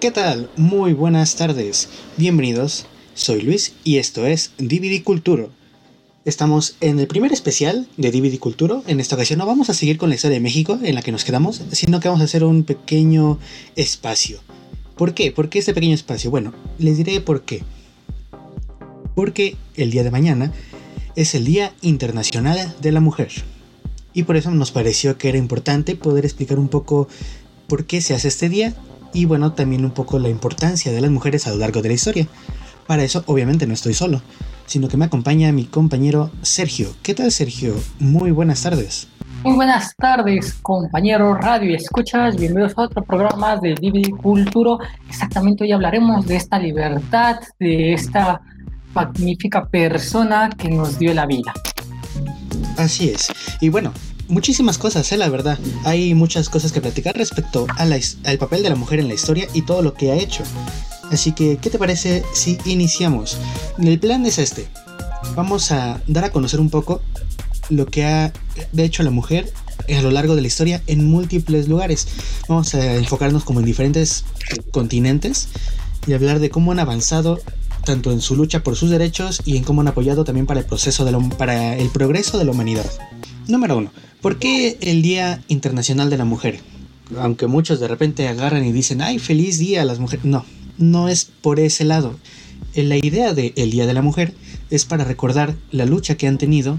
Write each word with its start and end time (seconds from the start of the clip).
¿Qué 0.00 0.10
tal? 0.10 0.50
Muy 0.56 0.92
buenas 0.92 1.36
tardes. 1.36 1.88
Bienvenidos. 2.16 2.86
Soy 3.14 3.42
Luis 3.42 3.74
y 3.84 3.98
esto 3.98 4.26
es 4.26 4.52
DVD 4.58 5.02
Culturo. 5.02 5.50
Estamos 6.24 6.76
en 6.80 7.00
el 7.00 7.06
primer 7.06 7.32
especial 7.32 7.88
de 7.96 8.12
DVD 8.12 8.38
Culturo. 8.38 8.84
En 8.86 9.00
esta 9.00 9.16
ocasión 9.16 9.38
no 9.38 9.46
vamos 9.46 9.70
a 9.70 9.74
seguir 9.74 9.98
con 9.98 10.08
la 10.08 10.14
historia 10.14 10.36
de 10.36 10.42
México 10.42 10.78
en 10.82 10.94
la 10.94 11.02
que 11.02 11.12
nos 11.12 11.24
quedamos, 11.24 11.62
sino 11.72 11.98
que 11.98 12.08
vamos 12.08 12.20
a 12.20 12.24
hacer 12.24 12.44
un 12.44 12.62
pequeño 12.62 13.38
espacio. 13.76 14.40
¿Por 15.00 15.14
qué? 15.14 15.32
¿Por 15.32 15.48
qué 15.48 15.60
este 15.60 15.72
pequeño 15.72 15.94
espacio? 15.94 16.30
Bueno, 16.30 16.52
les 16.78 16.98
diré 16.98 17.22
por 17.22 17.40
qué. 17.40 17.62
Porque 19.14 19.56
el 19.74 19.90
día 19.90 20.04
de 20.04 20.10
mañana 20.10 20.52
es 21.16 21.34
el 21.34 21.46
Día 21.46 21.72
Internacional 21.80 22.76
de 22.82 22.92
la 22.92 23.00
Mujer. 23.00 23.30
Y 24.12 24.24
por 24.24 24.36
eso 24.36 24.50
nos 24.50 24.72
pareció 24.72 25.16
que 25.16 25.30
era 25.30 25.38
importante 25.38 25.96
poder 25.96 26.26
explicar 26.26 26.58
un 26.58 26.68
poco 26.68 27.08
por 27.66 27.86
qué 27.86 28.02
se 28.02 28.12
hace 28.12 28.28
este 28.28 28.50
día 28.50 28.74
y 29.14 29.24
bueno, 29.24 29.54
también 29.54 29.86
un 29.86 29.92
poco 29.92 30.18
la 30.18 30.28
importancia 30.28 30.92
de 30.92 31.00
las 31.00 31.10
mujeres 31.10 31.46
a 31.46 31.52
lo 31.52 31.56
largo 31.56 31.80
de 31.80 31.88
la 31.88 31.94
historia. 31.94 32.28
Para 32.86 33.02
eso 33.02 33.24
obviamente 33.24 33.66
no 33.66 33.72
estoy 33.72 33.94
solo, 33.94 34.20
sino 34.66 34.88
que 34.88 34.98
me 34.98 35.06
acompaña 35.06 35.50
mi 35.50 35.64
compañero 35.64 36.30
Sergio. 36.42 36.94
¿Qué 37.02 37.14
tal 37.14 37.32
Sergio? 37.32 37.74
Muy 38.00 38.32
buenas 38.32 38.64
tardes. 38.64 39.08
Muy 39.42 39.54
buenas 39.54 39.96
tardes, 39.96 40.52
compañero 40.60 41.32
radio 41.32 41.70
y 41.70 41.74
escuchas. 41.74 42.36
Bienvenidos 42.36 42.76
a 42.76 42.82
otro 42.82 43.02
programa 43.02 43.56
de 43.56 43.74
DVD 43.74 44.10
Culturo. 44.10 44.78
Exactamente 45.08 45.64
hoy 45.64 45.72
hablaremos 45.72 46.26
de 46.26 46.36
esta 46.36 46.58
libertad, 46.58 47.40
de 47.58 47.94
esta 47.94 48.42
magnífica 48.92 49.66
persona 49.66 50.50
que 50.50 50.68
nos 50.68 50.98
dio 50.98 51.14
la 51.14 51.24
vida. 51.24 51.54
Así 52.76 53.08
es. 53.08 53.32
Y 53.60 53.70
bueno, 53.70 53.94
muchísimas 54.28 54.76
cosas, 54.76 55.10
¿eh? 55.10 55.16
la 55.16 55.30
verdad. 55.30 55.58
Hay 55.86 56.14
muchas 56.14 56.50
cosas 56.50 56.70
que 56.70 56.82
platicar 56.82 57.16
respecto 57.16 57.66
al 57.78 58.38
papel 58.38 58.62
de 58.62 58.68
la 58.68 58.76
mujer 58.76 59.00
en 59.00 59.08
la 59.08 59.14
historia 59.14 59.48
y 59.54 59.62
todo 59.62 59.80
lo 59.80 59.94
que 59.94 60.12
ha 60.12 60.16
hecho. 60.16 60.44
Así 61.10 61.32
que, 61.32 61.56
¿qué 61.56 61.70
te 61.70 61.78
parece 61.78 62.24
si 62.34 62.58
iniciamos? 62.66 63.38
El 63.78 63.98
plan 63.98 64.26
es 64.26 64.38
este. 64.38 64.68
Vamos 65.34 65.72
a 65.72 66.00
dar 66.06 66.24
a 66.24 66.30
conocer 66.30 66.60
un 66.60 66.68
poco 66.68 67.00
lo 67.70 67.86
que 67.86 68.04
ha 68.04 68.32
hecho 68.76 69.02
la 69.02 69.10
mujer 69.10 69.50
a 69.88 70.02
lo 70.02 70.10
largo 70.10 70.36
de 70.36 70.42
la 70.42 70.46
historia 70.46 70.82
en 70.86 71.06
múltiples 71.06 71.68
lugares. 71.68 72.06
Vamos 72.48 72.74
a 72.74 72.96
enfocarnos 72.96 73.44
como 73.44 73.60
en 73.60 73.66
diferentes 73.66 74.24
continentes 74.72 75.48
y 76.06 76.12
hablar 76.12 76.38
de 76.38 76.50
cómo 76.50 76.72
han 76.72 76.78
avanzado 76.78 77.40
tanto 77.84 78.12
en 78.12 78.20
su 78.20 78.36
lucha 78.36 78.62
por 78.62 78.76
sus 78.76 78.90
derechos 78.90 79.42
y 79.44 79.56
en 79.56 79.64
cómo 79.64 79.80
han 79.80 79.88
apoyado 79.88 80.24
también 80.24 80.46
para 80.46 80.60
el 80.60 80.66
proceso 80.66 81.04
de 81.04 81.16
para 81.36 81.76
el 81.76 81.88
progreso 81.88 82.38
de 82.38 82.44
la 82.44 82.52
humanidad. 82.52 82.86
Número 83.48 83.76
uno, 83.76 83.90
¿por 84.20 84.38
qué 84.38 84.76
el 84.80 85.02
Día 85.02 85.42
Internacional 85.48 86.10
de 86.10 86.18
la 86.18 86.24
Mujer? 86.24 86.60
Aunque 87.18 87.46
muchos 87.46 87.80
de 87.80 87.88
repente 87.88 88.28
agarran 88.28 88.64
y 88.64 88.72
dicen, 88.72 89.02
ay, 89.02 89.18
feliz 89.18 89.58
día 89.58 89.82
a 89.82 89.84
las 89.84 89.98
mujeres. 89.98 90.24
No, 90.24 90.44
no 90.78 91.08
es 91.08 91.24
por 91.24 91.58
ese 91.58 91.84
lado. 91.84 92.16
Eh, 92.74 92.84
la 92.84 92.96
idea 92.96 93.32
del 93.32 93.52
el 93.56 93.70
Día 93.70 93.86
de 93.86 93.94
la 93.94 94.02
Mujer 94.02 94.34
es 94.70 94.84
para 94.84 95.04
recordar 95.04 95.56
la 95.72 95.86
lucha 95.86 96.16
que 96.16 96.28
han 96.28 96.38
tenido 96.38 96.78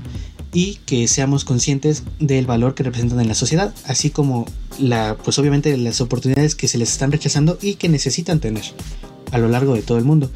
y 0.54 0.76
que 0.86 1.08
seamos 1.08 1.46
conscientes 1.46 2.04
del 2.20 2.46
valor 2.46 2.76
que 2.76 2.84
representan 2.84 3.20
en 3.22 3.28
la 3.28 3.36
sociedad, 3.36 3.74
así 3.86 4.10
como 4.10 4.46
la, 4.80 5.18
pues 5.24 5.40
obviamente 5.40 5.76
las 5.78 6.02
oportunidades 6.02 6.56
que 6.56 6.68
se 6.68 6.78
les 6.78 6.92
están 6.92 7.12
rechazando 7.12 7.58
y 7.62 7.76
que 7.76 7.90
necesitan 7.90 8.40
tener 8.40 8.64
a 9.32 9.38
lo 9.38 9.48
largo 9.48 9.76
de 9.76 9.82
todo 9.82 9.98
el 9.98 10.04
mundo. 10.04 10.30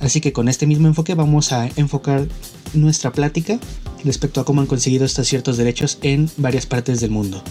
Así 0.00 0.20
que 0.20 0.32
con 0.32 0.48
este 0.48 0.66
mismo 0.66 0.86
enfoque 0.86 1.14
vamos 1.14 1.52
a 1.52 1.68
enfocar 1.76 2.26
nuestra 2.72 3.12
plática 3.12 3.58
respecto 4.04 4.40
a 4.40 4.44
cómo 4.44 4.60
han 4.60 4.66
conseguido 4.66 5.04
estos 5.04 5.26
ciertos 5.26 5.56
derechos 5.56 5.98
en 6.02 6.30
varias 6.36 6.66
partes 6.66 7.00
del 7.00 7.10
mundo. 7.10 7.42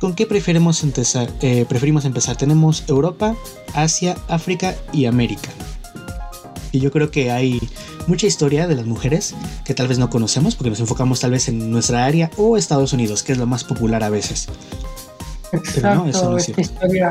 ¿Con 0.00 0.14
qué 0.14 0.26
preferimos 0.26 0.82
empezar? 0.82 1.30
Eh, 1.40 1.66
preferimos 1.68 2.04
empezar? 2.04 2.36
Tenemos 2.36 2.84
Europa, 2.88 3.36
Asia, 3.74 4.16
África 4.28 4.74
y 4.92 5.06
América. 5.06 5.50
Y 6.72 6.80
yo 6.80 6.90
creo 6.90 7.10
que 7.10 7.30
hay 7.30 7.60
mucha 8.10 8.26
historia 8.26 8.66
de 8.66 8.74
las 8.74 8.86
mujeres 8.86 9.36
que 9.64 9.72
tal 9.72 9.86
vez 9.86 10.00
no 10.00 10.10
conocemos 10.10 10.56
porque 10.56 10.70
nos 10.70 10.80
enfocamos 10.80 11.20
tal 11.20 11.30
vez 11.30 11.48
en 11.48 11.70
nuestra 11.70 12.04
área 12.04 12.28
o 12.36 12.56
Estados 12.56 12.92
Unidos, 12.92 13.22
que 13.22 13.30
es 13.30 13.38
lo 13.38 13.46
más 13.46 13.62
popular 13.62 14.02
a 14.02 14.10
veces. 14.10 14.48
Exacto, 15.52 16.36
esta 16.36 16.60
historia, 16.60 17.10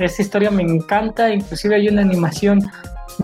esta 0.00 0.22
historia 0.22 0.50
me 0.52 0.62
encanta, 0.62 1.34
inclusive 1.34 1.74
hay 1.74 1.88
una 1.88 2.02
animación 2.02 2.70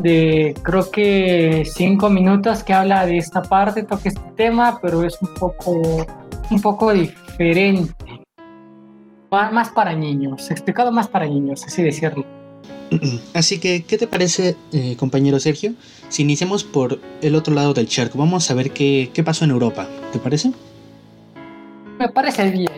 de 0.00 0.54
creo 0.62 0.90
que 0.90 1.62
cinco 1.64 2.10
minutos 2.10 2.64
que 2.64 2.74
habla 2.74 3.06
de 3.06 3.18
esta 3.18 3.42
parte, 3.42 3.84
toca 3.84 4.08
este 4.08 4.32
tema, 4.36 4.80
pero 4.82 5.04
es 5.04 5.16
un 5.22 5.32
poco, 5.34 6.06
un 6.50 6.60
poco 6.60 6.92
diferente. 6.92 7.94
Más 9.30 9.70
para 9.70 9.94
niños, 9.94 10.50
explicado 10.50 10.90
más 10.90 11.06
para 11.06 11.26
niños, 11.26 11.64
así 11.64 11.82
decirlo. 11.84 12.35
Así 13.34 13.58
que, 13.58 13.84
¿qué 13.84 13.98
te 13.98 14.06
parece, 14.06 14.56
eh, 14.72 14.96
compañero 14.96 15.38
Sergio? 15.40 15.72
Si 16.08 16.22
iniciamos 16.22 16.64
por 16.64 17.00
el 17.22 17.34
otro 17.34 17.54
lado 17.54 17.74
del 17.74 17.88
charco, 17.88 18.18
vamos 18.18 18.50
a 18.50 18.54
ver 18.54 18.70
qué, 18.70 19.10
qué 19.12 19.22
pasó 19.24 19.44
en 19.44 19.50
Europa, 19.50 19.88
¿te 20.12 20.18
parece? 20.18 20.52
Me 21.98 22.08
parece 22.08 22.50
bien. 22.50 22.68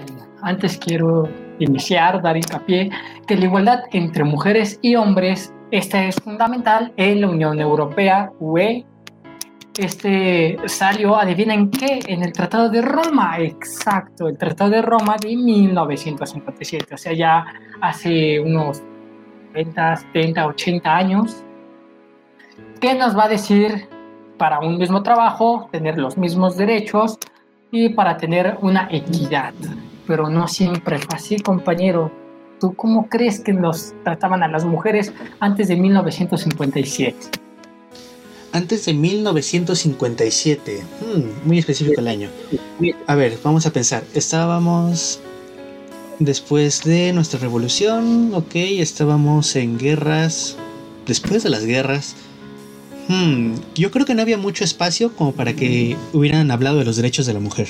Antes 0.42 0.78
quiero 0.78 1.28
iniciar, 1.58 2.22
dar 2.22 2.36
hincapié, 2.36 2.90
que 3.26 3.36
la 3.36 3.44
igualdad 3.44 3.80
entre 3.92 4.24
mujeres 4.24 4.78
y 4.82 4.94
hombres 4.94 5.52
esta 5.70 6.06
es 6.06 6.16
fundamental 6.16 6.92
en 6.96 7.20
la 7.20 7.28
Unión 7.28 7.60
Europea, 7.60 8.30
UE. 8.40 8.86
Este 9.76 10.56
salió, 10.66 11.16
adivinen 11.16 11.70
qué, 11.70 12.00
en 12.06 12.22
el 12.22 12.32
Tratado 12.32 12.70
de 12.70 12.80
Roma, 12.80 13.38
exacto, 13.38 14.28
el 14.28 14.38
Tratado 14.38 14.70
de 14.70 14.82
Roma 14.82 15.16
de 15.20 15.36
1957, 15.36 16.94
o 16.94 16.98
sea, 16.98 17.12
ya 17.12 17.44
hace 17.80 18.40
unos 18.40 18.82
30, 19.64 19.96
70, 20.12 20.46
80 20.46 20.96
años. 20.96 21.36
¿Qué 22.80 22.94
nos 22.94 23.16
va 23.16 23.24
a 23.24 23.28
decir 23.28 23.88
para 24.36 24.60
un 24.60 24.78
mismo 24.78 25.02
trabajo, 25.02 25.68
tener 25.72 25.98
los 25.98 26.16
mismos 26.16 26.56
derechos 26.56 27.18
y 27.72 27.88
para 27.88 28.16
tener 28.16 28.58
una 28.62 28.88
equidad? 28.90 29.52
Pero 30.06 30.28
no 30.28 30.46
siempre 30.46 30.98
fue 30.98 31.16
así, 31.16 31.38
compañero 31.40 32.10
¿Tú 32.60 32.74
cómo 32.74 33.08
crees 33.08 33.40
que 33.40 33.52
nos 33.52 33.94
trataban 34.02 34.42
a 34.42 34.48
las 34.48 34.64
mujeres 34.64 35.12
antes 35.38 35.68
de 35.68 35.76
1957? 35.76 37.16
Antes 38.52 38.86
de 38.86 38.94
1957, 38.94 40.82
hmm, 41.00 41.46
muy 41.46 41.58
específico 41.58 42.00
el 42.00 42.08
año. 42.08 42.30
A 43.06 43.14
ver, 43.14 43.38
vamos 43.44 43.66
a 43.66 43.72
pensar. 43.72 44.02
Estábamos 44.14 45.20
después 46.18 46.82
de 46.84 47.12
nuestra 47.12 47.38
revolución, 47.40 48.32
ok, 48.34 48.54
estábamos 48.54 49.54
en 49.56 49.78
guerras, 49.78 50.56
después 51.06 51.42
de 51.42 51.50
las 51.50 51.64
guerras. 51.64 52.16
Hmm, 53.08 53.54
yo 53.74 53.90
creo 53.90 54.04
que 54.04 54.14
no 54.14 54.22
había 54.22 54.36
mucho 54.36 54.64
espacio 54.64 55.14
como 55.14 55.32
para 55.32 55.54
que 55.54 55.96
hubieran 56.12 56.50
hablado 56.50 56.78
de 56.78 56.84
los 56.84 56.96
derechos 56.96 57.26
de 57.26 57.34
la 57.34 57.40
mujer. 57.40 57.68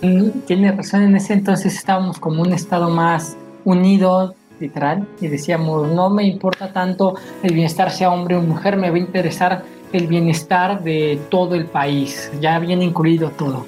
Mm, 0.00 0.40
tiene 0.46 0.72
razón, 0.72 1.02
en 1.02 1.16
ese 1.16 1.34
entonces 1.34 1.74
estábamos 1.74 2.18
como 2.18 2.42
un 2.42 2.52
estado 2.52 2.88
más 2.88 3.36
unidos, 3.64 4.34
literal, 4.58 5.06
y 5.20 5.28
decíamos, 5.28 5.88
no 5.88 6.08
me 6.08 6.24
importa 6.24 6.72
tanto 6.72 7.16
el 7.42 7.54
bienestar 7.54 7.90
sea 7.90 8.10
hombre 8.10 8.36
o 8.36 8.42
mujer, 8.42 8.76
me 8.76 8.90
va 8.90 8.96
a 8.96 8.98
interesar 8.98 9.64
el 9.92 10.06
bienestar 10.06 10.82
de 10.82 11.20
todo 11.30 11.54
el 11.54 11.66
país, 11.66 12.30
ya 12.40 12.58
viene 12.58 12.84
incluido 12.84 13.30
todo. 13.30 13.66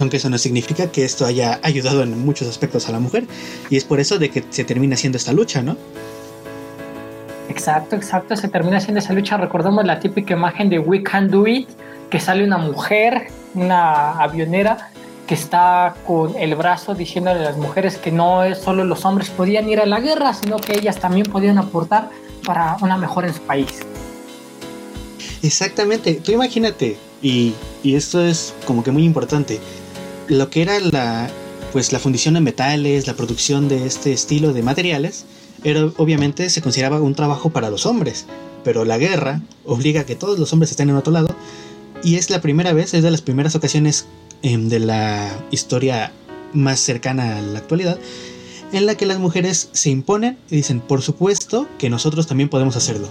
Aunque 0.00 0.16
eso 0.16 0.28
no 0.30 0.38
significa 0.38 0.90
que 0.90 1.04
esto 1.04 1.26
haya 1.26 1.60
ayudado 1.62 2.02
en 2.02 2.24
muchos 2.24 2.48
aspectos 2.48 2.88
a 2.88 2.92
la 2.92 2.98
mujer, 2.98 3.26
y 3.68 3.76
es 3.76 3.84
por 3.84 4.00
eso 4.00 4.18
de 4.18 4.30
que 4.30 4.42
se 4.50 4.64
termina 4.64 4.94
haciendo 4.94 5.18
esta 5.18 5.32
lucha, 5.32 5.62
¿no? 5.62 5.76
Exacto, 7.48 7.96
exacto, 7.96 8.34
se 8.36 8.48
termina 8.48 8.78
haciendo 8.78 9.00
esa 9.00 9.12
lucha. 9.12 9.36
Recordemos 9.36 9.84
la 9.84 10.00
típica 10.00 10.34
imagen 10.34 10.70
de 10.70 10.78
We 10.78 11.02
Can 11.02 11.30
Do 11.30 11.46
It, 11.46 11.68
que 12.08 12.18
sale 12.18 12.44
una 12.44 12.58
mujer, 12.58 13.28
una 13.54 14.12
avionera, 14.12 14.90
que 15.26 15.34
está 15.34 15.94
con 16.06 16.34
el 16.36 16.54
brazo 16.56 16.94
diciéndole 16.94 17.40
a 17.40 17.42
las 17.50 17.56
mujeres 17.56 17.98
que 17.98 18.10
no 18.10 18.42
es 18.42 18.58
solo 18.58 18.84
los 18.84 19.04
hombres 19.04 19.30
podían 19.30 19.68
ir 19.68 19.80
a 19.80 19.86
la 19.86 20.00
guerra, 20.00 20.34
sino 20.34 20.56
que 20.56 20.72
ellas 20.72 20.98
también 20.98 21.26
podían 21.26 21.58
aportar 21.58 22.10
para 22.44 22.76
una 22.80 22.96
mejora 22.96 23.28
en 23.28 23.34
su 23.34 23.40
país. 23.42 23.68
Exactamente, 25.42 26.14
tú 26.14 26.32
imagínate, 26.32 26.96
y, 27.22 27.54
y 27.82 27.94
esto 27.94 28.24
es 28.24 28.54
como 28.66 28.82
que 28.82 28.90
muy 28.90 29.04
importante, 29.04 29.60
lo 30.30 30.48
que 30.48 30.62
era 30.62 30.80
la, 30.80 31.30
pues 31.72 31.92
la 31.92 31.98
fundición 31.98 32.34
de 32.34 32.40
metales, 32.40 33.06
la 33.06 33.14
producción 33.14 33.68
de 33.68 33.86
este 33.86 34.12
estilo 34.12 34.54
de 34.54 34.62
materiales, 34.62 35.26
era, 35.62 35.84
obviamente 35.98 36.48
se 36.48 36.62
consideraba 36.62 37.02
un 37.02 37.14
trabajo 37.14 37.50
para 37.50 37.68
los 37.68 37.84
hombres, 37.84 38.24
pero 38.64 38.86
la 38.86 38.96
guerra 38.96 39.42
obliga 39.66 40.02
a 40.02 40.06
que 40.06 40.16
todos 40.16 40.38
los 40.38 40.52
hombres 40.54 40.70
estén 40.70 40.88
en 40.88 40.96
otro 40.96 41.12
lado, 41.12 41.36
y 42.02 42.14
es 42.14 42.30
la 42.30 42.40
primera 42.40 42.72
vez, 42.72 42.94
es 42.94 43.02
de 43.02 43.10
las 43.10 43.20
primeras 43.20 43.54
ocasiones 43.54 44.06
Em, 44.42 44.70
de 44.70 44.78
la 44.78 45.28
historia 45.50 46.12
más 46.54 46.80
cercana 46.80 47.36
a 47.36 47.42
la 47.42 47.58
actualidad, 47.58 47.98
en 48.72 48.86
la 48.86 48.94
que 48.94 49.04
las 49.04 49.18
mujeres 49.18 49.68
se 49.72 49.90
imponen 49.90 50.38
y 50.50 50.56
dicen, 50.56 50.80
por 50.80 51.02
supuesto 51.02 51.68
que 51.78 51.90
nosotros 51.90 52.26
también 52.26 52.48
podemos 52.48 52.74
hacerlo. 52.74 53.08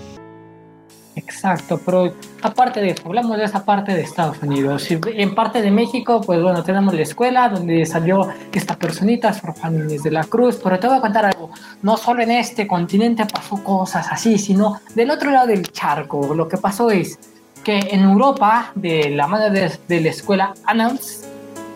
Exacto, 1.20 1.80
pero 1.86 2.14
aparte 2.42 2.80
de 2.80 2.92
eso, 2.92 3.04
hablamos 3.06 3.38
de 3.38 3.44
esa 3.44 3.66
parte 3.66 3.94
de 3.94 4.02
Estados 4.02 4.42
Unidos. 4.42 4.90
Y 4.90 5.00
en 5.04 5.36
parte 5.36 5.62
de 5.62 5.70
México, 5.70 6.22
pues 6.22 6.42
bueno, 6.42 6.64
tenemos 6.64 6.94
la 6.94 7.02
escuela 7.02 7.50
donde 7.50 7.86
salió 7.86 8.30
esta 8.54 8.78
personita, 8.78 9.34
Sor 9.34 9.54
Juan 9.60 9.88
de 9.88 10.12
la 10.12 10.24
Cruz. 10.24 10.60
Pero 10.64 10.80
te 10.80 10.88
voy 10.88 10.98
a 10.98 11.02
contar 11.02 11.26
algo, 11.26 11.52
no 11.82 11.98
solo 11.98 12.22
en 12.24 12.32
este 12.32 12.66
continente 12.68 13.26
pasó 13.26 13.62
cosas 13.64 14.08
así, 14.10 14.38
sino 14.38 14.80
del 14.96 15.12
otro 15.12 15.32
lado 15.32 15.48
del 15.48 15.70
charco. 15.72 16.34
Lo 16.34 16.48
que 16.48 16.58
pasó 16.58 16.90
es 16.90 17.20
que 17.64 17.78
en 17.92 18.02
Europa, 18.04 18.72
de 18.76 19.10
la 19.10 19.28
mano 19.28 19.50
de, 19.50 19.72
de 19.88 20.02
la 20.02 20.10
escuela 20.10 20.54
Annals, 20.66 21.28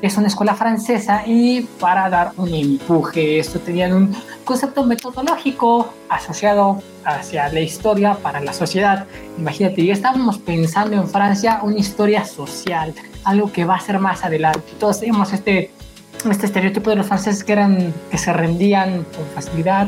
es 0.04 0.18
una 0.18 0.28
escuela 0.28 0.54
francesa 0.54 1.24
y 1.26 1.62
para 1.80 2.10
dar 2.10 2.34
un 2.36 2.54
empuje, 2.54 3.40
esto 3.40 3.60
tenían 3.60 3.94
un 3.94 4.16
concepto 4.44 4.84
metodológico 4.84 5.94
asociado 6.10 6.84
hacia 7.06 7.48
la 7.48 7.62
historia 7.62 8.14
para 8.16 8.42
la 8.42 8.52
sociedad. 8.52 9.08
Imagínate, 9.38 9.86
ya 9.86 9.94
estábamos 9.94 10.40
pensando 10.40 10.98
en 10.98 11.08
Francia 11.08 11.62
una 11.64 11.78
historia 11.78 12.26
social, 12.26 12.94
algo 13.24 13.50
que 13.50 13.64
va 13.64 13.76
a 13.76 13.80
ser 13.80 13.98
más 14.00 14.26
adelante. 14.26 14.74
Todos 14.78 15.00
tenemos 15.00 15.32
este, 15.32 15.72
este 16.30 16.48
estereotipo 16.48 16.90
de 16.90 16.98
los 16.98 17.08
franceses 17.08 17.42
que 17.42 17.54
eran 17.54 17.94
que 18.12 18.18
se 18.18 18.34
rendían 18.34 19.06
con 19.06 19.26
facilidad, 19.34 19.88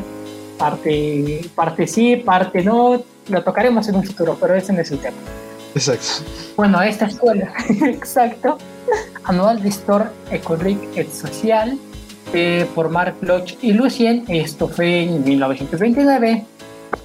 parte, 0.58 1.46
parte 1.54 1.86
sí, 1.86 2.16
parte 2.16 2.64
no, 2.64 3.02
lo 3.28 3.44
tocaremos 3.44 3.86
en 3.88 3.96
un 3.96 4.04
futuro, 4.04 4.38
pero 4.40 4.54
ese 4.54 4.72
no 4.72 4.80
es 4.80 4.90
el 4.90 4.98
tema. 4.98 5.16
Exacto. 5.74 6.24
Bueno, 6.56 6.80
esta 6.80 7.04
escuela, 7.04 7.52
exacto, 7.68 8.56
anual 9.24 9.60
d'Histoire 9.62 10.06
économique 10.30 10.96
et 10.96 11.08
Social 11.12 11.76
eh, 12.32 12.66
por 12.74 12.90
Marc 12.90 13.20
Bloch 13.20 13.56
y 13.62 13.72
Lucien. 13.72 14.24
Esto 14.28 14.68
fue 14.68 15.02
en 15.04 15.24
1929. 15.24 16.44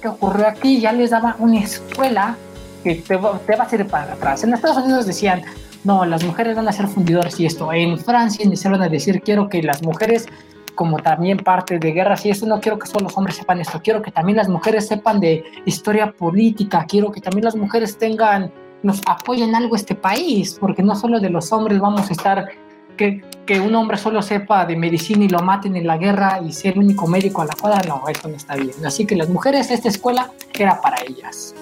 ¿Qué 0.00 0.08
ocurrió 0.08 0.46
aquí? 0.46 0.80
Ya 0.80 0.92
les 0.92 1.10
daba 1.10 1.36
una 1.38 1.60
escuela 1.60 2.36
que 2.82 2.96
te, 2.96 3.16
va 3.16 3.40
a 3.58 3.68
servir 3.68 3.86
para 3.86 4.14
atrás. 4.14 4.42
En 4.44 4.52
Estados 4.52 4.78
Unidos 4.78 5.06
decían, 5.06 5.42
no, 5.84 6.04
las 6.04 6.24
mujeres 6.24 6.56
van 6.56 6.68
a 6.68 6.72
ser 6.72 6.88
fundidoras 6.88 7.38
y 7.38 7.46
esto. 7.46 7.72
En 7.72 7.98
Francia 7.98 8.44
iniciaron 8.44 8.82
a 8.82 8.88
decir, 8.88 9.20
quiero 9.22 9.48
que 9.48 9.62
las 9.62 9.82
mujeres, 9.82 10.26
como 10.74 10.98
también 10.98 11.38
parte 11.38 11.78
de 11.78 11.92
guerras 11.92 12.24
y 12.26 12.30
esto, 12.30 12.46
no 12.46 12.60
quiero 12.60 12.78
que 12.78 12.86
solo 12.86 13.04
los 13.04 13.16
hombres 13.16 13.36
sepan 13.36 13.60
esto, 13.60 13.80
quiero 13.82 14.02
que 14.02 14.10
también 14.10 14.36
las 14.36 14.48
mujeres 14.48 14.88
sepan 14.88 15.20
de 15.20 15.44
historia 15.66 16.12
política, 16.12 16.84
quiero 16.88 17.10
que 17.12 17.20
también 17.20 17.44
las 17.44 17.56
mujeres 17.56 17.98
tengan 17.98 18.52
nos 18.82 19.00
apoyen 19.06 19.54
algo 19.54 19.76
este 19.76 19.94
país, 19.94 20.56
porque 20.58 20.82
no 20.82 20.96
solo 20.96 21.20
de 21.20 21.30
los 21.30 21.52
hombres 21.52 21.80
vamos 21.80 22.08
a 22.10 22.12
estar, 22.12 22.48
que, 22.96 23.22
que 23.46 23.60
un 23.60 23.74
hombre 23.74 23.96
solo 23.96 24.22
sepa 24.22 24.66
de 24.66 24.76
medicina 24.76 25.24
y 25.24 25.28
lo 25.28 25.40
maten 25.40 25.76
en 25.76 25.86
la 25.86 25.96
guerra 25.96 26.40
y 26.46 26.52
ser 26.52 26.74
el 26.74 26.80
único 26.80 27.06
médico 27.06 27.42
a 27.42 27.46
la 27.46 27.54
cuadra, 27.54 27.82
no, 27.88 28.02
eso 28.08 28.28
no 28.28 28.36
está 28.36 28.56
bien. 28.56 28.74
Así 28.84 29.06
que 29.06 29.16
las 29.16 29.28
mujeres, 29.28 29.70
esta 29.70 29.88
escuela 29.88 30.30
era 30.54 30.80
para 30.80 30.98
ellas. 31.06 31.54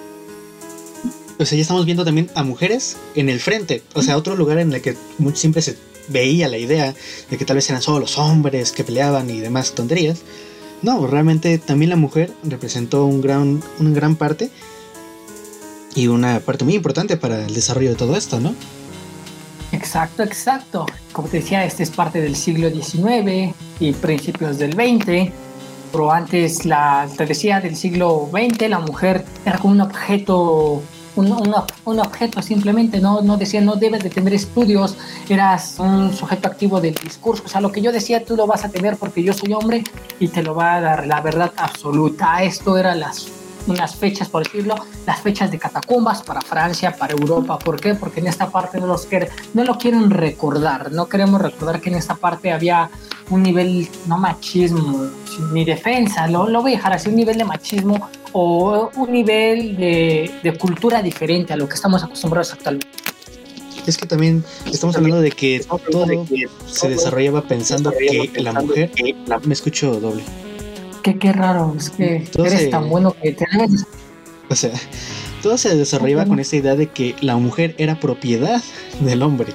O 1.39 1.45
sea, 1.45 1.55
ya 1.55 1.61
estamos 1.63 1.85
viendo 1.85 2.05
también 2.05 2.29
a 2.35 2.43
mujeres 2.43 2.97
en 3.15 3.29
el 3.29 3.39
frente, 3.39 3.81
o 3.93 4.01
sea, 4.01 4.17
otro 4.17 4.35
lugar 4.35 4.59
en 4.59 4.73
el 4.73 4.81
que 4.81 4.95
siempre 5.33 5.61
se 5.61 5.75
veía 6.07 6.47
la 6.47 6.57
idea 6.57 6.93
de 7.29 7.37
que 7.37 7.45
tal 7.45 7.55
vez 7.55 7.69
eran 7.69 7.81
solo 7.81 7.99
los 7.99 8.17
hombres 8.17 8.71
que 8.71 8.83
peleaban 8.83 9.29
y 9.29 9.39
demás 9.39 9.73
tonterías. 9.73 10.21
No, 10.81 11.05
realmente 11.07 11.57
también 11.57 11.89
la 11.89 11.95
mujer 11.95 12.31
representó 12.43 13.05
un 13.05 13.21
gran, 13.21 13.61
una 13.79 13.89
gran 13.91 14.15
parte 14.15 14.49
y 15.95 16.07
una 16.07 16.39
parte 16.39 16.63
muy 16.63 16.75
importante 16.75 17.17
para 17.17 17.45
el 17.45 17.53
desarrollo 17.53 17.89
de 17.89 17.95
todo 17.95 18.15
esto, 18.15 18.39
¿no? 18.39 18.53
Exacto, 19.71 20.23
exacto. 20.23 20.85
Como 21.13 21.27
te 21.27 21.37
decía, 21.37 21.65
este 21.65 21.83
es 21.83 21.91
parte 21.91 22.21
del 22.21 22.35
siglo 22.35 22.69
XIX 22.69 23.53
y 23.79 23.93
principios 23.93 24.57
del 24.57 24.73
XX. 24.73 25.31
Pero 25.91 26.11
antes, 26.11 26.65
la, 26.65 27.07
te 27.17 27.25
decía, 27.25 27.59
del 27.59 27.75
siglo 27.75 28.29
XX, 28.31 28.69
la 28.69 28.79
mujer 28.79 29.25
era 29.45 29.57
como 29.57 29.73
un 29.73 29.81
objeto, 29.81 30.81
un, 31.17 31.31
un, 31.85 31.99
objeto 31.99 32.41
simplemente, 32.41 33.01
no, 33.01 33.21
no 33.21 33.35
decía, 33.35 33.59
no 33.59 33.75
debes 33.75 34.01
de 34.01 34.09
tener 34.09 34.33
estudios, 34.33 34.95
eras 35.27 35.75
un 35.79 36.13
sujeto 36.13 36.47
activo 36.47 36.79
del 36.79 36.95
discurso. 36.95 37.43
O 37.45 37.49
sea, 37.49 37.59
lo 37.59 37.73
que 37.73 37.81
yo 37.81 37.91
decía, 37.91 38.23
tú 38.23 38.37
lo 38.37 38.47
vas 38.47 38.63
a 38.63 38.69
tener 38.69 38.95
porque 38.95 39.21
yo 39.21 39.33
soy 39.33 39.51
hombre 39.51 39.83
y 40.19 40.29
te 40.29 40.43
lo 40.43 40.55
va 40.55 40.75
a 40.75 40.81
dar 40.81 41.07
la 41.07 41.19
verdad 41.19 41.51
absoluta. 41.57 42.41
Esto 42.41 42.77
era 42.77 42.95
las 42.95 43.27
unas 43.67 43.95
fechas, 43.95 44.29
por 44.29 44.43
decirlo, 44.43 44.75
las 45.05 45.21
fechas 45.21 45.51
de 45.51 45.59
catacumbas 45.59 46.23
para 46.23 46.41
Francia, 46.41 46.95
para 46.97 47.13
Europa. 47.13 47.59
¿Por 47.59 47.79
qué? 47.79 47.95
Porque 47.95 48.19
en 48.19 48.27
esta 48.27 48.49
parte 48.49 48.79
no, 48.79 48.87
los 48.87 49.05
quieren, 49.05 49.29
no 49.53 49.63
lo 49.63 49.77
quieren 49.77 50.09
recordar. 50.09 50.91
No 50.91 51.07
queremos 51.07 51.41
recordar 51.41 51.81
que 51.81 51.89
en 51.89 51.95
esta 51.95 52.15
parte 52.15 52.51
había 52.51 52.89
un 53.29 53.43
nivel, 53.43 53.87
no 54.07 54.17
machismo, 54.17 55.07
ni 55.51 55.63
defensa, 55.63 56.27
lo, 56.27 56.49
lo 56.49 56.61
voy 56.61 56.73
a 56.73 56.75
dejar 56.77 56.93
así, 56.93 57.09
un 57.09 57.15
nivel 57.15 57.37
de 57.37 57.45
machismo 57.45 58.09
o 58.33 58.89
un 58.95 59.11
nivel 59.11 59.77
de, 59.77 60.31
de 60.43 60.57
cultura 60.57 61.01
diferente 61.01 61.53
a 61.53 61.55
lo 61.55 61.67
que 61.67 61.75
estamos 61.75 62.03
acostumbrados 62.03 62.53
actualmente. 62.53 62.87
Es 63.87 63.97
que 63.97 64.05
también 64.05 64.43
estamos 64.71 64.95
hablando 64.95 65.21
de 65.21 65.31
que 65.31 65.65
todo 65.91 66.07
se 66.67 66.89
desarrollaba 66.89 67.41
pensando 67.41 67.91
que 67.91 68.31
la 68.41 68.53
mujer... 68.53 68.91
Me 69.43 69.53
escucho 69.53 69.99
doble. 69.99 70.23
Qué, 71.03 71.17
qué 71.17 71.33
raro, 71.33 71.75
es 71.77 71.89
que 71.89 72.27
eres 72.37 72.69
tan 72.69 72.89
bueno 72.89 73.15
que 73.21 73.31
te 73.31 73.45
O 74.49 74.55
sea, 74.55 74.71
todo 75.41 75.57
se 75.57 75.75
desarrollaba 75.75 76.25
con 76.25 76.39
esa 76.39 76.55
idea 76.55 76.75
de 76.75 76.87
que 76.87 77.15
la 77.21 77.35
mujer 77.37 77.75
era 77.77 77.99
propiedad 77.99 78.61
del 78.99 79.23
hombre. 79.23 79.53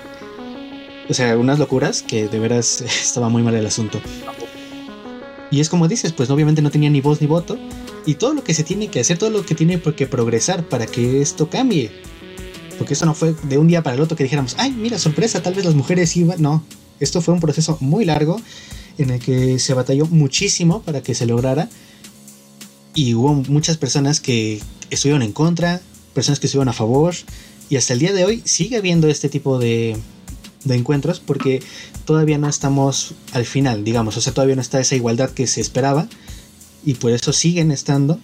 O 1.09 1.15
sea, 1.15 1.37
unas 1.37 1.59
locuras 1.59 2.03
que 2.03 2.27
de 2.29 2.39
veras 2.39 2.81
estaba 3.03 3.29
muy 3.29 3.43
mal 3.43 3.55
el 3.55 3.67
asunto. 3.67 4.01
Y 5.51 5.61
es 5.61 5.69
como 5.69 5.87
dices, 5.87 6.13
pues 6.13 6.31
obviamente 6.31 6.63
no 6.63 6.71
tenía 6.71 6.91
ni 6.91 7.01
voz 7.01 7.21
ni 7.21 7.27
voto. 7.27 7.57
Y 8.05 8.15
todo 8.15 8.35
lo 8.35 8.43
que 8.43 8.55
se 8.55 8.65
tiene 8.65 8.89
que 8.89 9.01
hacer, 9.01 9.19
todo 9.19 9.31
lo 9.31 9.45
que 9.45 9.55
tiene 9.55 9.81
que 9.81 10.07
progresar 10.07 10.65
para 10.65 10.87
que 10.87 11.21
esto 11.21 11.49
cambie. 11.49 11.91
Porque 12.79 12.95
esto 12.95 13.07
no 13.07 13.15
fue 13.15 13.35
de 13.45 13.59
un 13.59 13.69
día 13.69 13.83
para 13.83 13.95
el 13.95 14.03
otro 14.03 14.17
que 14.17 14.25
dijéramos, 14.25 14.57
ay, 14.59 14.73
mira, 14.73 14.99
sorpresa, 14.99 15.43
tal 15.43 15.55
vez 15.55 15.65
las 15.65 15.75
mujeres 15.75 16.17
iban. 16.17 16.43
No, 16.43 16.63
esto 16.99 17.21
fue 17.21 17.35
un 17.35 17.41
proceso 17.41 17.79
muy 17.81 18.05
largo 18.05 18.41
en 18.99 19.11
el 19.11 19.21
que 19.21 19.59
se 19.59 19.75
batalló 19.75 20.07
muchísimo 20.07 20.83
para 20.83 21.03
que 21.03 21.15
se 21.15 21.27
lograra. 21.27 21.69
Y 22.95 23.15
hubo 23.15 23.35
muchas 23.35 23.77
personas 23.77 24.21
que 24.21 24.61
estuvieron 24.91 25.23
en 25.23 25.33
contra, 25.33 25.81
personas 26.15 26.41
que 26.41 26.47
estuvieron 26.47 26.69
a 26.69 26.73
favor. 26.73 27.15
Y 27.69 27.77
hasta 27.77 27.93
el 27.93 27.99
día 27.99 28.13
de 28.13 28.25
hoy 28.25 28.43
sigue 28.45 28.77
habiendo 28.77 29.09
este 29.09 29.29
tipo 29.29 29.59
de, 29.59 29.97
de 30.65 30.75
encuentros 30.75 31.21
porque 31.21 31.63
todavía 32.05 32.39
no 32.39 32.49
estamos 32.49 33.15
al 33.33 33.45
final, 33.45 33.85
digamos, 33.85 34.17
o 34.17 34.21
sea, 34.21 34.33
todavía 34.33 34.57
no 34.57 34.63
está 34.63 34.81
esa 34.81 34.95
igualdad 34.95 35.31
que 35.31 35.47
se 35.47 35.61
esperaba. 35.61 36.09
Y 36.85 36.95
por 36.95 37.11
eso 37.11 37.33
siguen 37.33 37.73
estando 37.73 38.21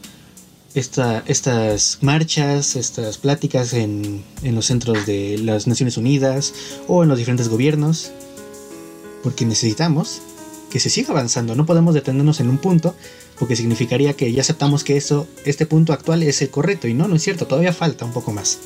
esta, 0.75 1.23
estas 1.27 1.99
marchas, 2.01 2.77
estas 2.77 3.19
pláticas 3.19 3.73
en, 3.73 4.25
en 4.43 4.55
los 4.55 4.67
centros 4.67 5.05
de 5.07 5.39
las 5.39 5.67
Naciones 5.67 5.97
Unidas 5.97 6.55
o 6.89 7.03
en 7.03 7.09
los 7.09 7.19
diferentes 7.19 7.49
gobiernos, 7.49 8.13
porque 9.23 9.45
necesitamos 9.45 10.23
que 10.73 10.81
se 10.81 10.89
siga 10.89 11.11
avanzando. 11.11 11.55
No 11.55 11.67
podemos 11.67 11.93
detenernos 11.95 12.41
en 12.41 12.49
un 12.49 12.57
punto 12.57 12.95
porque 13.39 13.57
significaría 13.57 14.15
que 14.15 14.33
ya 14.33 14.41
aceptamos 14.41 14.85
que 14.85 14.97
eso, 14.97 15.29
este 15.45 15.67
punto 15.67 15.93
actual 15.93 16.23
es 16.23 16.41
el 16.41 16.49
correcto 16.49 16.89
y 16.89 16.95
no, 16.95 17.09
no 17.09 17.17
es 17.17 17.23
cierto, 17.23 17.47
todavía 17.47 17.75
falta 17.75 18.07
un 18.07 18.13
poco 18.13 18.33
más. 18.33 18.59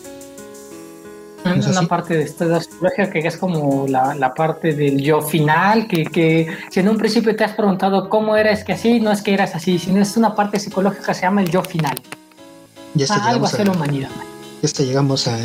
una 1.45 1.83
parte 1.89 2.17
de 2.17 2.23
esta 2.23 2.61
psicología 2.61 3.11
que 3.11 3.19
es 3.19 3.37
como 3.37 3.89
la, 3.89 4.33
parte 4.35 4.73
del 4.73 5.03
yo 5.03 5.21
final, 5.21 5.89
que, 5.89 6.05
que, 6.05 6.47
si 6.71 6.79
en 6.79 6.89
un 6.89 6.97
principio 6.97 7.35
te 7.35 7.43
has 7.43 7.55
preguntado 7.55 8.09
cómo 8.09 8.37
eras 8.37 8.63
que 8.63 8.75
así, 8.75 9.01
no 9.01 9.11
es 9.11 9.21
que 9.21 9.35
eras 9.35 9.57
así, 9.57 9.79
sino 9.79 10.01
es 10.01 10.17
una 10.17 10.37
parte 10.37 10.61
psicológica 10.61 11.07
que 11.07 11.15
se 11.15 11.23
llama 11.23 11.43
el 11.43 11.51
yo 11.51 11.63
final. 11.65 12.01
Ya 12.95 13.05
está, 13.05 13.17
ah, 13.17 13.31
algo 13.31 13.47
hacia 13.47 13.65
la 13.65 13.73
humanidad. 13.73 14.11
Ya 14.63 14.85
llegamos 14.85 15.27
a, 15.27 15.37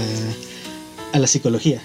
a 1.12 1.20
la 1.20 1.26
psicología. 1.26 1.82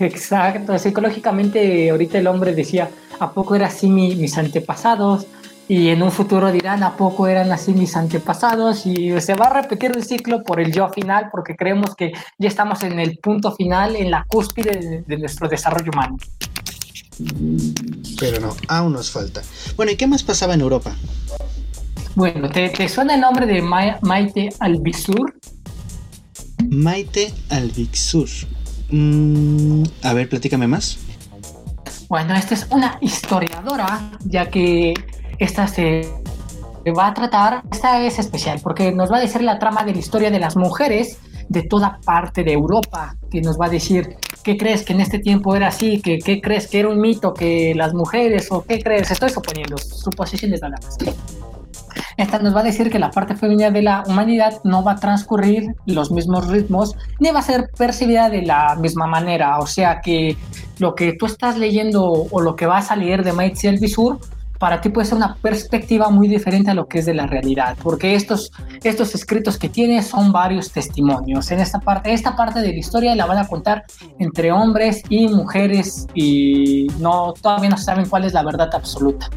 Exacto, 0.04 0.78
psicológicamente 0.78 1.90
ahorita 1.90 2.18
el 2.18 2.26
hombre 2.26 2.54
decía, 2.54 2.90
¿a 3.18 3.30
poco 3.32 3.54
eran 3.54 3.68
así 3.68 3.88
mis 3.88 4.38
antepasados? 4.38 5.26
Y 5.68 5.88
en 5.90 6.02
un 6.02 6.10
futuro 6.10 6.50
dirán, 6.50 6.82
¿a 6.82 6.96
poco 6.96 7.28
eran 7.28 7.52
así 7.52 7.72
mis 7.72 7.94
antepasados? 7.96 8.86
Y 8.86 9.20
se 9.20 9.34
va 9.34 9.46
a 9.46 9.62
repetir 9.62 9.92
el 9.94 10.04
ciclo 10.04 10.42
por 10.42 10.58
el 10.58 10.72
yo 10.72 10.88
final, 10.88 11.28
porque 11.30 11.54
creemos 11.54 11.94
que 11.94 12.12
ya 12.38 12.48
estamos 12.48 12.82
en 12.82 12.98
el 12.98 13.18
punto 13.18 13.54
final, 13.54 13.94
en 13.94 14.10
la 14.10 14.24
cúspide 14.26 15.04
de, 15.06 15.16
nuestro 15.18 15.48
desarrollo 15.48 15.92
humano. 15.92 16.16
Pero 18.18 18.40
no, 18.40 18.56
aún 18.66 18.94
nos 18.94 19.12
falta. 19.12 19.42
Bueno, 19.76 19.92
¿y 19.92 19.96
qué 19.96 20.08
más 20.08 20.24
pasaba 20.24 20.54
en 20.54 20.62
Europa? 20.62 20.92
Bueno, 22.16 22.48
¿te, 22.48 22.88
suena 22.88 23.14
el 23.14 23.20
nombre 23.20 23.46
de 23.46 23.62
Maite 23.62 24.48
Albixur? 24.58 25.36
Maite 26.68 27.32
Albixur. 27.50 28.28
Mm, 28.90 29.84
a 30.02 30.12
ver, 30.14 30.28
platícame 30.28 30.66
más. 30.66 30.98
Bueno, 32.08 32.34
esta 32.34 32.54
es 32.54 32.66
una 32.70 32.98
historiadora, 33.00 34.10
ya 34.24 34.50
que 34.50 34.94
esta 35.38 35.68
se 35.68 36.02
va 36.96 37.08
a 37.08 37.14
tratar, 37.14 37.62
esta 37.70 38.04
es 38.04 38.18
especial 38.18 38.60
porque 38.62 38.90
nos 38.90 39.12
va 39.12 39.18
a 39.18 39.20
decir 39.20 39.42
la 39.42 39.58
trama 39.58 39.84
de 39.84 39.92
la 39.92 39.98
historia 39.98 40.30
de 40.30 40.40
las 40.40 40.56
mujeres 40.56 41.18
de 41.48 41.62
toda 41.62 42.00
parte 42.04 42.42
de 42.42 42.52
Europa, 42.52 43.16
que 43.30 43.40
nos 43.40 43.60
va 43.60 43.66
a 43.66 43.68
decir 43.68 44.16
¿qué 44.42 44.56
crees 44.56 44.82
que 44.82 44.92
en 44.92 45.00
este 45.00 45.18
tiempo 45.18 45.54
era 45.54 45.68
así? 45.68 46.00
¿Qué, 46.00 46.18
qué 46.18 46.40
crees 46.40 46.66
que 46.68 46.80
era 46.80 46.88
un 46.88 47.00
mito 47.00 47.34
que 47.34 47.74
las 47.74 47.94
mujeres 47.94 48.48
o 48.50 48.64
qué 48.64 48.80
crees? 48.80 49.10
Estoy 49.10 49.30
suponiendo 49.30 49.76
suposiciones 49.78 50.60
nada 50.62 50.76
más. 50.82 50.96
Esta 52.16 52.38
nos 52.38 52.54
va 52.54 52.60
a 52.60 52.64
decir 52.64 52.90
que 52.90 52.98
la 52.98 53.10
parte 53.10 53.34
femenina 53.34 53.70
de 53.70 53.82
la 53.82 54.04
humanidad 54.06 54.60
no 54.64 54.82
va 54.82 54.92
a 54.92 54.96
transcurrir 54.96 55.74
los 55.86 56.10
mismos 56.10 56.48
ritmos 56.48 56.96
ni 57.18 57.30
va 57.30 57.40
a 57.40 57.42
ser 57.42 57.70
percibida 57.76 58.28
de 58.30 58.42
la 58.42 58.76
misma 58.76 59.06
manera. 59.06 59.58
O 59.58 59.66
sea 59.66 60.00
que 60.00 60.36
lo 60.78 60.94
que 60.94 61.12
tú 61.12 61.26
estás 61.26 61.58
leyendo 61.58 62.26
o 62.30 62.40
lo 62.40 62.56
que 62.56 62.66
vas 62.66 62.90
a 62.90 62.96
leer 62.96 63.24
de 63.24 63.32
Maitzi 63.32 63.68
Bisur 63.78 64.18
para 64.60 64.82
ti 64.82 64.90
puede 64.90 65.06
ser 65.06 65.16
una 65.16 65.36
perspectiva 65.36 66.10
muy 66.10 66.28
diferente 66.28 66.70
a 66.70 66.74
lo 66.74 66.86
que 66.86 66.98
es 66.98 67.06
de 67.06 67.14
la 67.14 67.26
realidad, 67.26 67.78
porque 67.82 68.14
estos, 68.14 68.52
estos 68.84 69.14
escritos 69.14 69.56
que 69.56 69.70
tiene 69.70 70.02
son 70.02 70.32
varios 70.32 70.70
testimonios. 70.70 71.50
En 71.50 71.60
esta 71.60 71.80
parte, 71.80 72.12
esta 72.12 72.36
parte 72.36 72.60
de 72.60 72.68
la 72.68 72.78
historia 72.78 73.14
la 73.14 73.24
van 73.24 73.38
a 73.38 73.48
contar 73.48 73.84
entre 74.18 74.52
hombres 74.52 75.02
y 75.08 75.28
mujeres 75.28 76.06
y 76.14 76.88
no, 76.98 77.32
todavía 77.40 77.70
no 77.70 77.78
saben 77.78 78.06
cuál 78.06 78.26
es 78.26 78.34
la 78.34 78.42
verdad 78.42 78.68
absoluta 78.74 79.30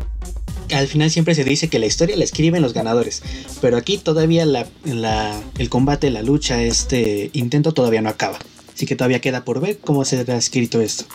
al 0.74 0.88
final 0.88 1.10
siempre 1.12 1.36
se 1.36 1.44
dice 1.44 1.68
que 1.68 1.80
la 1.80 1.86
historia 1.86 2.18
la 2.18 2.24
escriben 2.24 2.62
los 2.62 2.74
ganadores, 2.74 3.22
pero 3.62 3.78
aquí 3.78 3.98
todavía 3.98 4.44
el 4.44 5.70
combate, 5.70 6.10
la 6.10 6.22
lucha, 6.22 6.62
este 6.62 7.30
intento 7.34 7.74
todavía 7.74 8.02
no 8.02 8.10
acaba. 8.10 8.40
Así 8.74 8.86
que 8.86 8.96
todavía 8.96 9.22
queda 9.22 9.46
por 9.46 9.62
ver 9.62 9.78
cómo 9.78 10.04
se 10.04 10.18
ha 10.20 10.36
escrito 10.36 10.82
esto. 10.82 11.06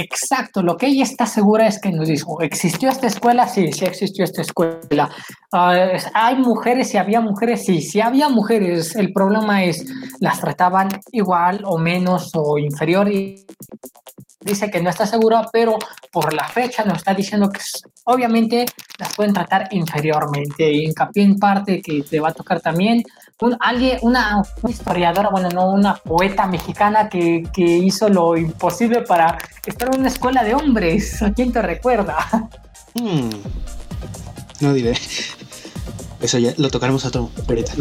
Exacto, 0.00 0.62
lo 0.62 0.76
que 0.78 0.86
ella 0.86 1.02
está 1.02 1.26
segura 1.26 1.66
es 1.66 1.78
que 1.78 1.92
nos 1.92 2.08
dijo, 2.08 2.40
¿existió 2.40 2.88
esta 2.88 3.06
escuela? 3.06 3.46
Sí, 3.46 3.70
sí 3.72 3.84
existió 3.84 4.24
esta 4.24 4.40
escuela. 4.40 5.10
Ah, 5.52 5.88
¿Hay 6.14 6.36
mujeres? 6.36 6.94
y 6.94 6.96
había 6.96 7.20
mujeres? 7.20 7.66
Sí, 7.66 7.82
sí 7.82 8.00
había 8.00 8.30
mujeres. 8.30 8.96
El 8.96 9.12
problema 9.12 9.62
es, 9.64 9.84
las 10.20 10.40
trataban 10.40 10.88
igual 11.12 11.62
o 11.66 11.76
menos 11.76 12.30
o 12.34 12.58
inferior 12.58 13.12
y 13.12 13.44
dice 14.40 14.70
que 14.70 14.80
no 14.80 14.88
está 14.88 15.06
seguro, 15.06 15.42
pero 15.52 15.76
por 16.10 16.32
la 16.32 16.48
fecha 16.48 16.82
nos 16.84 16.98
está 16.98 17.12
diciendo 17.12 17.50
que 17.50 17.60
obviamente 18.04 18.64
las 18.98 19.14
pueden 19.14 19.34
tratar 19.34 19.68
inferiormente. 19.72 20.72
Y 20.72 20.86
hincapié 20.86 21.24
en 21.24 21.38
parte 21.38 21.82
que 21.82 22.02
te 22.02 22.20
va 22.20 22.30
a 22.30 22.34
tocar 22.34 22.60
también 22.60 23.02
un, 23.40 23.56
alguien, 23.60 23.98
una, 24.02 24.42
historiadora, 24.68 25.30
bueno, 25.30 25.48
no, 25.50 25.70
una 25.70 25.94
poeta 25.94 26.46
mexicana 26.46 27.08
que, 27.08 27.42
que, 27.52 27.62
hizo 27.62 28.08
lo 28.08 28.36
imposible 28.36 29.02
para 29.02 29.38
estar 29.66 29.88
en 29.92 30.00
una 30.00 30.08
escuela 30.08 30.44
de 30.44 30.54
hombres. 30.54 31.22
¿A 31.22 31.32
quién 31.34 31.52
te 31.52 31.62
recuerda? 31.62 32.16
Hmm. 32.94 33.30
No 34.60 34.72
diré. 34.74 34.94
Eso 36.20 36.38
ya 36.38 36.52
lo 36.58 36.68
tocaremos 36.68 37.04
a 37.04 37.08
otro 37.08 37.30
ahorita. 37.48 37.72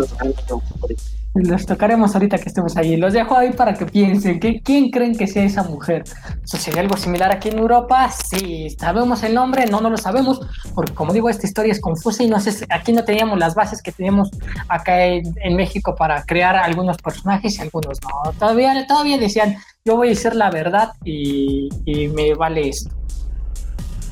Los 1.36 1.66
tocaremos 1.66 2.16
ahorita 2.16 2.38
que 2.38 2.50
estemos 2.50 2.76
allí. 2.78 2.96
Los 2.96 3.14
dejo 3.14 3.38
ahí 3.38 3.52
para 3.52 3.74
que 3.74 3.86
piensen. 3.86 4.40
Que, 4.40 4.62
¿Quién 4.62 4.90
creen 4.90 5.16
que 5.16 5.28
sea 5.28 5.44
esa 5.44 5.64
mujer? 5.64 6.04
¿Sucede 6.46 6.80
algo 6.80 6.98
similar 6.98 7.32
aquí 7.32 7.50
en 7.50 7.60
Europa? 7.60 8.10
Sí. 8.10 8.70
¿Sabemos 8.80 9.24
el 9.24 9.34
nombre? 9.36 9.66
No, 9.68 9.82
no 9.82 9.90
lo 9.90 9.98
sabemos. 9.98 10.40
Porque 10.80 10.94
como 10.94 11.12
digo, 11.12 11.30
esta 11.30 11.46
historia 11.46 11.74
es 11.74 11.82
confusa 11.82 12.24
y 12.24 12.28
no 12.30 12.40
sé, 12.40 12.66
aquí 12.70 12.94
no 12.94 13.04
teníamos 13.04 13.38
las 13.38 13.54
bases 13.54 13.82
que 13.82 13.92
tenemos 13.92 14.30
acá 14.70 15.06
en, 15.06 15.56
México 15.58 15.94
para 15.94 16.24
crear 16.24 16.56
algunos 16.56 16.96
personajes 16.98 17.58
y 17.58 17.62
algunos 17.62 18.00
no. 18.02 18.32
Todavía, 18.40 18.88
todavía 18.88 19.18
decían, 19.18 19.58
yo 19.84 19.98
voy 19.98 20.08
a 20.08 20.10
decir 20.12 20.36
la 20.36 20.50
verdad 20.50 20.94
y, 21.04 21.68
y 21.84 22.08
me 22.08 22.34
vale 22.34 22.70
esto 22.70 22.90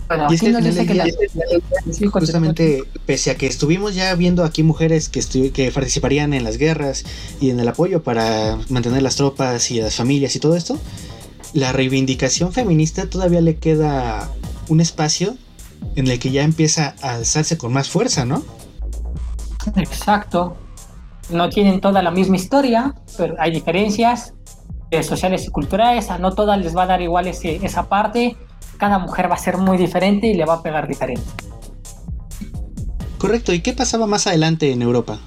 es 0.09 1.99
que 1.99 2.07
justamente, 2.07 2.83
pese 3.05 3.31
a 3.31 3.35
que 3.35 3.47
estuvimos 3.47 3.95
ya 3.95 4.13
viendo 4.15 4.43
aquí 4.43 4.61
mujeres 4.61 5.07
que, 5.07 5.21
que 5.51 5.71
participarían 5.71 6.33
en 6.33 6.43
las 6.43 6.57
guerras 6.57 7.05
y 7.39 7.49
en 7.49 7.61
el 7.61 7.67
apoyo 7.69 8.03
para 8.03 8.57
mantener 8.67 9.03
las 9.03 9.15
tropas 9.15 9.71
y 9.71 9.79
las 9.79 9.95
familias 9.95 10.35
y 10.35 10.39
todo 10.39 10.57
esto, 10.57 10.77
la 11.53 11.71
reivindicación 11.71 12.51
feminista 12.51 13.09
todavía 13.09 13.39
le 13.39 13.55
queda 13.55 14.29
un 14.67 14.81
espacio 14.81 15.37
en 15.95 16.07
el 16.07 16.19
que 16.19 16.31
ya 16.31 16.43
empieza 16.43 16.95
a 17.01 17.15
alzarse 17.15 17.57
con 17.57 17.73
más 17.73 17.89
fuerza, 17.89 18.25
¿no? 18.25 18.43
Exacto. 19.75 20.57
No 21.29 21.49
tienen 21.49 21.81
toda 21.81 22.01
la 22.01 22.11
misma 22.11 22.37
historia, 22.37 22.95
pero 23.17 23.35
hay 23.39 23.51
diferencias 23.51 24.33
eh, 24.91 25.03
sociales 25.03 25.45
y 25.45 25.49
culturales. 25.49 26.09
A 26.09 26.17
no 26.17 26.33
todas 26.33 26.59
les 26.59 26.75
va 26.75 26.83
a 26.83 26.87
dar 26.87 27.01
igual 27.01 27.27
esa 27.27 27.89
parte 27.89 28.37
cada 28.77 28.99
mujer 28.99 29.29
va 29.29 29.35
a 29.35 29.39
ser 29.39 29.57
muy 29.57 29.77
diferente 29.77 30.27
y 30.27 30.33
le 30.33 30.45
va 30.45 30.55
a 30.55 30.63
pegar 30.63 30.87
diferente. 30.87 31.23
Correcto, 33.17 33.53
¿y 33.53 33.61
qué 33.61 33.73
pasaba 33.73 34.05
más 34.05 34.27
adelante 34.27 34.71
en 34.71 34.81
Europa? 34.81 35.19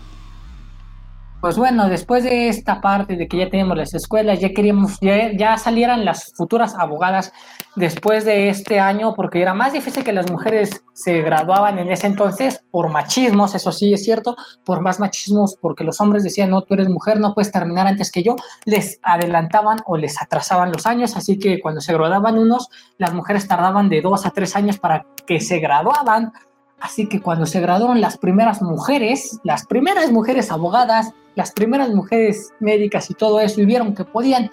Pues 1.41 1.57
bueno, 1.57 1.89
después 1.89 2.25
de 2.25 2.49
esta 2.49 2.83
parte 2.83 3.17
de 3.17 3.27
que 3.27 3.39
ya 3.39 3.49
tenemos 3.49 3.75
las 3.75 3.95
escuelas, 3.95 4.41
ya 4.41 4.51
queríamos, 4.51 4.99
ya, 5.01 5.33
ya, 5.33 5.57
salieran 5.57 6.05
las 6.05 6.35
futuras 6.35 6.75
abogadas 6.75 7.33
después 7.77 8.27
de 8.27 8.51
este 8.51 8.79
año, 8.79 9.15
porque 9.15 9.41
era 9.41 9.55
más 9.55 9.73
difícil 9.73 10.05
que 10.05 10.13
las 10.13 10.31
mujeres 10.31 10.85
se 10.93 11.23
graduaban 11.23 11.79
en 11.79 11.91
ese 11.91 12.09
entonces 12.09 12.63
por 12.71 12.91
machismos, 12.91 13.55
eso 13.55 13.73
sí 13.73 13.95
es 13.95 14.05
cierto, 14.05 14.37
por 14.67 14.83
más 14.83 15.01
machismos, 15.01 15.57
porque 15.59 15.83
los 15.83 15.99
hombres 16.03 16.25
decían, 16.25 16.51
no, 16.51 16.61
tú 16.61 16.75
eres 16.75 16.91
mujer, 16.91 17.19
no 17.19 17.33
puedes 17.33 17.51
terminar 17.51 17.87
antes 17.87 18.13
que 18.13 18.23
yo, 18.23 18.37
les 18.67 19.01
adelantaban 19.03 19.79
o 19.87 19.97
les 19.97 20.21
atrasaban 20.21 20.71
los 20.71 20.85
años, 20.85 21.17
así 21.17 21.39
que 21.39 21.59
cuando 21.61 21.81
se 21.81 21.95
graduaban 21.95 22.37
unos, 22.37 22.69
las 22.99 23.15
mujeres 23.15 23.49
tardaban 23.49 23.89
de 23.89 24.03
dos 24.03 24.27
a 24.27 24.31
tres 24.31 24.57
años 24.57 24.79
para 24.79 25.07
que 25.27 25.41
se 25.41 25.59
graduaban, 25.59 26.33
Así 26.81 27.07
que 27.07 27.21
cuando 27.21 27.47
se 27.47 27.61
graduaron 27.61 28.01
las 28.01 28.17
primeras 28.17 28.63
mujeres, 28.63 29.39
las 29.45 29.67
primeras 29.67 30.11
mujeres 30.11 30.51
abogadas, 30.51 31.13
las 31.35 31.53
primeras 31.53 31.91
mujeres 31.91 32.53
médicas 32.59 33.11
y 33.11 33.15
todo 33.15 33.41
eso, 33.41 33.61
y 33.61 33.67
vieron 33.67 33.95
que 33.95 34.05
podían 34.05 34.51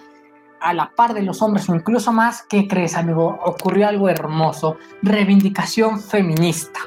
a 0.60 0.74
la 0.74 0.90
par 0.94 1.14
de 1.14 1.22
los 1.22 1.40
hombres 1.40 1.68
o 1.68 1.74
incluso 1.74 2.12
más, 2.12 2.42
¿qué 2.48 2.66
crees, 2.66 2.94
amigo? 2.94 3.38
Ocurrió 3.44 3.88
algo 3.88 4.08
hermoso, 4.08 4.76
reivindicación 5.02 6.00
feminista. 6.00 6.80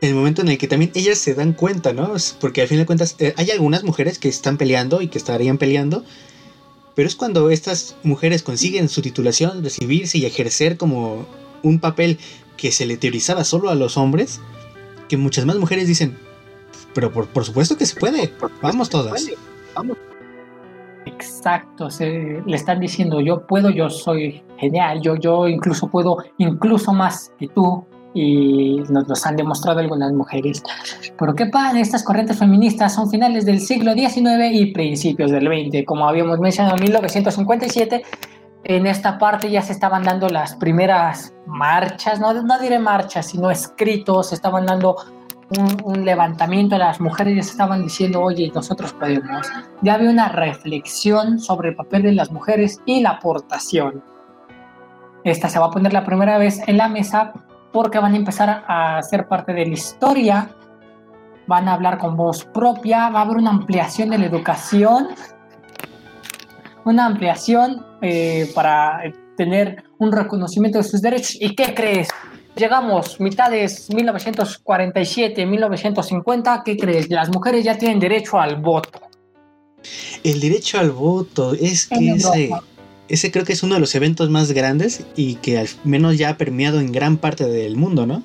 El 0.00 0.14
momento 0.14 0.40
en 0.40 0.48
el 0.48 0.58
que 0.58 0.66
también 0.66 0.92
ellas 0.94 1.18
se 1.18 1.34
dan 1.34 1.52
cuenta, 1.52 1.92
¿no? 1.92 2.14
Porque 2.40 2.62
al 2.62 2.68
fin 2.68 2.78
de 2.78 2.86
cuentas 2.86 3.16
eh, 3.18 3.34
hay 3.36 3.50
algunas 3.50 3.84
mujeres 3.84 4.18
que 4.18 4.28
están 4.28 4.56
peleando 4.56 5.02
y 5.02 5.08
que 5.08 5.18
estarían 5.18 5.58
peleando, 5.58 6.04
pero 6.94 7.06
es 7.06 7.16
cuando 7.16 7.50
estas 7.50 7.96
mujeres 8.02 8.42
consiguen 8.42 8.88
su 8.88 9.02
titulación, 9.02 9.62
recibirse 9.62 10.18
y 10.18 10.24
ejercer 10.24 10.78
como 10.78 11.26
un 11.62 11.80
papel 11.80 12.18
que 12.60 12.72
se 12.72 12.86
le 12.86 12.96
teorizaba 12.96 13.44
solo 13.44 13.70
a 13.70 13.74
los 13.74 13.96
hombres, 13.96 14.40
que 15.08 15.16
muchas 15.16 15.46
más 15.46 15.56
mujeres 15.56 15.88
dicen, 15.88 16.18
pero 16.94 17.10
por, 17.10 17.44
supuesto 17.44 17.76
que 17.76 17.86
se 17.86 17.98
puede, 17.98 18.32
vamos 18.60 18.90
todas. 18.90 19.28
Exacto, 21.06 21.88
le 21.98 22.56
están 22.56 22.80
diciendo 22.80 23.20
yo 23.20 23.46
puedo, 23.46 23.70
yo 23.70 23.88
soy 23.88 24.42
genial, 24.58 25.00
yo, 25.00 25.16
yo 25.16 25.48
incluso 25.48 25.88
puedo, 25.88 26.18
incluso 26.36 26.92
más 26.92 27.32
que 27.38 27.48
tú, 27.48 27.84
y 28.12 28.82
nos 28.90 29.08
los 29.08 29.24
han 29.24 29.36
demostrado 29.36 29.78
algunas 29.78 30.12
mujeres. 30.12 30.62
Pero 31.18 31.34
qué 31.34 31.46
pasa, 31.46 31.78
estas 31.80 32.02
corrientes 32.02 32.38
feministas 32.38 32.94
son 32.94 33.08
finales 33.08 33.46
del 33.46 33.60
siglo 33.60 33.94
XIX 33.94 34.52
y 34.52 34.66
principios 34.72 35.30
del 35.30 35.46
XX, 35.46 35.84
como 35.86 36.06
habíamos 36.06 36.38
mencionado 36.40 36.76
en 36.76 36.82
1957 36.82 38.02
en 38.76 38.86
esta 38.86 39.18
parte 39.18 39.50
ya 39.50 39.62
se 39.62 39.72
estaban 39.72 40.04
dando 40.04 40.28
las 40.28 40.54
primeras 40.54 41.34
marchas, 41.44 42.20
no, 42.20 42.32
no 42.32 42.58
diré 42.60 42.78
marchas, 42.78 43.26
sino 43.26 43.50
escritos, 43.50 44.28
se 44.28 44.36
estaban 44.36 44.64
dando 44.64 44.96
un, 45.84 46.04
levantamiento, 46.04 46.78
las 46.78 47.00
mujeres 47.00 47.34
ya 47.34 47.42
se 47.42 47.50
estaban 47.50 47.82
diciendo, 47.82 48.22
oye, 48.22 48.52
nosotros 48.54 48.92
podemos. 48.92 49.48
Ya 49.82 49.94
había 49.94 50.08
una 50.08 50.28
reflexión 50.28 51.40
sobre 51.40 51.70
el 51.70 51.74
papel 51.74 52.02
de 52.02 52.12
las 52.12 52.30
mujeres 52.30 52.80
y 52.86 53.00
la 53.00 53.10
aportación. 53.10 54.04
Esta 55.24 55.48
se 55.48 55.58
va 55.58 55.66
a 55.66 55.70
poner 55.70 55.92
la 55.92 56.04
primera 56.04 56.38
vez 56.38 56.62
en 56.68 56.76
la 56.76 56.88
mesa 56.88 57.32
porque 57.72 57.98
van 57.98 58.14
a 58.14 58.18
empezar 58.18 58.64
a 58.68 59.02
ser 59.02 59.26
parte 59.26 59.52
de 59.52 59.66
la 59.66 59.72
historia, 59.72 60.48
van 61.48 61.68
a 61.68 61.74
hablar 61.74 61.98
con 61.98 62.16
voz 62.16 62.44
propia, 62.44 63.10
va 63.10 63.18
a 63.18 63.22
haber 63.22 63.38
una 63.38 63.50
ampliación 63.50 64.10
de 64.10 64.18
la 64.18 64.26
educación 64.26 65.08
una 66.84 67.06
ampliación 67.06 67.84
eh, 68.02 68.50
para 68.54 69.02
tener 69.36 69.84
un 69.98 70.12
reconocimiento 70.12 70.78
de 70.78 70.84
sus 70.84 71.00
derechos. 71.00 71.36
¿Y 71.40 71.54
qué 71.54 71.74
crees? 71.74 72.08
Llegamos 72.56 73.20
mitades 73.20 73.88
1947, 73.90 75.46
1950, 75.46 76.62
¿qué 76.64 76.76
crees? 76.76 77.08
Las 77.08 77.30
mujeres 77.30 77.64
ya 77.64 77.78
tienen 77.78 78.00
derecho 78.00 78.38
al 78.40 78.56
voto. 78.56 79.00
El 80.24 80.40
derecho 80.40 80.78
al 80.78 80.90
voto 80.90 81.54
es 81.54 81.86
que 81.86 82.10
ese, 82.10 82.50
ese 83.08 83.30
creo 83.30 83.44
que 83.44 83.54
es 83.54 83.62
uno 83.62 83.74
de 83.74 83.80
los 83.80 83.94
eventos 83.94 84.28
más 84.28 84.52
grandes 84.52 85.06
y 85.16 85.36
que 85.36 85.58
al 85.58 85.68
menos 85.84 86.18
ya 86.18 86.30
ha 86.30 86.36
permeado 86.36 86.80
en 86.80 86.92
gran 86.92 87.16
parte 87.16 87.44
del 87.44 87.76
mundo, 87.76 88.06
¿no? 88.06 88.22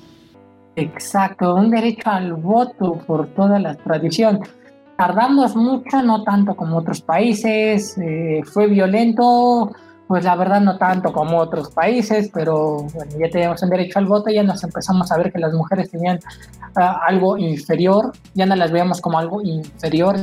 Exacto, 0.76 1.54
un 1.54 1.70
derecho 1.70 2.10
al 2.10 2.34
voto 2.34 3.00
por 3.06 3.28
toda 3.28 3.58
la 3.58 3.76
tradición. 3.76 4.40
Tardamos 4.96 5.54
mucho, 5.56 6.02
no 6.02 6.24
tanto 6.24 6.56
como 6.56 6.78
otros 6.78 7.02
países, 7.02 7.98
eh, 7.98 8.42
fue 8.44 8.66
violento, 8.66 9.70
pues 10.08 10.24
la 10.24 10.36
verdad 10.36 10.60
no 10.60 10.78
tanto 10.78 11.12
como 11.12 11.38
otros 11.38 11.70
países, 11.70 12.30
pero 12.32 12.82
bueno, 12.94 13.12
ya 13.18 13.28
teníamos 13.28 13.62
el 13.62 13.70
derecho 13.70 13.98
al 13.98 14.06
voto, 14.06 14.30
ya 14.30 14.42
nos 14.42 14.62
empezamos 14.64 15.10
a 15.12 15.18
ver 15.18 15.32
que 15.32 15.38
las 15.38 15.52
mujeres 15.52 15.90
tenían 15.90 16.18
ah, 16.76 17.00
algo 17.06 17.36
inferior, 17.36 18.12
ya 18.34 18.46
no 18.46 18.56
las 18.56 18.70
veíamos 18.70 19.00
como 19.00 19.18
algo 19.18 19.42
inferior, 19.42 20.16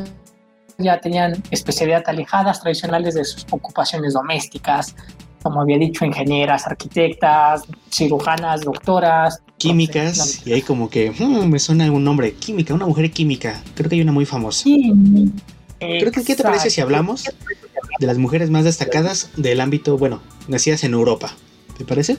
ya 0.78 1.00
tenían 1.00 1.34
especialidad 1.52 2.04
alejadas 2.08 2.62
tradicionales 2.62 3.14
de 3.16 3.26
sus 3.26 3.46
ocupaciones 3.52 4.14
domésticas, 4.14 4.96
como 5.44 5.62
había 5.62 5.78
dicho, 5.78 6.06
ingenieras, 6.06 6.66
arquitectas, 6.66 7.64
cirujanas, 7.92 8.62
doctoras. 8.62 9.42
Químicas, 9.58 10.42
y 10.46 10.54
ahí 10.54 10.62
como 10.62 10.90
que 10.90 11.12
hmm, 11.12 11.48
me 11.50 11.60
suena 11.60 11.84
algún 11.86 12.04
nombre, 12.04 12.34
química, 12.34 12.74
una 12.74 12.86
mujer 12.86 13.12
química, 13.12 13.62
creo 13.76 13.90
que 13.90 13.96
hay 13.96 14.02
una 14.02 14.12
muy 14.12 14.26
famosa. 14.26 14.64
Creo 15.80 16.12
que, 16.12 16.24
¿qué 16.24 16.36
te 16.36 16.44
parece 16.44 16.70
si 16.70 16.82
hablamos 16.82 17.26
de 18.00 18.08
las 18.08 18.18
mujeres 18.18 18.50
más 18.50 18.64
destacadas 18.64 19.30
del 19.38 19.62
ámbito, 19.62 19.98
bueno, 19.98 20.22
nacidas 20.48 20.84
en 20.84 20.94
Europa? 20.94 21.32
¿Te 21.78 21.86
parece? 21.86 22.18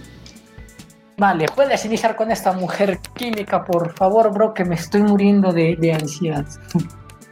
Vale, 1.16 1.47
puedes 1.54 1.85
iniciar 1.85 2.16
con 2.16 2.31
esta 2.31 2.52
mujer 2.52 2.99
química, 3.16 3.64
por 3.64 3.95
favor, 3.95 4.33
bro, 4.33 4.52
que 4.52 4.64
me 4.64 4.75
estoy 4.75 5.02
muriendo 5.02 5.52
de, 5.52 5.76
de 5.76 5.93
ansiedad. 5.93 6.47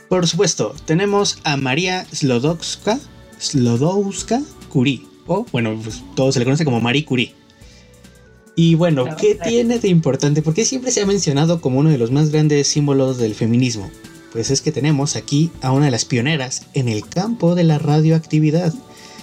Por 0.08 0.26
supuesto, 0.26 0.74
tenemos 0.84 1.38
a 1.44 1.56
María 1.56 2.04
Slodowska, 2.12 2.98
Slodowska 3.38 4.40
Curie, 4.68 5.02
o 5.26 5.46
bueno, 5.52 5.78
pues 5.82 6.02
todo 6.14 6.32
se 6.32 6.38
le 6.38 6.44
conoce 6.44 6.64
como 6.64 6.80
Marie 6.80 7.04
Curie. 7.04 7.34
Y 8.54 8.74
bueno, 8.74 9.06
¿qué 9.18 9.34
tiene 9.34 9.78
de 9.78 9.88
importante? 9.88 10.42
Porque 10.42 10.64
siempre 10.64 10.90
se 10.90 11.00
ha 11.00 11.06
mencionado 11.06 11.60
como 11.60 11.78
uno 11.78 11.90
de 11.90 11.98
los 11.98 12.10
más 12.10 12.30
grandes 12.30 12.68
símbolos 12.68 13.16
del 13.18 13.34
feminismo. 13.34 13.90
Pues 14.32 14.50
es 14.50 14.60
que 14.60 14.72
tenemos 14.72 15.16
aquí 15.16 15.50
a 15.62 15.72
una 15.72 15.86
de 15.86 15.90
las 15.90 16.04
pioneras 16.04 16.66
en 16.74 16.88
el 16.88 17.06
campo 17.06 17.54
de 17.54 17.64
la 17.64 17.78
radioactividad, 17.78 18.74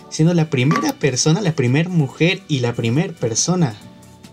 siendo 0.09 0.33
la 0.33 0.49
primera 0.49 0.93
persona, 0.93 1.41
la 1.41 1.55
primera 1.55 1.89
mujer 1.89 2.41
y 2.47 2.59
la 2.59 2.73
primera 2.73 3.13
persona 3.13 3.75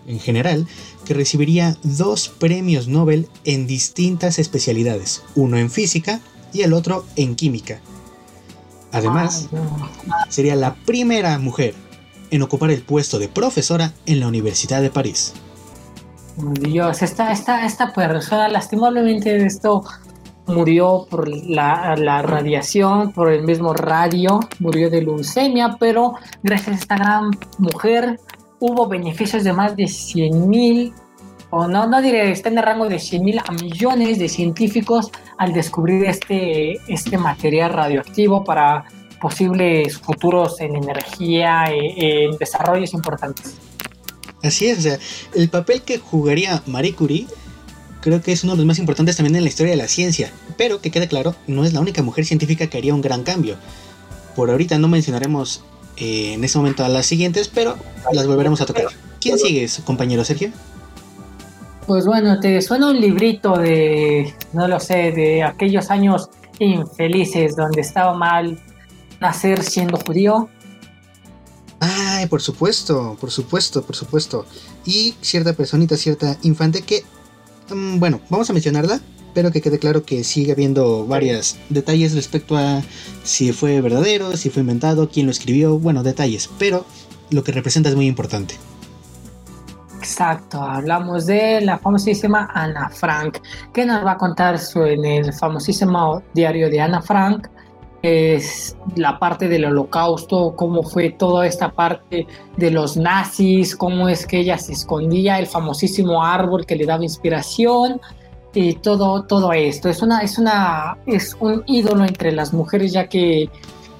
en 0.07 0.19
general 0.19 0.65
que 1.05 1.13
recibiría 1.13 1.77
dos 1.83 2.29
premios 2.29 2.87
Nobel 2.87 3.27
en 3.43 3.67
distintas 3.67 4.39
especialidades, 4.39 5.23
uno 5.35 5.57
en 5.57 5.69
física 5.69 6.21
y 6.53 6.61
el 6.61 6.73
otro 6.73 7.05
en 7.15 7.35
química. 7.35 7.81
Además, 8.91 9.49
sería 10.29 10.55
la 10.55 10.75
primera 10.75 11.37
mujer 11.39 11.73
en 12.31 12.41
ocupar 12.41 12.71
el 12.71 12.81
puesto 12.81 13.19
de 13.19 13.27
profesora 13.27 13.93
en 14.05 14.19
la 14.19 14.27
Universidad 14.27 14.81
de 14.81 14.89
París. 14.89 15.33
Dios, 16.61 17.01
esta, 17.01 17.31
esta, 17.31 17.65
esta 17.65 17.93
persona 17.93 18.47
lastimablemente 18.47 19.43
esto 19.45 19.83
murió 20.47 21.07
por 21.09 21.27
la, 21.27 21.95
radiación, 22.21 23.11
por 23.11 23.31
el 23.31 23.43
mismo 23.43 23.73
radio, 23.73 24.39
murió 24.59 24.89
de 24.89 25.01
leucemia, 25.01 25.77
pero 25.79 26.13
gracias 26.43 26.75
a 26.75 26.79
esta 26.79 26.97
gran 26.97 27.31
mujer 27.57 28.19
hubo 28.59 28.87
beneficios 28.87 29.43
de 29.43 29.53
más 29.53 29.75
de 29.75 29.87
100 29.87 30.49
mil, 30.49 30.93
o 31.49 31.67
no, 31.67 31.87
no 31.87 32.01
diré, 32.01 32.31
está 32.31 32.49
en 32.49 32.57
el 32.57 32.63
rango 32.63 32.89
de 32.89 32.99
100 32.99 33.23
mil 33.23 33.39
a 33.39 33.51
millones 33.51 34.19
de 34.19 34.27
científicos 34.27 35.11
al 35.37 35.53
descubrir 35.53 36.05
este, 36.05 36.77
este 36.87 37.17
material 37.17 37.73
radioactivo 37.73 38.43
para 38.43 38.85
posibles 39.21 39.97
futuros 39.97 40.59
en 40.59 40.75
energía, 40.75 41.65
eh, 41.71 42.25
en 42.25 42.37
desarrollos 42.37 42.93
importantes. 42.93 43.55
Así 44.43 44.67
es, 44.67 44.79
o 44.79 44.81
sea, 44.81 44.99
el 45.33 45.49
papel 45.49 45.81
que 45.81 45.97
jugaría 45.97 46.61
Marie 46.67 46.93
Curie 46.93 47.27
creo 48.01 48.21
que 48.21 48.31
es 48.31 48.43
uno 48.43 48.53
de 48.53 48.57
los 48.57 48.65
más 48.65 48.79
importantes 48.79 49.17
también 49.17 49.35
en 49.35 49.43
la 49.43 49.49
historia 49.49 49.71
de 49.71 49.77
la 49.77 49.87
ciencia, 49.87 50.31
pero 50.57 50.79
que 50.79 50.91
quede 50.91 51.07
claro, 51.07 51.35
no 51.47 51.65
es 51.65 51.73
la 51.73 51.79
única 51.79 52.03
mujer 52.03 52.25
científica 52.25 52.67
que 52.67 52.77
haría 52.77 52.93
un 52.93 53.01
gran 53.01 53.23
cambio. 53.23 53.57
Por 54.35 54.51
ahorita 54.51 54.77
no 54.77 54.87
mencionaremos 54.87 55.63
eh, 55.97 56.33
en 56.33 56.43
ese 56.43 56.57
momento 56.57 56.85
a 56.85 56.89
las 56.89 57.05
siguientes, 57.05 57.47
pero 57.47 57.75
las 58.13 58.27
volveremos 58.27 58.61
a 58.61 58.65
tocar. 58.65 58.85
¿Quién 59.19 59.39
sigue, 59.39 59.67
compañero 59.83 60.23
Sergio? 60.23 60.51
Pues 61.87 62.05
bueno, 62.05 62.39
te 62.39 62.61
suena 62.61 62.89
un 62.89 62.99
librito 62.99 63.57
de, 63.57 64.33
no 64.53 64.67
lo 64.67 64.79
sé, 64.79 65.11
de 65.11 65.41
aquellos 65.41 65.89
años 65.89 66.29
infelices 66.59 67.55
donde 67.55 67.81
estaba 67.81 68.13
mal 68.13 68.59
nacer 69.19 69.63
siendo 69.63 69.97
judío. 69.97 70.49
Ay, 71.79 72.27
por 72.27 72.41
supuesto, 72.41 73.17
por 73.19 73.31
supuesto, 73.31 73.81
por 73.83 73.95
supuesto. 73.95 74.45
Y 74.85 75.15
cierta 75.21 75.53
personita, 75.53 75.95
cierta 75.95 76.37
infante 76.43 76.81
que 76.81 77.03
Mm, 77.69 77.99
bueno, 77.99 78.21
vamos 78.29 78.49
a 78.49 78.53
mencionarla, 78.53 79.01
pero 79.33 79.51
que 79.51 79.61
quede 79.61 79.79
claro 79.79 80.03
que 80.03 80.23
sigue 80.23 80.51
habiendo 80.51 81.05
varios 81.05 81.57
detalles 81.69 82.13
respecto 82.13 82.55
a 82.57 82.81
si 83.23 83.51
fue 83.51 83.81
verdadero, 83.81 84.35
si 84.37 84.49
fue 84.49 84.61
inventado, 84.61 85.09
quién 85.09 85.25
lo 85.25 85.31
escribió, 85.31 85.77
bueno, 85.77 86.03
detalles, 86.03 86.49
pero 86.57 86.85
lo 87.29 87.43
que 87.43 87.51
representa 87.51 87.89
es 87.89 87.95
muy 87.95 88.07
importante. 88.07 88.55
Exacto, 90.07 90.61
hablamos 90.61 91.25
de 91.25 91.59
la 91.59 91.77
famosísima 91.77 92.49
Ana 92.53 92.89
Frank, 92.89 93.39
que 93.73 93.85
nos 93.85 94.05
va 94.05 94.13
a 94.13 94.17
contar 94.17 94.57
en 94.75 95.03
el 95.03 95.33
famosísimo 95.33 96.23
diario 96.33 96.69
de 96.69 96.79
Ana 96.79 97.01
Frank 97.01 97.49
es 98.01 98.77
la 98.95 99.19
parte 99.19 99.49
del 99.49 99.65
holocausto, 99.65 100.55
cómo 100.55 100.81
fue 100.81 101.09
toda 101.09 101.45
esta 101.45 101.73
parte 101.73 102.25
de 102.55 102.71
los 102.71 102.95
nazis, 102.95 103.75
cómo 103.75 104.07
es 104.07 104.25
que 104.25 104.39
ella 104.39 104.57
se 104.57 104.71
escondía, 104.71 105.39
el 105.39 105.45
famosísimo 105.45 106.23
árbol 106.23 106.65
que 106.65 106.77
le 106.77 106.85
daba 106.85 107.03
inspiración 107.03 107.99
y 108.53 108.75
todo, 108.75 109.23
todo 109.23 109.51
esto. 109.51 109.89
Es, 109.89 110.01
una, 110.01 110.21
es, 110.21 110.37
una, 110.37 110.97
es 111.05 111.35
un 111.41 111.63
ídolo 111.65 112.05
entre 112.05 112.31
las 112.31 112.53
mujeres 112.53 112.93
ya 112.93 113.09
que 113.09 113.49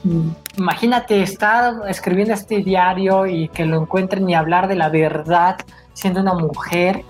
mm, 0.06 0.30
imagínate 0.58 1.22
estar 1.22 1.82
escribiendo 1.90 2.34
este 2.34 2.60
diario 2.60 3.28
y 3.28 3.50
que 3.50 3.66
lo 3.66 3.82
encuentren 3.82 4.30
y 4.30 4.36
hablar 4.36 4.70
de 4.70 4.76
la 4.76 4.88
verdad 4.88 5.58
siendo 5.98 6.22
una 6.22 6.34
mujer. 6.34 7.04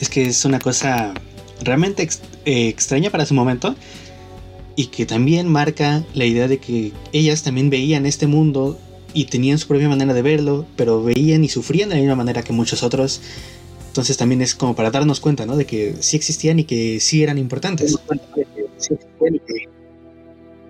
Es 0.00 0.08
que 0.08 0.26
es 0.26 0.44
una 0.44 0.58
cosa 0.58 1.14
realmente 1.62 2.08
eh, 2.44 2.68
extraña 2.68 3.10
para 3.10 3.24
su 3.24 3.34
momento 3.34 3.76
y 4.74 4.86
que 4.86 5.06
también 5.06 5.46
marca 5.48 6.02
la 6.14 6.24
idea 6.24 6.48
de 6.48 6.58
que 6.58 6.92
ellas 7.12 7.44
también 7.44 7.70
veían 7.70 8.06
este 8.06 8.26
mundo 8.26 8.76
y 9.14 9.26
tenían 9.26 9.58
su 9.58 9.68
propia 9.68 9.88
manera 9.88 10.14
de 10.14 10.22
verlo, 10.22 10.66
pero 10.74 11.04
veían 11.04 11.44
y 11.44 11.48
sufrían 11.48 11.90
de 11.90 11.96
la 11.96 12.00
misma 12.00 12.16
manera 12.16 12.42
que 12.42 12.52
muchos 12.52 12.82
otros. 12.82 13.20
Entonces 13.86 14.16
también 14.16 14.42
es 14.42 14.54
como 14.56 14.74
para 14.74 14.90
darnos 14.90 15.20
cuenta, 15.20 15.46
¿no? 15.46 15.56
De 15.56 15.66
que 15.66 15.94
sí 16.00 16.16
existían 16.16 16.58
y 16.58 16.64
que 16.64 16.98
sí 16.98 17.22
eran 17.22 17.38
importantes. 17.38 17.96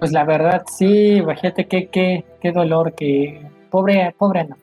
Pues 0.00 0.12
la 0.12 0.24
verdad, 0.24 0.64
sí, 0.76 1.12
imagínate 1.12 1.66
qué, 1.66 1.86
qué, 1.86 2.24
qué 2.42 2.52
dolor, 2.52 2.94
que 2.94 3.40
pobre, 3.70 4.12
pobre 4.18 4.44
no. 4.44 4.56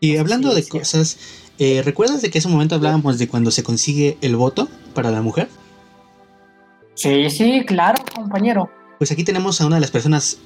Y 0.00 0.16
hablando 0.16 0.54
de 0.54 0.66
cosas, 0.66 1.18
eh, 1.58 1.82
¿recuerdas 1.84 2.22
de 2.22 2.30
que 2.30 2.38
ese 2.38 2.48
momento 2.48 2.74
hablábamos 2.74 3.18
de 3.18 3.28
cuando 3.28 3.50
se 3.50 3.62
consigue 3.62 4.16
el 4.20 4.36
voto 4.36 4.68
para 4.94 5.10
la 5.10 5.22
mujer? 5.22 5.48
Sí, 6.94 7.30
sí, 7.30 7.64
claro, 7.66 8.04
compañero. 8.14 8.70
Pues 8.98 9.10
aquí 9.10 9.24
tenemos 9.24 9.60
a 9.60 9.66
una 9.66 9.76
de 9.76 9.80
las 9.80 9.90
personas 9.90 10.38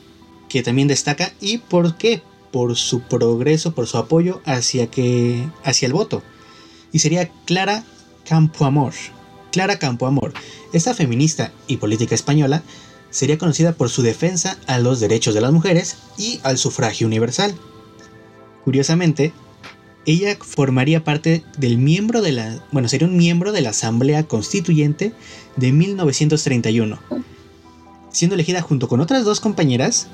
que 0.48 0.62
también 0.62 0.88
destaca 0.88 1.32
y 1.40 1.58
por 1.58 1.96
qué, 1.96 2.22
por 2.50 2.76
su 2.76 3.00
progreso, 3.00 3.74
por 3.74 3.86
su 3.86 3.98
apoyo 3.98 4.42
hacia 4.44 4.86
que 4.86 5.46
hacia 5.64 5.86
el 5.86 5.92
voto. 5.92 6.22
Y 6.92 6.98
sería 6.98 7.30
Clara 7.46 7.84
Campoamor. 8.28 8.92
Clara 9.50 9.78
Campoamor, 9.78 10.32
esta 10.72 10.94
feminista 10.94 11.52
y 11.66 11.78
política 11.78 12.14
española, 12.14 12.62
sería 13.10 13.38
conocida 13.38 13.72
por 13.72 13.90
su 13.90 14.02
defensa 14.02 14.58
a 14.66 14.78
los 14.78 15.00
derechos 15.00 15.34
de 15.34 15.40
las 15.42 15.52
mujeres 15.52 15.96
y 16.16 16.40
al 16.42 16.58
sufragio 16.58 17.06
universal. 17.06 17.54
Curiosamente, 18.64 19.33
ella 20.07 20.37
formaría 20.40 21.05
parte 21.05 21.44
del 21.59 21.79
miembro 21.79 22.22
de 22.22 22.33
la, 22.33 22.64
bueno, 22.72 22.88
sería 22.88 23.09
un 23.09 23.16
miembro 23.16 23.53
de 23.53 23.61
la 23.61 23.70
Asamblea 23.70 24.25
Constituyente 24.25 25.12
de 25.57 25.72
1931 25.72 26.98
siendo 28.12 28.35
elegida 28.35 28.61
junto 28.61 28.88
con 28.88 29.01
otras 29.01 29.25
dos 29.25 29.40
compañeras 29.40 30.07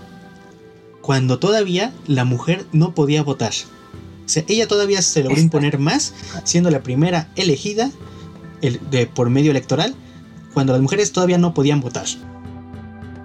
cuando 1.03 1.39
todavía 1.39 1.93
la 2.07 2.25
mujer 2.25 2.65
no 2.73 2.95
podía 2.95 3.23
votar. 3.23 3.53
O 4.25 4.29
sea, 4.29 4.45
ella 4.47 4.69
todavía 4.69 5.03
se 5.03 5.23
logró 5.23 5.41
imponer 5.41 5.79
más, 5.79 6.15
siendo 6.45 6.71
la 6.71 6.83
primera 6.83 7.31
elegida 7.35 7.91
de, 8.61 9.07
por 9.07 9.31
medio 9.31 9.51
electoral, 9.51 9.95
cuando 10.53 10.73
las 10.75 10.83
mujeres 10.83 11.13
todavía 11.13 11.39
no 11.39 11.55
podían 11.55 11.81
votar. 11.81 12.07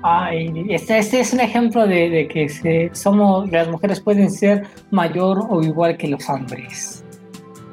Ay, 0.06 0.66
este, 0.70 0.98
este 0.98 1.22
es 1.22 1.32
un 1.32 1.39
ejemplo 1.39 1.88
de, 1.88 2.28
que 2.28 2.92
somos, 2.94 3.50
las 3.50 3.70
mujeres 3.70 4.02
pueden 4.02 4.30
ser 4.30 4.68
mayor 4.92 5.48
o 5.50 5.63
igual 5.63 5.96
que 5.96 6.10
los 6.10 6.30
hombres. 6.30 7.06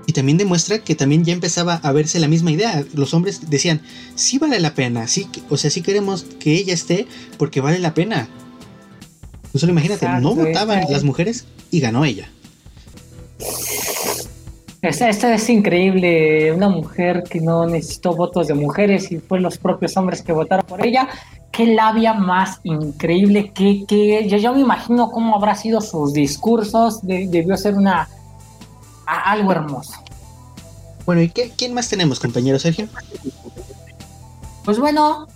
Y 0.06 0.12
también 0.12 0.38
demuestra 0.38 0.78
que 0.78 0.94
también 0.94 1.24
ya 1.24 1.32
empezaba 1.32 1.74
a 1.82 1.92
verse 1.92 2.20
la 2.20 2.28
misma 2.28 2.52
idea. 2.52 2.84
Los 2.94 3.14
hombres 3.14 3.50
decían, 3.50 3.80
sí 4.14 4.38
vale 4.38 4.60
la 4.60 4.74
pena, 4.74 5.08
sí, 5.08 5.28
o 5.48 5.56
sea, 5.56 5.70
sí 5.70 5.82
queremos 5.82 6.22
que 6.38 6.54
ella 6.54 6.72
esté 6.72 7.06
porque 7.36 7.60
vale 7.60 7.80
la 7.80 7.94
pena. 7.94 8.28
Pues 9.50 9.60
solo 9.60 9.72
imagínate, 9.72 10.08
no 10.20 10.36
votaban 10.36 10.84
las 10.88 11.02
mujeres 11.02 11.46
y 11.72 11.80
ganó 11.80 12.04
ella. 12.04 12.30
Esta, 14.82 15.34
es 15.34 15.50
increíble, 15.50 16.52
una 16.52 16.68
mujer 16.68 17.24
que 17.28 17.40
no 17.40 17.66
necesitó 17.66 18.14
votos 18.14 18.48
de 18.48 18.54
mujeres 18.54 19.12
y 19.12 19.18
fue 19.18 19.38
los 19.38 19.58
propios 19.58 19.94
hombres 19.96 20.22
que 20.22 20.32
votaron 20.32 20.64
por 20.66 20.84
ella. 20.84 21.08
Qué 21.60 21.66
labia 21.66 22.14
más 22.14 22.58
increíble, 22.62 23.50
que, 23.52 23.84
que 23.86 24.26
yo, 24.26 24.38
yo 24.38 24.54
me 24.54 24.60
imagino 24.60 25.10
cómo 25.10 25.36
habrá 25.36 25.54
sido 25.54 25.82
sus 25.82 26.14
discursos, 26.14 27.00
debió 27.02 27.54
ser 27.58 27.74
una 27.74 28.08
algo 29.04 29.52
hermoso. 29.52 29.92
Bueno, 31.04 31.20
¿y 31.20 31.28
qué, 31.28 31.52
quién 31.54 31.74
más 31.74 31.90
tenemos, 31.90 32.18
compañero 32.18 32.58
Sergio? 32.58 32.88
Pues 34.64 34.78
bueno, 34.78 35.26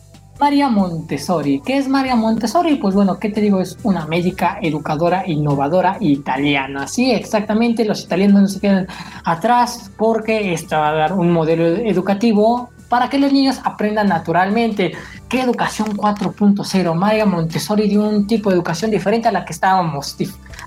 María 0.40 0.70
Montessori. 0.70 1.60
¿Qué 1.60 1.76
es 1.76 1.88
María 1.88 2.16
Montessori? 2.16 2.76
Pues 2.76 2.94
bueno, 2.94 3.18
¿qué 3.18 3.28
te 3.28 3.42
digo? 3.42 3.60
Es 3.60 3.76
una 3.82 4.06
médica, 4.06 4.58
educadora, 4.62 5.24
innovadora 5.26 5.98
italiana. 6.00 6.88
Sí, 6.88 7.10
exactamente, 7.10 7.84
los 7.84 8.02
italianos 8.02 8.40
no 8.40 8.48
se 8.48 8.60
quedan 8.60 8.87
atrás 9.24 9.90
porque 9.98 10.54
esta 10.54 10.78
va 10.78 10.88
a 10.88 10.94
dar 10.94 11.12
un 11.12 11.30
modelo 11.30 11.66
educativo 11.66 12.70
para 12.88 13.11
que 13.11 13.18
los 13.18 13.33
niños 13.33 13.57
aprendan 13.64 14.09
naturalmente. 14.09 14.92
¿Qué 15.29 15.40
educación 15.40 15.97
4.0? 15.97 16.94
María 16.94 17.27
Montessori 17.27 17.88
dio 17.88 18.09
un 18.09 18.27
tipo 18.27 18.51
de 18.51 18.57
educación 18.57 18.90
diferente 18.90 19.29
a 19.29 19.33
la 19.33 19.44
que 19.44 19.53
estábamos, 19.53 20.16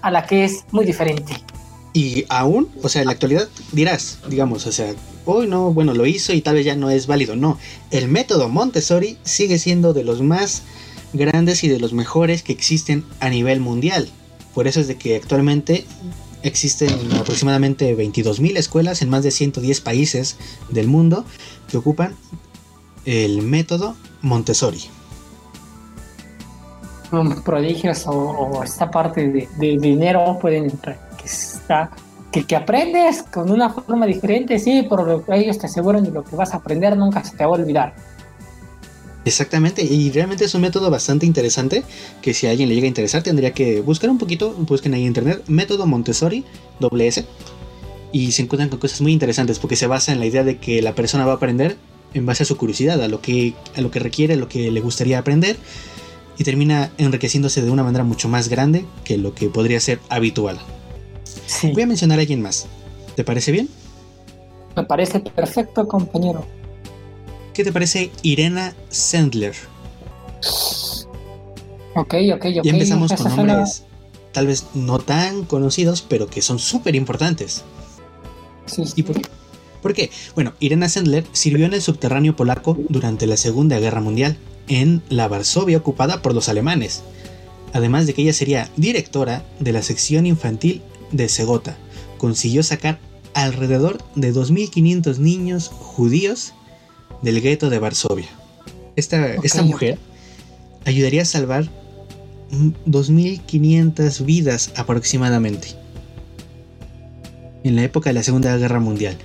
a 0.01 0.11
la 0.11 0.25
que 0.25 0.45
es 0.45 0.65
muy 0.71 0.85
diferente. 0.85 1.41
Y 1.93 2.25
aún, 2.29 2.69
o 2.83 2.89
sea, 2.89 3.01
en 3.01 3.07
la 3.07 3.13
actualidad 3.13 3.47
dirás, 3.71 4.19
digamos, 4.29 4.67
o 4.67 4.71
sea, 4.71 4.93
hoy 5.25 5.47
no, 5.47 5.73
bueno, 5.73 5.93
lo 5.93 6.05
hizo 6.05 6.31
y 6.33 6.41
tal 6.41 6.55
vez 6.55 6.65
ya 6.65 6.75
no 6.75 6.89
es 6.89 7.07
válido. 7.07 7.35
No, 7.35 7.57
el 7.91 8.07
método 8.07 8.49
Montessori 8.49 9.17
sigue 9.23 9.57
siendo 9.57 9.93
de 9.93 10.03
los 10.03 10.21
más 10.21 10.63
grandes 11.13 11.63
y 11.63 11.69
de 11.69 11.79
los 11.79 11.93
mejores 11.93 12.43
que 12.43 12.53
existen 12.53 13.03
a 13.19 13.29
nivel 13.29 13.59
mundial. 13.61 14.09
Por 14.53 14.67
eso 14.67 14.79
es 14.79 14.87
de 14.87 14.97
que 14.97 15.15
actualmente 15.15 15.85
existen 16.43 16.89
aproximadamente 17.19 17.95
22.000 17.97 18.57
escuelas 18.57 19.01
en 19.01 19.09
más 19.09 19.23
de 19.23 19.31
110 19.31 19.81
países 19.81 20.37
del 20.69 20.87
mundo 20.87 21.25
que 21.69 21.77
ocupan 21.77 22.15
el 23.05 23.41
método 23.41 23.95
Montessori. 24.21 24.81
Prodigios 27.45 28.03
o, 28.07 28.61
esta 28.63 28.91
parte 28.91 29.29
de, 29.29 29.49
de 29.57 29.77
dinero 29.77 30.37
pueden 30.41 30.65
entrar 30.65 31.07
que, 32.31 32.45
que 32.45 32.55
aprendes 32.55 33.23
con 33.23 33.51
una 33.51 33.69
forma 33.69 34.05
diferente, 34.05 34.59
sí, 34.59 34.85
pero 34.89 35.23
ellos 35.33 35.57
te 35.57 35.67
aseguran 35.67 36.03
de 36.03 36.11
lo 36.11 36.23
que 36.23 36.35
vas 36.35 36.53
a 36.53 36.57
aprender 36.57 36.97
nunca 36.97 37.23
se 37.23 37.35
te 37.35 37.45
va 37.45 37.51
a 37.51 37.59
olvidar. 37.59 37.95
Exactamente, 39.25 39.83
y 39.83 40.09
realmente 40.11 40.45
es 40.45 40.55
un 40.55 40.61
método 40.61 40.89
bastante 40.89 41.25
interesante 41.25 41.83
que 42.21 42.33
si 42.33 42.47
a 42.47 42.51
alguien 42.51 42.69
le 42.69 42.75
llega 42.75 42.85
a 42.85 42.87
interesar 42.87 43.23
tendría 43.23 43.51
que 43.51 43.81
buscar 43.81 44.09
un 44.09 44.17
poquito, 44.17 44.53
busquen 44.53 44.93
ahí 44.93 45.01
en 45.01 45.07
internet, 45.07 45.43
método 45.47 45.85
Montessori, 45.85 46.45
doble 46.79 47.07
S, 47.07 47.25
y 48.11 48.31
se 48.31 48.41
encuentran 48.41 48.69
con 48.69 48.79
cosas 48.79 49.01
muy 49.01 49.11
interesantes 49.11 49.59
porque 49.59 49.75
se 49.75 49.87
basa 49.87 50.11
en 50.11 50.19
la 50.19 50.25
idea 50.25 50.43
de 50.43 50.57
que 50.57 50.81
la 50.81 50.95
persona 50.95 51.25
va 51.25 51.33
a 51.33 51.35
aprender 51.35 51.77
en 52.13 52.25
base 52.25 52.43
a 52.43 52.45
su 52.45 52.57
curiosidad, 52.57 53.01
a 53.01 53.07
lo 53.07 53.21
que, 53.21 53.53
a 53.75 53.81
lo 53.81 53.91
que 53.91 53.99
requiere, 53.99 54.35
a 54.35 54.37
lo 54.37 54.47
que 54.47 54.71
le 54.71 54.79
gustaría 54.79 55.19
aprender, 55.19 55.57
y 56.37 56.43
termina 56.43 56.91
enriqueciéndose 56.97 57.61
de 57.61 57.69
una 57.69 57.83
manera 57.83 58.03
mucho 58.03 58.29
más 58.29 58.47
grande 58.47 58.85
que 59.03 59.17
lo 59.17 59.33
que 59.33 59.49
podría 59.49 59.79
ser 59.79 59.99
habitual. 60.09 60.59
Voy 61.73 61.83
a 61.83 61.87
mencionar 61.87 62.19
a 62.19 62.21
alguien 62.21 62.41
más. 62.41 62.67
¿Te 63.15 63.23
parece 63.23 63.51
bien? 63.51 63.69
Me 64.75 64.83
parece 64.83 65.19
perfecto, 65.19 65.87
compañero. 65.87 66.45
¿Qué 67.53 67.63
te 67.63 67.73
parece 67.73 68.11
Irena 68.21 68.75
Sandler? 68.89 69.55
Ok, 71.95 72.13
ok, 72.35 72.45
ok. 72.59 72.65
Y 72.65 72.69
empezamos 72.69 73.11
con 73.13 73.35
nombres 73.35 73.83
tal 74.37 74.45
vez 74.45 74.67
no 74.75 74.99
tan 74.99 75.45
conocidos, 75.45 76.03
pero 76.07 76.27
que 76.27 76.43
son 76.43 76.59
súper 76.59 76.95
importantes. 76.95 77.63
Sí, 78.67 78.83
¿Y 78.95 79.03
por 79.03 79.15
qué? 79.15 79.29
¿Por 79.81 79.93
qué? 79.93 80.09
Bueno, 80.35 80.53
Irena 80.59 80.89
Sandler 80.89 81.25
sirvió 81.31 81.65
en 81.65 81.73
el 81.73 81.81
subterráneo 81.81 82.35
polaco 82.35 82.77
durante 82.89 83.27
la 83.27 83.37
Segunda 83.37 83.79
Guerra 83.79 84.01
Mundial, 84.01 84.37
en 84.67 85.01
la 85.09 85.27
Varsovia 85.27 85.77
ocupada 85.77 86.21
por 86.21 86.33
los 86.33 86.49
alemanes. 86.49 87.03
Además 87.73 88.07
de 88.07 88.13
que 88.13 88.23
ella 88.23 88.33
sería 88.33 88.69
directora 88.75 89.45
de 89.59 89.71
la 89.71 89.81
sección 89.81 90.25
infantil 90.25 90.81
de 91.11 91.29
Segota 91.29 91.77
consiguió 92.17 92.63
sacar 92.63 92.99
alrededor 93.33 93.99
de 94.15 94.33
2.500 94.33 95.17
niños 95.19 95.69
judíos 95.69 96.53
del 97.21 97.41
gueto 97.41 97.69
de 97.69 97.79
Varsovia. 97.79 98.27
Esta, 98.95 99.35
esta 99.35 99.61
mujer 99.61 99.99
ayudaría 100.85 101.21
a 101.21 101.25
salvar 101.25 101.69
2.500 102.87 104.25
vidas 104.25 104.71
aproximadamente 104.75 105.75
en 107.67 107.75
la 107.75 107.83
época 107.83 108.09
de 108.09 108.15
la 108.15 108.23
Segunda 108.23 108.55
Guerra 108.57 108.79
Mundial. 108.79 109.17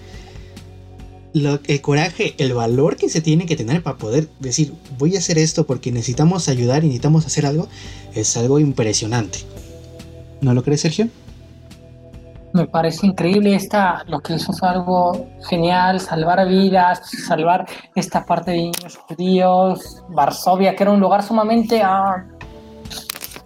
Lo, 1.35 1.61
el 1.67 1.81
coraje, 1.81 2.35
el 2.39 2.53
valor 2.53 2.97
que 2.97 3.09
se 3.09 3.23
tiene 3.23 3.47
que 3.47 3.57
tener 3.57 3.83
para 3.83 3.97
poder 3.97 4.29
decir 4.39 4.75
voy 4.99 5.17
a 5.17 5.19
hacer 5.19 5.39
esto 5.39 5.67
porque 5.67 5.91
necesitamos 5.91 6.49
ayudar 6.49 6.85
y 6.85 6.89
necesitamos 6.89 7.25
hacer 7.25 7.47
algo 7.47 7.69
es 8.15 8.37
algo 8.37 8.59
impresionante. 8.59 9.39
¿No 10.43 10.53
lo 10.53 10.63
crees, 10.63 10.83
Sergio? 10.83 11.09
me 12.53 12.67
parece 12.67 13.07
increíble 13.07 13.55
esta, 13.55 14.05
lo 14.07 14.21
que 14.21 14.35
hizo 14.35 14.53
fue 14.53 14.69
algo 14.69 15.27
genial, 15.49 16.01
salvar 16.01 16.47
vidas, 16.47 17.01
salvar 17.27 17.67
esta 17.95 18.25
parte 18.25 18.51
de 18.51 18.57
niños 18.59 18.99
judíos, 19.09 20.03
Varsovia, 20.11 20.77
que 20.77 20.83
era 20.83 20.93
un 20.93 21.01
lugar 21.01 21.23
sumamente... 21.23 21.81
Ah, 21.83 22.25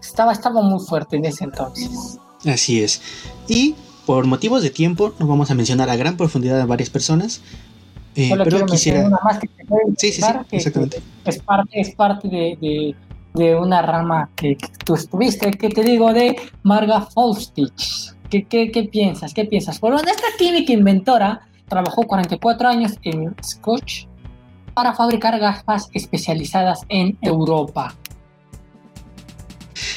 estaba, 0.00 0.32
estaba 0.32 0.62
muy 0.62 0.80
fuerte 0.80 1.16
en 1.16 1.26
ese 1.26 1.44
entonces. 1.44 2.18
Así 2.46 2.82
es. 2.82 3.00
Y 3.48 3.74
por 4.06 4.26
motivos 4.26 4.62
de 4.62 4.70
tiempo, 4.70 5.14
no 5.18 5.26
vamos 5.26 5.50
a 5.50 5.54
mencionar 5.54 5.90
a 5.90 5.96
gran 5.96 6.16
profundidad 6.16 6.60
a 6.60 6.66
varias 6.66 6.90
personas. 6.90 7.42
Eh, 8.14 8.30
pero 8.44 8.64
quisiera... 8.64 9.06
Una 9.06 9.18
más 9.22 9.38
que 9.38 9.48
sí, 9.98 10.12
sí, 10.12 10.22
sí, 10.22 10.56
exactamente. 10.56 11.02
es 11.24 11.38
parte, 11.40 11.80
es 11.80 11.94
parte 11.94 12.28
de, 12.28 12.94
de, 13.34 13.54
una 13.56 13.82
rama 13.82 14.30
que, 14.34 14.56
que, 14.56 14.68
tú 14.84 14.94
estuviste, 14.94 15.50
que 15.50 15.68
te 15.68 15.82
digo, 15.82 16.14
de 16.14 16.34
Marga 16.62 17.02
Faustich 17.02 18.16
¿Qué, 18.30 18.88
piensas? 18.90 19.34
¿Qué 19.34 19.44
piensas? 19.44 19.80
Bueno, 19.80 19.98
esta 19.98 20.26
química 20.38 20.72
inventora 20.72 21.48
trabajó 21.68 22.02
44 22.04 22.68
años 22.68 22.92
en 23.02 23.34
Scotch 23.42 24.06
para 24.74 24.94
fabricar 24.94 25.38
gafas 25.38 25.88
especializadas 25.92 26.80
en 26.88 27.16
Europa. 27.22 27.94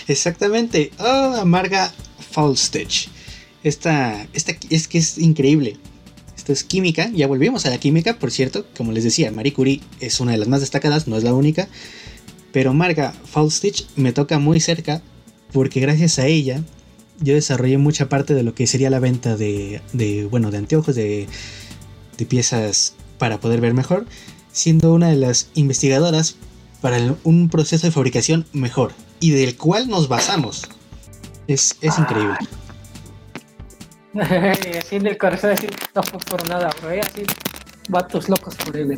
Exactamente. 0.07 0.91
Oh, 0.99 1.37
amarga 1.41 1.91
Falstich. 2.19 3.09
Esta, 3.63 4.27
esta 4.33 4.53
es 4.69 4.87
que 4.87 4.97
es 4.97 5.17
increíble. 5.17 5.77
Esto 6.35 6.53
es 6.53 6.63
química. 6.63 7.09
Ya 7.13 7.27
volvimos 7.27 7.65
a 7.65 7.69
la 7.69 7.79
química, 7.79 8.17
por 8.17 8.31
cierto. 8.31 8.65
Como 8.75 8.91
les 8.91 9.03
decía, 9.03 9.31
Marie 9.31 9.53
Curie 9.53 9.81
es 9.99 10.19
una 10.19 10.31
de 10.31 10.37
las 10.37 10.47
más 10.47 10.61
destacadas, 10.61 11.07
no 11.07 11.17
es 11.17 11.23
la 11.23 11.33
única. 11.33 11.67
Pero 12.51 12.73
Marga 12.73 13.13
Falstich 13.25 13.85
me 13.95 14.13
toca 14.13 14.39
muy 14.39 14.59
cerca 14.59 15.01
porque 15.51 15.79
gracias 15.79 16.19
a 16.19 16.27
ella 16.27 16.63
yo 17.21 17.33
desarrollé 17.33 17.77
mucha 17.77 18.09
parte 18.09 18.33
de 18.33 18.43
lo 18.43 18.55
que 18.55 18.67
sería 18.67 18.89
la 18.89 18.99
venta 18.99 19.35
de, 19.35 19.81
bueno, 20.31 20.51
de 20.51 20.57
anteojos, 20.57 20.95
de, 20.95 21.27
de, 22.17 22.25
piezas 22.25 22.93
para 23.17 23.39
poder 23.39 23.59
ver 23.59 23.73
mejor, 23.73 24.05
siendo 24.51 24.93
una 24.93 25.09
de 25.09 25.17
las 25.17 25.49
investigadoras 25.53 26.37
para 26.81 27.15
un 27.23 27.49
proceso 27.49 27.87
de 27.87 27.91
fabricación 27.91 28.45
mejor 28.53 28.93
y 29.19 29.31
del 29.31 29.57
cual 29.57 29.89
nos 29.89 30.07
basamos. 30.07 30.63
Es, 31.47 31.75
es 31.81 31.95
ah. 31.97 32.39
increíble. 34.23 34.79
así 34.79 34.95
en 34.95 35.05
el 35.07 35.17
corazón, 35.17 35.51
así, 35.51 35.67
no 35.95 36.03
fue 36.03 36.19
por 36.19 36.47
nada, 36.47 36.69
pero 36.79 36.93
¿eh? 36.93 37.01
así, 37.01 37.23
vatos 37.87 38.29
locos 38.29 38.55
él. 38.73 38.95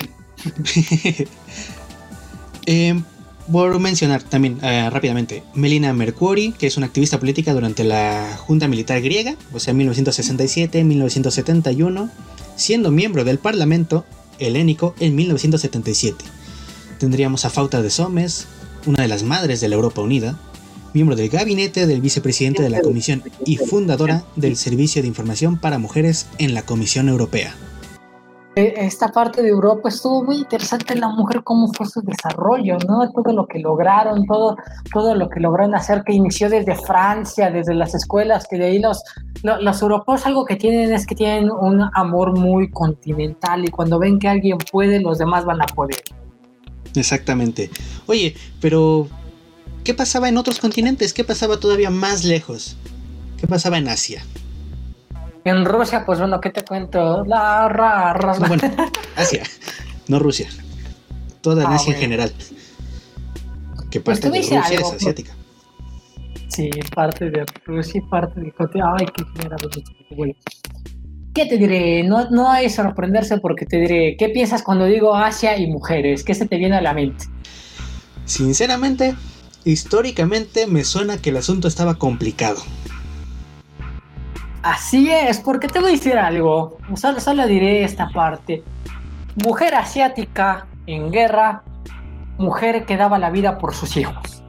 eh, 2.66 3.02
por 3.52 3.80
mencionar 3.80 4.24
también 4.24 4.58
eh, 4.62 4.90
rápidamente, 4.90 5.44
Melina 5.54 5.94
Mercuri, 5.94 6.54
que 6.54 6.66
es 6.68 6.78
una 6.78 6.86
activista 6.88 7.20
política 7.20 7.54
durante 7.54 7.84
la 7.84 8.38
Junta 8.38 8.68
Militar 8.68 9.02
griega, 9.02 9.36
o 9.54 9.60
sea, 9.60 9.74
1967-1971, 9.74 12.10
siendo 12.56 12.92
miembro 12.92 13.24
del 13.24 13.38
Parlamento 13.40 14.06
helénico 14.40 14.96
en 15.00 15.16
1977. 15.16 16.26
Tendríamos 17.00 17.46
a 17.46 17.50
Fauta 17.50 17.82
de 17.82 17.90
Somes, 17.90 18.48
una 18.86 19.02
de 19.02 19.08
las 19.08 19.24
madres 19.24 19.62
de 19.62 19.70
la 19.70 19.76
Europa 19.76 20.02
Unida, 20.02 20.38
miembro 20.94 21.16
del 21.16 21.30
gabinete 21.30 21.88
del 21.88 22.02
vicepresidente 22.02 22.64
de 22.64 22.70
la 22.70 22.82
Comisión 22.82 23.24
y 23.46 23.58
fundadora 23.58 24.24
del 24.36 24.56
Servicio 24.56 25.02
de 25.02 25.08
Información 25.08 25.58
para 25.58 25.78
Mujeres 25.78 26.28
en 26.38 26.54
la 26.54 26.64
Comisión 26.64 27.10
Europea. 27.10 27.56
Eh, 28.58 28.74
esta 28.76 29.08
parte 29.08 29.42
de 29.42 29.48
Europa 29.48 29.88
estuvo 29.88 30.26
muy 30.26 30.36
interesante 30.36 30.94
la 30.96 31.08
mujer, 31.08 31.42
cómo 31.42 31.72
fue 31.72 31.88
su 31.88 32.02
desarrollo, 32.02 32.78
¿no? 32.86 33.10
Todo 33.12 33.32
lo 33.32 33.48
que 33.48 33.60
lograron, 33.60 34.26
todo, 34.26 34.58
todo 34.92 35.16
lo 35.16 35.30
que 35.30 35.40
lograron 35.40 35.74
hacer, 35.74 36.04
que 36.04 36.12
inició 36.12 36.50
desde 36.50 36.76
Francia, 36.76 37.50
desde 37.50 37.74
las 37.74 37.96
escuelas, 37.96 38.48
que 38.50 38.58
de 38.58 38.66
ahí 38.66 38.80
los, 38.80 39.04
los, 39.42 39.82
europeos 39.82 40.26
algo 40.26 40.44
que 40.44 40.58
tienen 40.58 40.92
es 40.92 41.08
que 41.08 41.16
tienen 41.16 41.50
un 41.50 41.82
amor 41.94 42.38
muy 42.38 42.70
continental 42.72 43.64
y 43.64 43.70
cuando 43.70 44.00
ven 44.00 44.20
que 44.20 44.28
alguien 44.28 44.58
puede, 44.70 45.00
los 45.00 45.18
demás 45.18 45.46
van 45.46 45.62
a 45.62 45.66
poder. 45.68 46.02
Exactamente. 46.94 47.70
Oye, 48.08 48.36
pero 48.60 49.08
¿qué 49.84 49.94
pasaba 49.94 50.30
en 50.30 50.38
otros 50.38 50.60
continentes? 50.60 51.14
¿Qué 51.14 51.24
pasaba 51.24 51.60
todavía 51.60 51.90
más 51.90 52.24
lejos? 52.24 52.78
¿Qué 53.38 53.48
pasaba 53.48 53.78
en 53.78 53.88
Asia? 53.88 54.24
En 55.44 55.66
Rusia, 55.66 56.06
pues 56.06 56.20
bueno, 56.20 56.40
¿qué 56.40 56.52
te 56.52 56.64
cuento? 56.64 57.26
La 57.26 57.68
ra, 57.68 58.38
bueno, 58.48 58.62
Asia, 59.16 59.44
no 60.08 60.20
Rusia. 60.20 60.48
Toda 61.42 61.68
ah, 61.68 61.76
Asia 61.76 61.96
en 61.96 62.00
general. 62.00 62.32
Que 63.90 64.00
pues 64.00 64.20
parte 64.20 64.30
de 64.30 64.44
Rusia 64.44 64.62
es 64.72 64.82
pues. 64.82 64.94
asiática. 64.94 65.34
Sí, 66.50 66.70
parte 66.94 67.30
de 67.30 67.46
Rusia 67.66 68.02
y 68.04 68.10
parte 68.10 68.40
de 68.40 68.54
Ay, 68.54 69.06
qué 69.16 70.16
bueno. 70.16 70.36
¿Qué 71.34 71.46
te 71.46 71.58
diré? 71.58 72.04
No, 72.04 72.30
no 72.30 72.52
hay 72.52 72.70
sorprenderse 72.70 73.38
porque 73.38 73.66
te 73.66 73.78
diré, 73.78 74.18
¿qué 74.18 74.30
piensas 74.30 74.62
cuando 74.62 74.86
digo 74.86 75.16
Asia 75.16 75.58
y 75.58 75.68
mujeres? 75.68 76.24
¿Qué 76.26 76.36
se 76.36 76.46
te 76.46 76.58
viene 76.58 76.76
a 76.76 76.82
la 76.82 76.94
mente? 76.94 77.26
Sinceramente, 78.26 79.16
históricamente 79.64 80.68
me 80.68 80.84
suena 80.84 81.18
que 81.18 81.30
el 81.30 81.38
asunto 81.38 81.68
estaba 81.68 81.96
complicado. 81.96 82.62
Así 84.64 85.10
es, 85.10 85.40
porque 85.40 85.68
te 85.68 85.80
voy 85.80 85.90
a 85.90 85.92
decir 85.94 86.18
algo. 86.18 86.78
Solo, 86.96 87.20
solo 87.20 87.48
diré 87.48 87.84
esta 87.84 88.10
parte. 88.10 88.64
Mujer 89.36 89.74
asiática 89.76 90.68
en 90.86 91.12
guerra, 91.12 91.64
mujer 92.38 92.86
que 92.86 92.98
daba 92.98 93.18
la 93.18 93.32
vida 93.32 93.58
por 93.58 93.74
sus 93.74 93.98
hijos. 93.98 94.44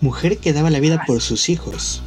Mujer 0.00 0.38
que 0.38 0.52
daba 0.52 0.70
la 0.70 0.78
vida 0.78 1.02
por 1.06 1.20
sus 1.20 1.48
hijos. 1.48 2.02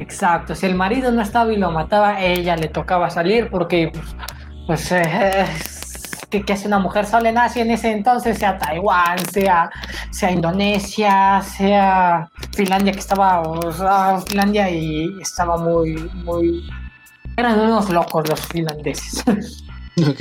Exacto, 0.00 0.54
si 0.54 0.66
el 0.66 0.74
marido 0.74 1.10
no 1.12 1.22
estaba 1.22 1.52
y 1.52 1.56
lo 1.56 1.70
mataba, 1.70 2.22
ella 2.22 2.56
le 2.56 2.68
tocaba 2.68 3.10
salir 3.10 3.48
porque, 3.50 3.90
pues, 3.92 4.06
pues 4.66 4.92
eh, 4.92 5.46
que, 6.30 6.52
hace 6.52 6.66
una 6.66 6.78
mujer 6.78 7.06
sola 7.06 7.30
en 7.30 7.38
Asia 7.38 7.62
en 7.62 7.70
ese 7.70 7.90
entonces, 7.90 8.38
sea 8.38 8.58
Taiwán, 8.58 9.18
sea, 9.32 9.70
sea 10.10 10.30
Indonesia, 10.30 11.42
sea 11.42 12.28
Finlandia, 12.54 12.92
que 12.92 12.98
estaba, 12.98 13.42
Finlandia 14.26 14.70
y 14.70 15.08
estaba 15.20 15.56
muy, 15.56 15.94
muy... 16.24 16.68
Eran 17.36 17.58
unos 17.60 17.88
locos 17.90 18.28
los 18.28 18.40
finlandeses. 18.40 19.24
Ok. 19.98 20.20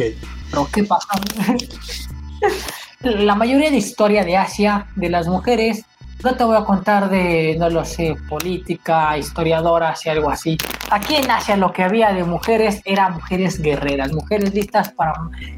Pero 0.49 0.67
¿qué 0.73 0.83
pasa? 0.85 1.07
La 3.01 3.35
mayoría 3.35 3.69
de 3.69 3.77
historia 3.77 4.25
de 4.25 4.35
Asia, 4.35 4.87
de 4.95 5.07
las 5.07 5.27
mujeres, 5.27 5.85
no 6.23 6.35
te 6.35 6.43
voy 6.43 6.57
a 6.57 6.63
contar 6.63 7.09
de, 7.09 7.55
no 7.59 7.69
lo 7.69 7.85
sé, 7.85 8.15
política, 8.27 9.17
historiadoras 9.17 10.05
y 10.05 10.09
algo 10.09 10.29
así. 10.29 10.57
Aquí 10.89 11.15
en 11.15 11.29
Asia 11.29 11.57
lo 11.57 11.71
que 11.71 11.83
había 11.83 12.13
de 12.13 12.23
mujeres 12.23 12.81
eran 12.85 13.13
mujeres 13.13 13.61
guerreras, 13.61 14.11
mujeres 14.13 14.53
listas 14.53 14.89
para 14.89 15.13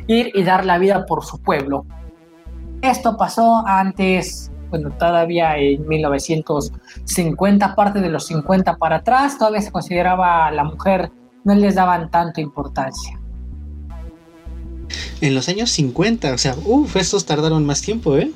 ir 0.08 0.32
y 0.34 0.44
dar 0.44 0.66
la 0.66 0.78
vida 0.78 1.06
por 1.06 1.24
su 1.24 1.40
pueblo. 1.40 1.86
Esto 2.82 3.18
pasó 3.18 3.64
antes, 3.66 4.52
bueno, 4.70 4.92
todavía 4.92 5.58
en 5.58 5.88
1950, 5.88 7.76
parte 7.76 8.00
de 8.00 8.10
los 8.10 8.28
50 8.28 8.78
para 8.78 8.98
atrás, 8.98 9.38
todavía 9.38 9.62
se 9.62 9.72
consideraba 9.72 10.52
la 10.52 10.64
mujer, 10.64 11.12
no 11.44 11.56
les 11.56 11.76
daban 11.76 12.12
tanta 12.12 12.42
importancia. 12.42 13.20
En 15.22 15.36
los 15.36 15.48
años 15.50 15.70
50, 15.72 16.34
o 16.34 16.38
sea, 16.38 16.56
uff, 16.66 16.96
estos 16.96 17.26
tardaron 17.26 17.66
más 17.66 17.82
tiempo, 17.82 18.18
¿eh? 18.18 18.32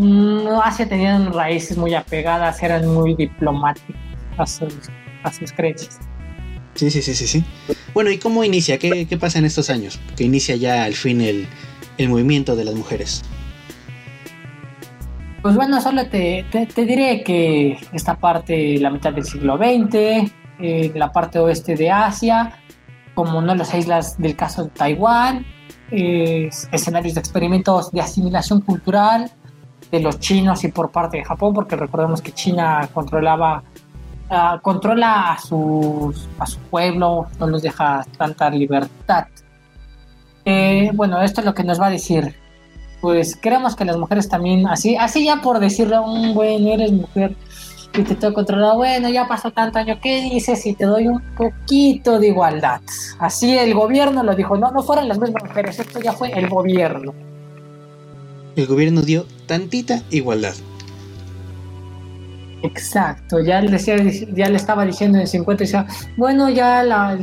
No, 0.00 0.62
Asia 0.62 0.88
tenían 0.88 1.30
raíces 1.30 1.76
muy 1.76 1.94
apegadas, 1.94 2.62
eran 2.62 2.88
muy 2.88 3.14
diplomáticos 3.14 3.94
a 4.38 4.46
sus, 4.46 4.74
a 5.22 5.30
sus 5.30 5.52
creencias. 5.52 5.98
Sí, 6.74 6.90
sí, 6.90 7.02
sí, 7.02 7.14
sí, 7.14 7.26
sí. 7.26 7.44
Bueno, 7.92 8.10
¿y 8.10 8.16
cómo 8.16 8.42
inicia? 8.42 8.78
¿Qué, 8.78 9.06
qué 9.06 9.18
pasa 9.18 9.38
en 9.38 9.44
estos 9.44 9.68
años? 9.68 10.00
Que 10.16 10.24
inicia 10.24 10.56
ya 10.56 10.84
al 10.84 10.94
fin 10.94 11.20
el, 11.20 11.46
el 11.98 12.08
movimiento 12.08 12.56
de 12.56 12.64
las 12.64 12.74
mujeres. 12.74 13.22
Pues 15.42 15.54
bueno, 15.54 15.82
solo 15.82 16.06
te, 16.08 16.46
te, 16.50 16.84
diré 16.86 17.22
que 17.22 17.78
esta 17.92 18.16
parte, 18.16 18.78
la 18.78 18.88
mitad 18.88 19.12
del 19.12 19.24
siglo 19.24 19.58
XX, 19.58 20.32
eh, 20.60 20.92
la 20.94 21.12
parte 21.12 21.38
oeste 21.38 21.76
de 21.76 21.90
Asia, 21.90 22.54
como 23.14 23.42
no 23.42 23.54
las 23.54 23.74
islas 23.74 24.16
del 24.16 24.34
caso 24.34 24.64
de 24.64 24.70
Taiwán, 24.70 25.44
escenarios 25.90 27.14
de 27.14 27.20
experimentos 27.20 27.90
de 27.90 28.00
asimilación 28.00 28.62
cultural, 28.62 29.30
de 29.90 30.00
los 30.00 30.20
chinos 30.20 30.62
y 30.64 30.68
por 30.68 30.90
parte 30.90 31.18
de 31.18 31.24
Japón, 31.24 31.52
porque 31.52 31.76
recordemos 31.76 32.22
que 32.22 32.32
China 32.32 32.88
controlaba, 32.92 33.62
uh, 34.30 34.60
controla 34.62 35.32
a, 35.32 35.38
sus, 35.38 36.28
a 36.38 36.46
su 36.46 36.58
pueblo, 36.60 37.26
no 37.38 37.46
los 37.46 37.62
deja 37.62 38.04
tanta 38.16 38.50
libertad. 38.50 39.26
Eh, 40.44 40.90
bueno, 40.94 41.20
esto 41.20 41.40
es 41.40 41.46
lo 41.46 41.54
que 41.54 41.64
nos 41.64 41.80
va 41.80 41.86
a 41.86 41.90
decir. 41.90 42.34
Pues 43.00 43.36
creemos 43.40 43.74
que 43.74 43.84
las 43.84 43.96
mujeres 43.96 44.28
también, 44.28 44.66
así, 44.68 44.94
así 44.96 45.24
ya 45.24 45.40
por 45.40 45.58
decirle, 45.58 45.98
un 45.98 46.34
bueno, 46.34 46.68
eres 46.68 46.92
mujer 46.92 47.34
y 47.94 48.02
te 48.02 48.14
tengo 48.14 48.34
controlado, 48.34 48.76
bueno, 48.76 49.08
ya 49.08 49.26
pasó 49.26 49.50
tanto 49.50 49.78
año, 49.78 49.98
¿qué 50.00 50.20
dices 50.22 50.62
si 50.62 50.74
te 50.74 50.84
doy 50.84 51.08
un 51.08 51.20
poquito 51.34 52.20
de 52.20 52.28
igualdad? 52.28 52.80
Así 53.18 53.56
el 53.56 53.74
gobierno 53.74 54.22
lo 54.22 54.36
dijo, 54.36 54.56
no, 54.56 54.70
no 54.70 54.82
fueron 54.82 55.08
las 55.08 55.18
mismas 55.18 55.42
mujeres, 55.42 55.78
esto 55.78 55.98
ya 55.98 56.12
fue 56.12 56.30
el 56.30 56.48
gobierno 56.48 57.12
el 58.60 58.66
gobierno 58.66 59.02
dio 59.02 59.26
tantita 59.46 60.02
igualdad. 60.10 60.54
Exacto, 62.62 63.40
ya 63.40 63.60
le, 63.62 63.78
ya 64.34 64.48
le 64.50 64.56
estaba 64.56 64.84
diciendo 64.84 65.16
en 65.16 65.22
el 65.22 65.28
50, 65.28 65.64
decía, 65.64 65.86
bueno, 66.16 66.50
ya 66.50 66.82
la, 66.82 67.18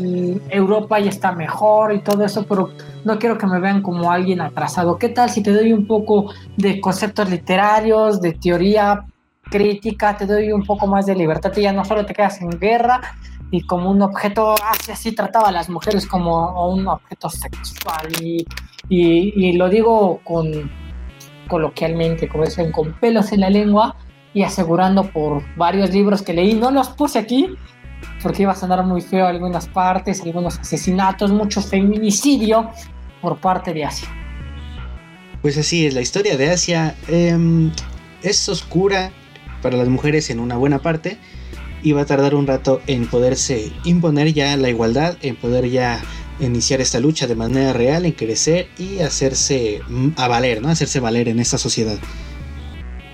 Europa 0.50 1.00
ya 1.00 1.10
está 1.10 1.32
mejor 1.32 1.94
y 1.94 2.00
todo 2.00 2.26
eso, 2.26 2.44
pero 2.48 2.72
no 3.06 3.20
quiero 3.20 3.38
que 3.38 3.46
me 3.46 3.60
vean 3.60 3.84
como 3.84 4.12
alguien 4.12 4.42
atrasado. 4.42 4.98
¿Qué 4.98 5.10
tal 5.10 5.30
si 5.30 5.44
te 5.44 5.54
doy 5.54 5.74
un 5.74 5.86
poco 5.86 6.34
de 6.56 6.82
conceptos 6.82 7.30
literarios, 7.30 8.20
de 8.20 8.34
teoría 8.34 9.06
crítica, 9.44 10.18
te 10.18 10.26
doy 10.26 10.52
un 10.52 10.66
poco 10.66 10.88
más 10.88 11.06
de 11.06 11.16
libertad 11.16 11.54
y 11.56 11.62
ya 11.62 11.72
no 11.72 11.86
solo 11.86 12.06
te 12.06 12.14
quedas 12.14 12.42
en 12.42 12.50
guerra 12.50 13.00
y 13.52 13.62
como 13.62 13.92
un 13.92 14.02
objeto, 14.02 14.56
así, 14.72 14.92
así 14.92 15.12
trataba 15.14 15.50
a 15.50 15.52
las 15.52 15.70
mujeres 15.70 16.06
como 16.08 16.68
un 16.68 16.88
objeto 16.88 17.30
sexual 17.30 18.08
y, 18.22 18.46
y 18.90 19.54
lo 19.54 19.70
digo 19.70 20.20
con 20.24 20.70
coloquialmente, 21.48 22.28
como 22.28 22.46
dicen, 22.46 22.72
con 22.72 22.94
pelos 22.94 23.32
en 23.32 23.42
la 23.42 23.50
lengua 23.50 23.96
y 24.34 24.44
asegurando 24.44 25.04
por 25.12 25.44
varios 25.56 25.92
libros 25.92 26.22
que 26.22 26.34
leí, 26.34 26.54
no 26.54 26.72
los 26.72 26.90
puse 26.90 27.20
aquí 27.20 27.58
porque 28.22 28.44
iba 28.44 28.52
a 28.52 28.56
sonar 28.56 28.84
muy 28.86 29.02
feo 29.02 29.28
algunas 29.28 29.68
partes, 29.68 30.22
algunos 30.22 30.60
asesinatos, 30.60 31.32
mucho 31.32 31.62
feminicidio 31.62 32.70
por 33.22 33.40
parte 33.40 33.74
de 33.74 33.86
Asia. 33.86 34.08
Pues 35.42 35.58
así 35.58 35.86
es, 35.86 35.94
la 35.94 36.02
historia 36.02 36.38
de 36.38 36.50
Asia 36.50 36.96
em, 37.08 37.72
es 38.24 38.50
oscura 38.50 39.12
para 39.62 39.78
las 39.78 39.88
mujeres 39.88 40.30
en 40.30 40.40
una 40.40 40.58
buena 40.58 40.80
parte 40.80 41.18
y 41.84 41.92
va 41.92 42.02
a 42.02 42.06
tardar 42.06 42.36
un 42.36 42.48
rato 42.48 42.82
en 42.88 43.08
poderse 43.08 43.72
imponer 43.84 44.34
ya 44.34 44.58
la 44.58 44.70
igualdad, 44.70 45.18
en 45.22 45.36
poder 45.36 45.70
ya 45.70 46.02
iniciar 46.40 46.82
esta 46.82 47.00
lucha 47.00 47.28
de 47.28 47.36
manera 47.36 47.74
real, 47.74 48.06
en 48.06 48.12
crecer 48.12 48.68
y 48.78 49.00
hacerse 49.00 49.82
mm, 49.88 50.10
a 50.18 50.28
valer, 50.28 50.62
¿no? 50.62 50.70
Hacerse 50.70 51.00
valer 51.00 51.30
en 51.30 51.40
esta 51.40 51.58
sociedad. 51.58 51.98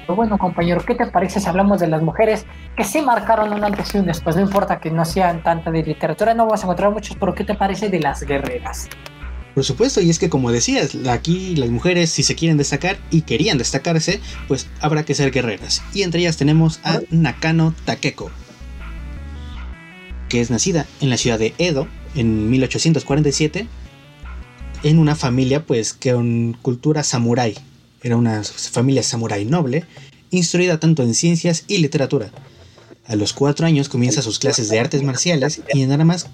Bueno, 0.08 0.38
compañero, 0.38 0.84
¿qué 0.86 0.96
te 0.96 1.08
parece 1.08 1.40
si 1.40 1.48
hablamos 1.48 1.80
de 1.80 1.88
las 1.88 2.02
mujeres 2.02 2.46
que 2.76 2.84
sí 2.84 3.02
marcaron 3.02 3.54
un 3.54 3.64
antes 3.64 3.96
y 3.96 3.98
un 3.98 4.06
después? 4.06 4.36
No 4.36 4.42
importa 4.42 4.80
que 4.80 4.92
no 4.92 5.06
sean 5.06 5.42
tanta 5.44 5.72
de 5.72 5.82
literatura, 5.82 6.34
no 6.34 6.46
vas 6.46 6.62
a 6.62 6.66
encontrar 6.66 6.92
muchos, 6.92 7.16
pero 7.18 7.34
¿qué 7.34 7.44
te 7.44 7.56
parece 7.56 7.90
de 7.90 8.00
las 8.00 8.22
guerreras? 8.24 8.90
Por 9.54 9.64
supuesto, 9.64 10.02
y 10.02 10.10
es 10.10 10.20
que 10.20 10.30
como 10.30 10.52
decías, 10.52 10.98
aquí 11.10 11.56
las 11.56 11.70
mujeres 11.70 12.10
si 12.10 12.24
se 12.24 12.36
quieren 12.36 12.58
destacar 12.58 12.98
y 13.12 13.22
querían 13.22 13.58
destacarse, 13.58 14.20
pues 14.48 14.68
habrá 14.82 15.04
que 15.04 15.14
ser 15.14 15.32
guerreras. 15.32 15.84
Y 15.94 16.02
entre 16.02 16.22
ellas 16.22 16.38
tenemos 16.38 16.80
a 16.84 17.00
Nakano 17.12 17.74
Takeko, 17.86 18.32
que 20.28 20.42
es 20.42 20.50
nacida 20.50 20.88
en 21.02 21.10
la 21.12 21.18
ciudad 21.18 21.38
de 21.38 21.54
Edo, 21.60 21.88
en 22.16 22.50
1847 22.50 23.68
en 24.84 25.00
una 25.00 25.16
familia 25.16 25.66
pues 25.66 25.94
con 25.94 26.54
cultura 26.62 27.04
samurái. 27.04 27.56
Era 28.02 28.18
una 28.18 28.44
familia 28.44 29.02
samurái 29.02 29.46
noble, 29.46 29.86
instruida 30.30 30.80
tanto 30.80 31.04
en 31.04 31.14
ciencias 31.14 31.64
y 31.68 31.78
literatura. 31.78 32.32
A 33.08 33.16
los 33.16 33.34
cuatro 33.34 33.66
años 33.66 33.90
comienza 33.90 34.22
sus 34.22 34.40
clases 34.40 34.70
de 34.70 34.80
artes 34.80 35.04
marciales 35.04 35.62
y 35.74 35.82
en 35.82 35.92
armas, 35.92 36.28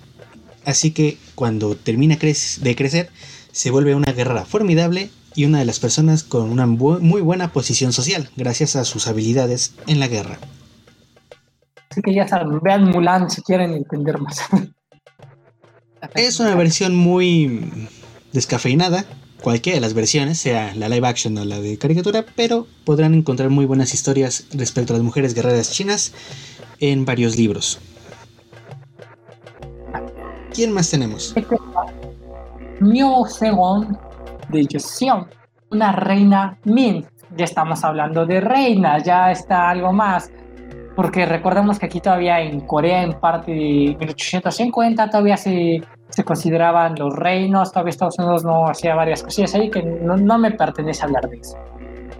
así 0.65 0.91
que 0.91 1.17
cuando 1.35 1.75
termina 1.75 2.15
de 2.15 2.75
crecer 2.75 3.09
se 3.51 3.71
vuelve 3.71 3.95
una 3.95 4.11
guerrera 4.11 4.45
formidable 4.45 5.09
y 5.35 5.45
una 5.45 5.59
de 5.59 5.65
las 5.65 5.79
personas 5.79 6.23
con 6.23 6.49
una 6.49 6.65
muy 6.65 7.21
buena 7.21 7.51
posición 7.53 7.93
social 7.93 8.29
gracias 8.35 8.75
a 8.75 8.83
sus 8.83 9.07
habilidades 9.07 9.73
en 9.87 9.99
la 9.99 10.07
guerra. 10.07 10.39
Así 11.89 12.01
que 12.01 12.13
ya 12.13 12.27
saben, 12.27 12.59
vean 12.61 12.85
Mulan 12.85 13.29
si 13.29 13.41
quieren 13.41 13.73
entender 13.73 14.19
más. 14.19 14.41
Es 16.15 16.39
una 16.39 16.55
versión 16.55 16.95
muy 16.95 17.87
descafeinada, 18.31 19.05
cualquiera 19.41 19.75
de 19.75 19.81
las 19.81 19.93
versiones, 19.93 20.39
sea 20.39 20.73
la 20.75 20.89
live 20.89 21.07
action 21.07 21.37
o 21.37 21.45
la 21.45 21.59
de 21.59 21.77
caricatura, 21.77 22.25
pero 22.35 22.67
podrán 22.85 23.13
encontrar 23.13 23.49
muy 23.49 23.65
buenas 23.65 23.93
historias 23.93 24.45
respecto 24.53 24.93
a 24.93 24.97
las 24.97 25.03
mujeres 25.03 25.33
guerreras 25.33 25.71
chinas 25.71 26.13
en 26.79 27.05
varios 27.05 27.37
libros. 27.37 27.79
¿Quién 30.53 30.71
más 30.71 30.89
tenemos? 30.89 31.33
Miu 32.79 33.25
Segong 33.25 33.97
de 34.49 34.67
Joseon, 34.71 35.27
una 35.71 35.91
reina 35.91 36.57
Min. 36.63 37.05
Ya 37.35 37.45
estamos 37.45 37.83
hablando 37.83 38.25
de 38.25 38.41
reina, 38.41 39.03
ya 39.03 39.31
está 39.31 39.69
algo 39.69 39.93
más 39.93 40.31
porque 40.99 41.25
recordemos 41.25 41.79
que 41.79 41.85
aquí 41.85 42.01
todavía 42.01 42.41
en 42.41 42.59
Corea, 42.59 43.03
en 43.03 43.13
parte 43.13 43.53
de 43.53 43.95
1850, 43.97 45.09
todavía 45.09 45.37
se, 45.37 45.81
se 46.09 46.23
consideraban 46.25 46.95
los 46.99 47.15
reinos, 47.15 47.71
todavía 47.71 47.91
Estados 47.91 48.19
Unidos 48.19 48.43
no 48.43 48.67
hacía 48.67 48.95
varias 48.95 49.23
cosillas 49.23 49.55
ahí 49.55 49.71
que 49.71 49.81
no, 49.81 50.17
no 50.17 50.37
me 50.37 50.51
pertenece 50.51 51.05
hablar 51.05 51.29
de 51.29 51.37
eso. 51.37 51.57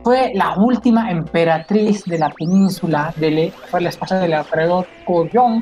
Fue 0.01 0.31
la 0.33 0.55
última 0.55 1.11
emperatriz 1.11 2.05
de 2.05 2.19
la 2.19 2.29
península, 2.29 3.13
de 3.17 3.51
fue 3.69 3.81
la 3.81 3.89
esposa 3.89 4.17
del 4.17 4.31
emperador 4.31 4.87
Goryong. 5.05 5.61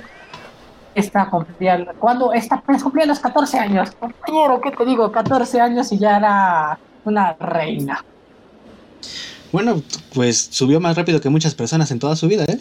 Esta 0.94 1.28
cumplía, 1.28 1.88
cuando 1.98 2.34
esta 2.34 2.62
pues, 2.62 2.84
cumplía 2.84 3.08
los 3.08 3.18
14 3.18 3.58
años, 3.58 3.96
compañero, 4.00 4.62
¿qué 4.62 4.70
te 4.70 4.86
digo? 4.86 5.12
14 5.12 5.60
años 5.60 5.92
y 5.92 5.98
ya 5.98 6.18
era 6.18 6.78
una 7.04 7.34
reina. 7.34 8.06
Bueno, 9.52 9.82
pues 10.14 10.50
subió 10.52 10.80
más 10.80 10.96
rápido 10.96 11.20
que 11.20 11.30
muchas 11.30 11.56
personas 11.56 11.90
en 11.90 11.98
toda 11.98 12.16
su 12.16 12.28
vida, 12.28 12.44
¿eh? 12.44 12.60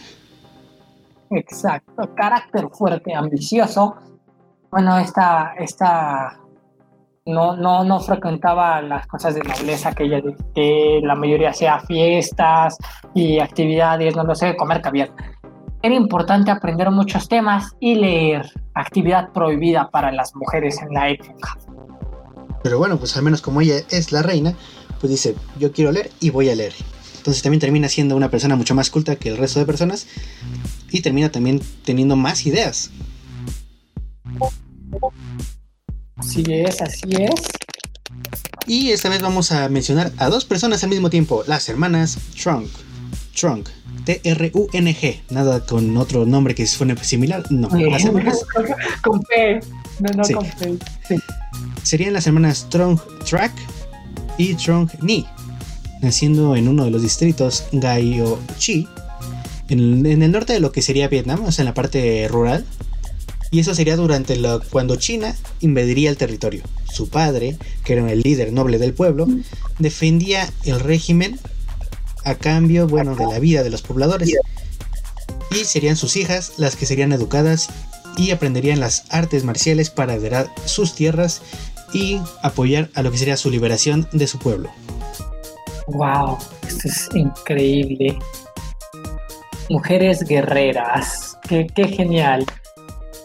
Exacto, 1.31 2.15
carácter 2.15 2.69
fuerte, 2.71 3.15
ambicioso. 3.15 3.97
Bueno, 4.71 4.99
esta, 4.99 5.55
esta 5.59 6.39
no, 7.27 7.57
no, 7.57 7.85
no 7.85 8.01
frecuentaba 8.01 8.81
las 8.81 9.07
cosas 9.07 9.35
de 9.35 9.43
nobleza 9.43 9.93
que 9.93 10.05
ella 10.05 10.23
que 10.55 11.01
la 11.03 11.15
mayoría 11.15 11.51
hacía 11.51 11.81
fiestas 11.81 12.77
y 13.15 13.41
actividades, 13.41 14.15
no 14.15 14.25
lo 14.25 14.35
sé, 14.35 14.57
comer 14.57 14.81
caviar. 14.81 15.11
Era 15.83 15.95
importante 15.95 16.51
aprender 16.51 16.91
muchos 16.91 17.29
temas 17.29 17.77
y 17.81 17.97
leer, 17.97 18.47
actividad 18.75 19.33
prohibida 19.33 19.89
para 19.91 20.11
las 20.13 20.35
mujeres 20.35 20.81
en 20.83 20.95
la 20.95 21.11
época. 21.11 21.59
Pero 22.63 22.79
bueno, 22.79 22.97
pues 22.97 23.17
al 23.17 23.23
menos 23.23 23.43
como 23.43 23.61
ella 23.61 23.77
es 23.91 24.13
la 24.13 24.23
reina, 24.23 24.55
pues 25.01 25.11
dice, 25.11 25.37
yo 25.59 25.73
quiero 25.73 25.93
leer 25.93 26.11
y 26.21 26.31
voy 26.31 26.51
a 26.51 26.55
leer. 26.55 26.73
Entonces 27.27 27.43
también 27.43 27.59
termina 27.59 27.89
siendo 27.89 28.15
una 28.15 28.31
persona 28.31 28.55
mucho 28.55 28.77
más 28.77 28.89
culta 28.89 29.17
que 29.17 29.31
el 29.31 29.37
resto 29.37 29.59
de 29.59 29.67
personas 29.67 30.07
y 30.93 31.01
termina 31.01 31.29
también 31.29 31.61
teniendo 31.85 32.15
más 32.15 32.47
ideas. 32.47 32.93
Así 36.15 36.45
es, 36.47 36.81
así 36.81 37.09
es. 37.19 37.51
Y 38.69 38.93
esta 38.93 39.09
vez 39.09 39.23
vamos 39.23 39.51
a 39.51 39.69
mencionar 39.69 40.13
a 40.19 40.29
dos 40.29 40.45
personas 40.45 40.85
al 40.85 40.91
mismo 40.91 41.11
tiempo, 41.11 41.43
las 41.49 41.69
hermanas 41.69 42.17
Trunk. 42.41 42.69
Trunk. 43.35 43.71
T-R-U-N-G. 44.05 45.23
Nada 45.31 45.67
con 45.67 45.97
otro 45.97 46.27
nombre 46.27 46.55
que 46.55 46.65
suene 46.69 46.97
similar. 47.03 47.43
No. 47.51 47.69
Las 47.71 48.05
hermanas. 48.05 48.47
con 49.03 49.21
P. 49.23 49.59
No, 49.99 50.11
no, 50.15 50.23
con 50.33 50.47
P. 50.47 51.19
Serían 51.83 52.13
las 52.13 52.29
hermanas 52.29 52.69
Trong 52.71 53.01
Track 53.29 53.53
y 54.39 54.55
Trong 54.55 54.89
Ni. 55.01 55.27
Naciendo 56.03 56.57
en 56.57 56.69
uno 56.69 56.85
de 56.85 56.91
los 56.91 57.03
distritos 57.03 57.65
Gaio 57.73 58.39
Chi. 58.59 58.87
En, 59.69 60.07
en 60.07 60.23
el 60.23 60.31
norte 60.31 60.53
de 60.53 60.61
lo 60.61 60.73
que 60.73 60.83
sería 60.83 61.09
Vietnam, 61.09 61.45
o 61.45 61.53
sea, 61.53 61.63
en 61.63 61.67
la 61.67 61.75
parte 61.75 62.29
rural 62.29 62.65
y 63.51 63.61
eso 63.61 63.75
sería 63.75 63.97
durante 63.97 64.39
cuando 64.71 64.97
China 64.97 65.35
invadiría 65.61 66.11
el 66.11 66.17
territorio. 66.17 66.63
Su 66.93 67.09
padre, 67.09 67.57
que 67.85 67.93
era 67.95 68.11
el 68.11 68.21
líder 68.21 68.53
noble 68.53 68.79
del 68.79 68.93
pueblo, 68.93 69.27
defendía 69.79 70.53
el 70.65 70.81
régimen 70.81 71.39
a 72.25 72.35
cambio, 72.35 72.89
bueno, 72.89 73.15
de 73.15 73.27
la 73.27 73.39
vida 73.39 73.63
de 73.63 73.71
los 73.71 73.83
pobladores. 73.83 74.31
Y 75.51 75.65
serían 75.65 75.97
sus 75.97 76.17
hijas 76.17 76.55
las 76.57 76.77
que 76.77 76.87
serían 76.87 77.13
educadas 77.13 77.69
y 78.17 78.31
aprenderían 78.31 78.81
las 78.81 79.05
artes 79.11 79.45
marciales 79.45 79.91
para 79.91 80.15
heredar 80.15 80.53
sus 80.65 80.95
tierras 80.95 81.43
y 81.93 82.21
apoyar 82.43 82.91
a 82.95 83.03
lo 83.03 83.13
que 83.13 83.19
sería 83.19 83.37
su 83.37 83.51
liberación 83.51 84.09
de 84.13 84.27
su 84.27 84.39
pueblo. 84.39 84.71
Wow, 85.89 86.39
esto 86.67 86.89
es 86.89 87.09
increíble. 87.15 88.19
Mujeres 89.69 90.23
guerreras, 90.25 91.39
qué, 91.49 91.67
qué 91.75 91.89
genial. 91.89 92.45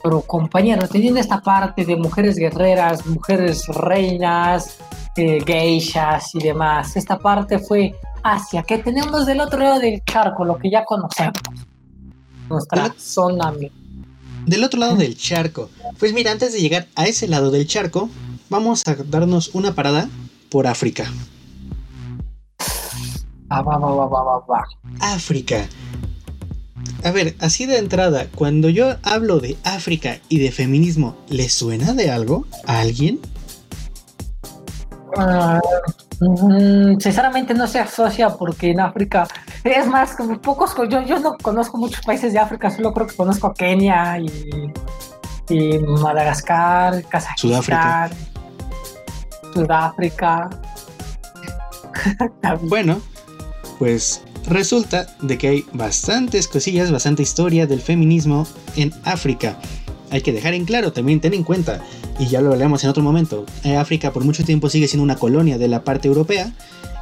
Pero 0.03 0.21
compañero, 0.21 0.87
teniendo 0.87 1.19
esta 1.19 1.41
parte 1.41 1.85
de 1.85 1.95
mujeres 1.95 2.35
guerreras, 2.35 3.05
mujeres 3.05 3.67
reinas, 3.67 4.77
eh, 5.17 5.39
geishas 5.45 6.33
y 6.35 6.39
demás, 6.39 6.95
esta 6.95 7.19
parte 7.19 7.59
fue 7.59 7.93
Asia, 8.23 8.63
que 8.63 8.77
tenemos 8.77 9.25
del 9.25 9.41
otro 9.41 9.59
lado 9.59 9.79
del 9.79 10.03
charco, 10.05 10.45
lo 10.45 10.57
que 10.57 10.69
ya 10.69 10.85
conocemos. 10.85 11.33
Nuestra 12.49 12.93
zona. 12.97 13.53
Del 14.45 14.63
otro 14.63 14.79
lado 14.79 14.95
del 14.95 15.17
charco. 15.17 15.69
Pues 15.99 16.13
mira, 16.13 16.31
antes 16.31 16.53
de 16.53 16.61
llegar 16.61 16.87
a 16.95 17.05
ese 17.05 17.27
lado 17.27 17.51
del 17.51 17.67
charco, 17.67 18.09
vamos 18.49 18.83
a 18.87 18.95
darnos 18.95 19.51
una 19.53 19.73
parada 19.73 20.09
por 20.49 20.67
África. 20.67 21.05
África. 24.99 25.67
A 27.03 27.11
ver, 27.11 27.35
así 27.39 27.65
de 27.65 27.77
entrada, 27.77 28.27
cuando 28.35 28.69
yo 28.69 28.95
hablo 29.03 29.39
de 29.39 29.57
África 29.63 30.19
y 30.29 30.39
de 30.39 30.51
feminismo, 30.51 31.17
¿le 31.29 31.49
suena 31.49 31.93
de 31.93 32.11
algo 32.11 32.45
a 32.65 32.79
alguien? 32.79 33.19
Uh, 35.17 36.97
sinceramente 36.99 37.53
no 37.53 37.67
se 37.67 37.79
asocia 37.79 38.29
porque 38.29 38.71
en 38.71 38.79
África 38.79 39.27
es 39.65 39.85
más 39.87 40.15
como 40.15 40.39
pocos 40.39 40.73
yo, 40.89 41.01
yo 41.01 41.19
no 41.19 41.35
conozco 41.37 41.77
muchos 41.77 42.05
países 42.05 42.31
de 42.31 42.39
África 42.39 42.71
solo 42.71 42.93
creo 42.93 43.07
que 43.07 43.15
conozco 43.17 43.53
Kenia 43.53 44.19
y, 44.19 44.71
y 45.49 45.79
Madagascar 45.79 47.03
Kazajistán 47.09 47.61
Sudáfrica. 47.61 48.09
Sudáfrica. 49.53 50.49
Bueno 52.61 53.10
pues 53.81 54.21
Resulta 54.47 55.07
de 55.23 55.39
que 55.39 55.47
hay 55.47 55.65
bastantes 55.73 56.47
cosillas, 56.47 56.91
bastante 56.91 57.23
historia 57.23 57.65
del 57.65 57.81
feminismo 57.81 58.47
en 58.75 58.93
África. 59.03 59.59
Hay 60.11 60.21
que 60.21 60.31
dejar 60.31 60.53
en 60.53 60.65
claro, 60.65 60.93
también 60.93 61.19
ten 61.19 61.33
en 61.33 61.43
cuenta, 61.43 61.83
y 62.19 62.27
ya 62.27 62.41
lo 62.41 62.51
hablamos 62.51 62.83
en 62.83 62.91
otro 62.91 63.01
momento, 63.01 63.47
eh, 63.63 63.77
África 63.77 64.13
por 64.13 64.23
mucho 64.23 64.43
tiempo 64.43 64.69
sigue 64.69 64.87
siendo 64.87 65.03
una 65.03 65.15
colonia 65.15 65.57
de 65.57 65.67
la 65.67 65.83
parte 65.83 66.07
europea 66.07 66.53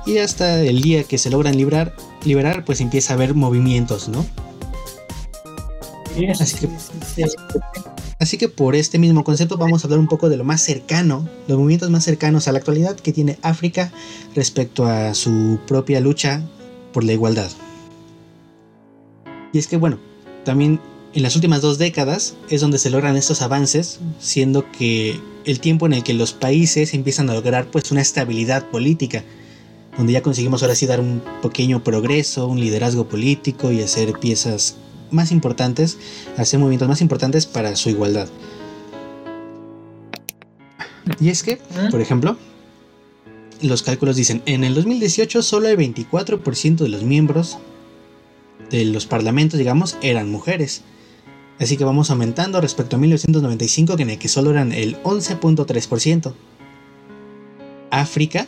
y 0.05 0.19
hasta 0.19 0.61
el 0.61 0.81
día 0.81 1.03
que 1.03 1.17
se 1.17 1.29
logran 1.29 1.57
liberar, 1.57 1.93
liberar 2.23 2.63
pues 2.63 2.79
empieza 2.79 3.11
a 3.11 3.15
haber 3.15 3.33
movimientos, 3.33 4.07
¿no? 4.07 4.25
Así 6.39 6.55
que, 6.57 7.25
así 8.19 8.37
que 8.37 8.47
por 8.47 8.75
este 8.75 8.99
mismo 8.99 9.25
concepto 9.25 9.57
vamos 9.57 9.83
a 9.83 9.87
hablar 9.87 9.99
un 9.99 10.07
poco 10.07 10.29
de 10.29 10.37
lo 10.37 10.45
más 10.45 10.61
cercano, 10.61 11.27
los 11.49 11.57
movimientos 11.57 11.89
más 11.89 12.05
cercanos 12.05 12.47
a 12.47 12.53
la 12.53 12.59
actualidad 12.59 12.95
que 12.95 13.11
tiene 13.11 13.37
África 13.41 13.91
respecto 14.33 14.85
a 14.85 15.13
su 15.13 15.59
propia 15.67 15.99
lucha 15.99 16.43
por 16.91 17.03
la 17.03 17.13
igualdad. 17.13 17.51
Y 19.53 19.59
es 19.59 19.67
que 19.67 19.77
bueno, 19.77 19.99
también 20.45 20.79
en 21.13 21.23
las 21.23 21.35
últimas 21.35 21.61
dos 21.61 21.77
décadas 21.77 22.35
es 22.49 22.61
donde 22.61 22.77
se 22.77 22.89
logran 22.89 23.15
estos 23.15 23.41
avances, 23.41 23.99
siendo 24.19 24.71
que 24.71 25.19
el 25.45 25.59
tiempo 25.59 25.85
en 25.85 25.93
el 25.93 26.03
que 26.03 26.13
los 26.13 26.33
países 26.33 26.93
empiezan 26.93 27.29
a 27.29 27.33
lograr 27.33 27.67
pues 27.71 27.91
una 27.91 28.01
estabilidad 28.01 28.69
política, 28.69 29.23
donde 29.97 30.13
ya 30.13 30.21
conseguimos 30.21 30.61
ahora 30.61 30.75
sí 30.75 30.85
dar 30.85 30.99
un 30.99 31.21
pequeño 31.41 31.83
progreso, 31.83 32.47
un 32.47 32.59
liderazgo 32.59 33.09
político 33.09 33.71
y 33.71 33.81
hacer 33.81 34.13
piezas 34.19 34.75
más 35.11 35.31
importantes, 35.31 35.97
hacer 36.37 36.59
movimientos 36.59 36.87
más 36.87 37.01
importantes 37.01 37.45
para 37.45 37.75
su 37.75 37.89
igualdad. 37.89 38.27
Y 41.19 41.29
es 41.29 41.41
que, 41.41 41.59
por 41.89 42.01
ejemplo, 42.01 42.37
los 43.61 43.83
cálculos 43.83 44.15
dicen, 44.15 44.41
en 44.45 44.63
el 44.63 44.73
2018 44.75 45.41
solo 45.41 45.67
el 45.67 45.77
24% 45.77 46.77
de 46.77 46.89
los 46.89 47.03
miembros 47.03 47.57
de 48.69 48.85
los 48.85 49.05
parlamentos, 49.05 49.57
digamos, 49.57 49.97
eran 50.01 50.29
mujeres. 50.29 50.83
Así 51.59 51.75
que 51.75 51.83
vamos 51.83 52.09
aumentando 52.09 52.61
respecto 52.61 52.95
a 52.95 52.99
1995, 52.99 53.97
que 53.97 54.03
en 54.03 54.09
el 54.11 54.19
que 54.19 54.29
solo 54.29 54.51
eran 54.51 54.71
el 54.71 55.01
11.3%. 55.03 56.33
África 57.91 58.47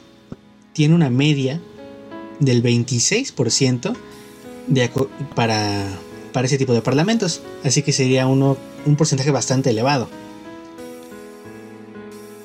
tiene 0.74 0.96
una 0.96 1.10
media 1.10 1.60
del 2.40 2.64
26% 2.64 3.96
de, 4.68 4.90
para, 5.36 5.88
para 6.32 6.48
ese 6.48 6.58
tipo 6.58 6.74
de 6.74 6.82
parlamentos. 6.82 7.42
Así 7.64 7.82
que 7.82 7.92
sería 7.92 8.28
uno, 8.28 8.56
un 8.86 8.96
porcentaje 8.96 9.32
bastante 9.32 9.72
elevado. 9.72 10.08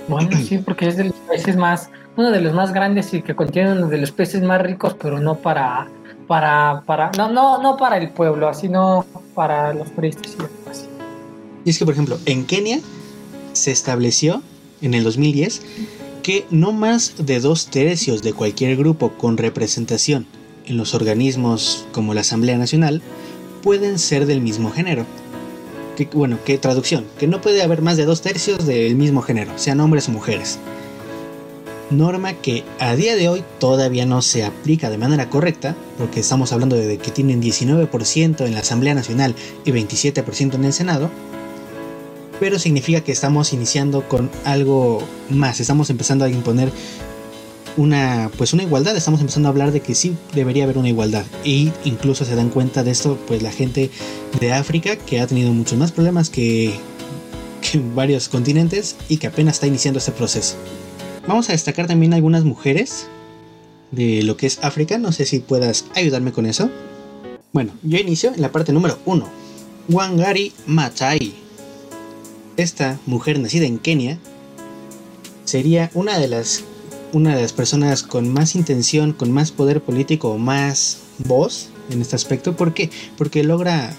Bueno, 0.08 0.30
sí, 0.48 0.58
porque 0.58 0.88
es 0.88 0.96
de 0.96 1.04
los 1.04 1.14
países 1.28 1.56
más 1.56 1.90
uno 2.16 2.30
de 2.30 2.40
los 2.40 2.54
más 2.54 2.72
grandes 2.72 3.12
y 3.14 3.22
que 3.22 3.34
contiene 3.34 3.72
uno 3.72 3.88
de 3.88 3.98
los 3.98 4.10
peces 4.10 4.42
más 4.42 4.60
ricos, 4.60 4.96
pero 5.00 5.20
no 5.20 5.36
para, 5.36 5.88
para, 6.26 6.82
para, 6.86 7.10
no, 7.12 7.30
no, 7.30 7.62
no 7.62 7.76
para 7.76 7.98
el 7.98 8.10
pueblo, 8.10 8.52
sino 8.54 9.04
para 9.34 9.74
los 9.74 9.90
turistas 9.92 10.34
y 10.34 10.36
demás. 10.36 10.88
Y 11.64 11.70
es 11.70 11.78
que, 11.78 11.84
por 11.84 11.94
ejemplo, 11.94 12.18
en 12.26 12.46
Kenia 12.46 12.80
se 13.52 13.70
estableció 13.70 14.42
en 14.80 14.94
el 14.94 15.04
2010 15.04 15.62
que 16.22 16.46
no 16.50 16.72
más 16.72 17.14
de 17.18 17.38
dos 17.40 17.68
tercios 17.68 18.22
de 18.22 18.32
cualquier 18.32 18.76
grupo 18.76 19.12
con 19.12 19.36
representación 19.36 20.26
en 20.66 20.76
los 20.76 20.94
organismos 20.94 21.86
como 21.92 22.14
la 22.14 22.22
Asamblea 22.22 22.58
Nacional 22.58 23.02
pueden 23.62 23.98
ser 23.98 24.26
del 24.26 24.40
mismo 24.40 24.72
género. 24.72 25.04
Que, 25.96 26.08
bueno, 26.12 26.38
qué 26.44 26.58
traducción, 26.58 27.06
que 27.18 27.26
no 27.26 27.40
puede 27.40 27.62
haber 27.62 27.80
más 27.80 27.96
de 27.96 28.04
dos 28.04 28.20
tercios 28.22 28.66
del 28.66 28.96
mismo 28.96 29.22
género, 29.22 29.52
sean 29.56 29.80
hombres 29.80 30.08
o 30.08 30.12
mujeres 30.12 30.58
norma 31.90 32.34
que 32.34 32.64
a 32.78 32.94
día 32.96 33.16
de 33.16 33.28
hoy 33.28 33.44
todavía 33.58 34.06
no 34.06 34.22
se 34.22 34.44
aplica 34.44 34.90
de 34.90 34.98
manera 34.98 35.30
correcta, 35.30 35.76
porque 35.98 36.20
estamos 36.20 36.52
hablando 36.52 36.76
de 36.76 36.98
que 36.98 37.10
tienen 37.10 37.42
19% 37.42 38.46
en 38.46 38.54
la 38.54 38.60
Asamblea 38.60 38.94
Nacional 38.94 39.34
y 39.64 39.70
27% 39.70 40.54
en 40.54 40.64
el 40.64 40.72
Senado, 40.72 41.10
pero 42.40 42.58
significa 42.58 43.00
que 43.00 43.12
estamos 43.12 43.52
iniciando 43.52 44.08
con 44.08 44.30
algo 44.44 45.02
más, 45.30 45.60
estamos 45.60 45.90
empezando 45.90 46.24
a 46.24 46.28
imponer 46.28 46.70
una 47.76 48.30
pues 48.36 48.52
una 48.52 48.62
igualdad, 48.62 48.96
estamos 48.96 49.20
empezando 49.20 49.48
a 49.48 49.50
hablar 49.50 49.70
de 49.70 49.80
que 49.80 49.94
sí 49.94 50.16
debería 50.34 50.64
haber 50.64 50.78
una 50.78 50.88
igualdad. 50.88 51.24
Y 51.44 51.72
incluso 51.84 52.24
se 52.24 52.34
dan 52.34 52.48
cuenta 52.48 52.82
de 52.82 52.90
esto 52.90 53.18
pues 53.26 53.42
la 53.42 53.52
gente 53.52 53.90
de 54.40 54.52
África 54.52 54.96
que 54.96 55.20
ha 55.20 55.26
tenido 55.26 55.52
muchos 55.52 55.78
más 55.78 55.92
problemas 55.92 56.30
que, 56.30 56.74
que 57.60 57.80
varios 57.94 58.28
continentes 58.28 58.96
y 59.08 59.18
que 59.18 59.26
apenas 59.26 59.56
está 59.56 59.66
iniciando 59.66 59.98
este 59.98 60.12
proceso. 60.12 60.56
Vamos 61.26 61.48
a 61.48 61.52
destacar 61.52 61.86
también 61.88 62.14
algunas 62.14 62.44
mujeres 62.44 63.08
de 63.90 64.22
lo 64.22 64.36
que 64.36 64.46
es 64.46 64.58
África. 64.62 64.96
No 64.98 65.10
sé 65.10 65.26
si 65.26 65.40
puedas 65.40 65.86
ayudarme 65.94 66.32
con 66.32 66.46
eso. 66.46 66.70
Bueno, 67.52 67.72
yo 67.82 67.98
inicio 67.98 68.32
en 68.32 68.42
la 68.42 68.52
parte 68.52 68.72
número 68.72 68.98
1. 69.06 69.28
Wangari 69.88 70.52
Maathai. 70.66 71.34
Esta 72.56 72.98
mujer 73.06 73.40
nacida 73.40 73.66
en 73.66 73.78
Kenia 73.78 74.18
sería 75.44 75.90
una 75.94 76.18
de 76.18 76.28
las 76.28 76.64
una 77.12 77.34
de 77.34 77.42
las 77.42 77.52
personas 77.52 78.02
con 78.02 78.32
más 78.32 78.54
intención, 78.54 79.12
con 79.12 79.32
más 79.32 79.50
poder 79.50 79.80
político, 79.80 80.36
más 80.38 80.98
voz 81.18 81.70
en 81.90 82.02
este 82.02 82.16
aspecto. 82.16 82.56
¿Por 82.56 82.74
qué? 82.74 82.90
Porque 83.16 83.42
logra 83.42 83.94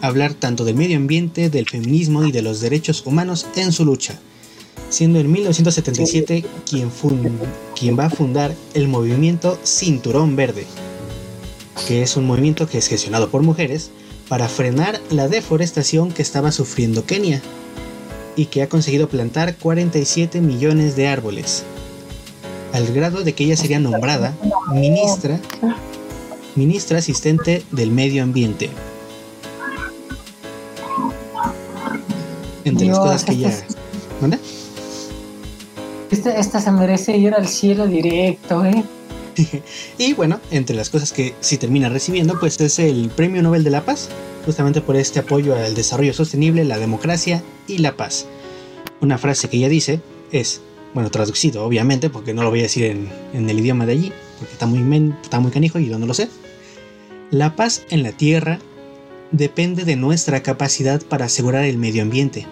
hablar 0.00 0.34
tanto 0.34 0.64
del 0.64 0.76
medio 0.76 0.96
ambiente, 0.96 1.50
del 1.50 1.68
feminismo 1.68 2.24
y 2.24 2.32
de 2.32 2.42
los 2.42 2.60
derechos 2.60 3.04
humanos 3.06 3.46
en 3.56 3.72
su 3.72 3.84
lucha, 3.84 4.18
siendo 4.90 5.18
en 5.18 5.30
1977 5.30 6.44
quien, 6.68 6.90
quien 7.78 7.98
va 7.98 8.06
a 8.06 8.10
fundar 8.10 8.54
el 8.74 8.88
movimiento 8.88 9.58
Cinturón 9.64 10.36
Verde, 10.36 10.66
que 11.86 12.02
es 12.02 12.16
un 12.16 12.26
movimiento 12.26 12.66
que 12.66 12.78
es 12.78 12.88
gestionado 12.88 13.30
por 13.30 13.42
mujeres 13.42 13.90
para 14.28 14.48
frenar 14.48 15.00
la 15.10 15.28
deforestación 15.28 16.12
que 16.12 16.22
estaba 16.22 16.52
sufriendo 16.52 17.04
Kenia 17.04 17.40
y 18.36 18.46
que 18.46 18.62
ha 18.62 18.68
conseguido 18.68 19.08
plantar 19.08 19.56
47 19.56 20.40
millones 20.40 20.96
de 20.96 21.08
árboles, 21.08 21.64
al 22.72 22.92
grado 22.92 23.24
de 23.24 23.32
que 23.32 23.44
ella 23.44 23.56
sería 23.56 23.80
nombrada 23.80 24.36
ministra, 24.72 25.40
ministra 26.54 26.98
asistente 26.98 27.62
del 27.72 27.90
medio 27.90 28.22
ambiente. 28.22 28.70
Entre 32.64 32.86
las 32.86 32.98
cosas 32.98 33.24
que 33.24 33.32
ella... 33.32 33.66
¿Manda? 34.20 34.38
Esta, 36.10 36.36
esta 36.36 36.60
se 36.60 36.70
merece 36.70 37.16
ir 37.16 37.34
al 37.34 37.46
cielo 37.46 37.86
directo, 37.86 38.64
¿eh? 38.64 38.84
y 39.98 40.14
bueno, 40.14 40.40
entre 40.50 40.74
las 40.74 40.90
cosas 40.90 41.12
que 41.12 41.34
sí 41.40 41.58
termina 41.58 41.88
recibiendo, 41.88 42.38
pues 42.38 42.60
es 42.60 42.78
el 42.78 43.10
Premio 43.14 43.42
Nobel 43.42 43.64
de 43.64 43.70
la 43.70 43.84
Paz, 43.84 44.08
justamente 44.44 44.80
por 44.80 44.96
este 44.96 45.20
apoyo 45.20 45.54
al 45.54 45.74
desarrollo 45.74 46.14
sostenible, 46.14 46.64
la 46.64 46.78
democracia 46.78 47.42
y 47.66 47.78
la 47.78 47.96
paz. 47.96 48.26
Una 49.00 49.18
frase 49.18 49.48
que 49.48 49.58
ella 49.58 49.68
dice 49.68 50.00
es, 50.32 50.60
bueno, 50.94 51.10
traducido 51.10 51.64
obviamente, 51.64 52.10
porque 52.10 52.34
no 52.34 52.42
lo 52.42 52.50
voy 52.50 52.60
a 52.60 52.62
decir 52.62 52.84
en, 52.84 53.48
el 53.48 53.58
idioma 53.58 53.86
de 53.86 53.92
allí, 53.92 54.12
porque 54.38 54.54
está 54.54 54.66
muy, 54.66 55.14
está 55.22 55.40
muy 55.40 55.50
canijo 55.50 55.78
y 55.78 55.88
yo 55.88 55.98
no 55.98 56.06
lo 56.06 56.14
sé. 56.14 56.28
La 57.30 57.56
paz 57.56 57.82
en 57.90 58.02
la 58.02 58.12
tierra 58.12 58.58
depende 59.30 59.84
de 59.84 59.96
nuestra 59.96 60.42
capacidad 60.42 61.02
para 61.02 61.26
asegurar 61.26 61.64
el 61.64 61.76
medio 61.76 62.02
ambiente, 62.02 62.46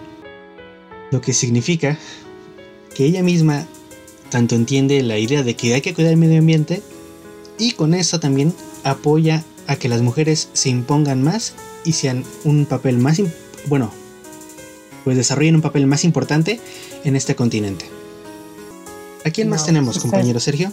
lo 1.11 1.21
que 1.21 1.33
significa 1.33 1.97
que 2.97 3.05
ella 3.05 3.21
misma 3.21 3.67
tanto 4.31 4.55
entiende 4.55 5.03
la 5.03 5.19
idea 5.19 5.43
de 5.43 5.55
que 5.55 5.75
hay 5.75 5.81
que 5.81 5.93
cuidar 5.93 6.13
el 6.13 6.17
medio 6.17 6.39
ambiente 6.39 6.81
y 7.59 7.73
con 7.73 7.93
eso 7.93 8.19
también 8.19 8.55
apoya 8.83 9.43
a 9.67 9.75
que 9.75 9.87
las 9.87 10.01
mujeres 10.01 10.49
se 10.53 10.69
impongan 10.69 11.21
más 11.21 11.53
y 11.85 11.93
sean 11.93 12.23
un 12.43 12.65
papel 12.65 12.97
más, 12.97 13.21
bueno, 13.67 13.91
pues 15.03 15.15
desarrollen 15.15 15.53
un 15.53 15.61
papel 15.61 15.85
más 15.85 16.03
importante 16.05 16.59
en 17.03 17.15
este 17.15 17.35
continente. 17.35 17.85
¿A 19.23 19.29
quién 19.29 19.47
más 19.47 19.63
tenemos, 19.63 19.93
pues, 19.93 20.01
compañero 20.01 20.39
Sergio? 20.39 20.71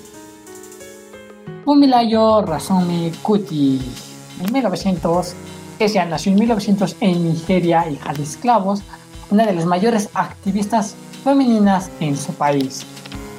Fumilayo 1.67 2.41
Razumi 2.41 3.13
Kuti, 3.23 3.83
en 4.43 4.51
1900, 4.51 5.35
que 5.79 5.91
se 5.91 6.03
nació 6.07 6.33
en 6.33 6.39
1900 6.39 6.97
en 7.01 7.35
Nigeria, 7.35 7.87
hija 7.91 8.15
de 8.15 8.23
esclavos, 8.23 8.81
una 9.29 9.45
de 9.45 9.53
las 9.53 9.67
mayores 9.67 10.09
activistas 10.15 10.95
femeninas 11.25 11.91
en 12.01 12.17
su 12.17 12.35
país 12.35 12.87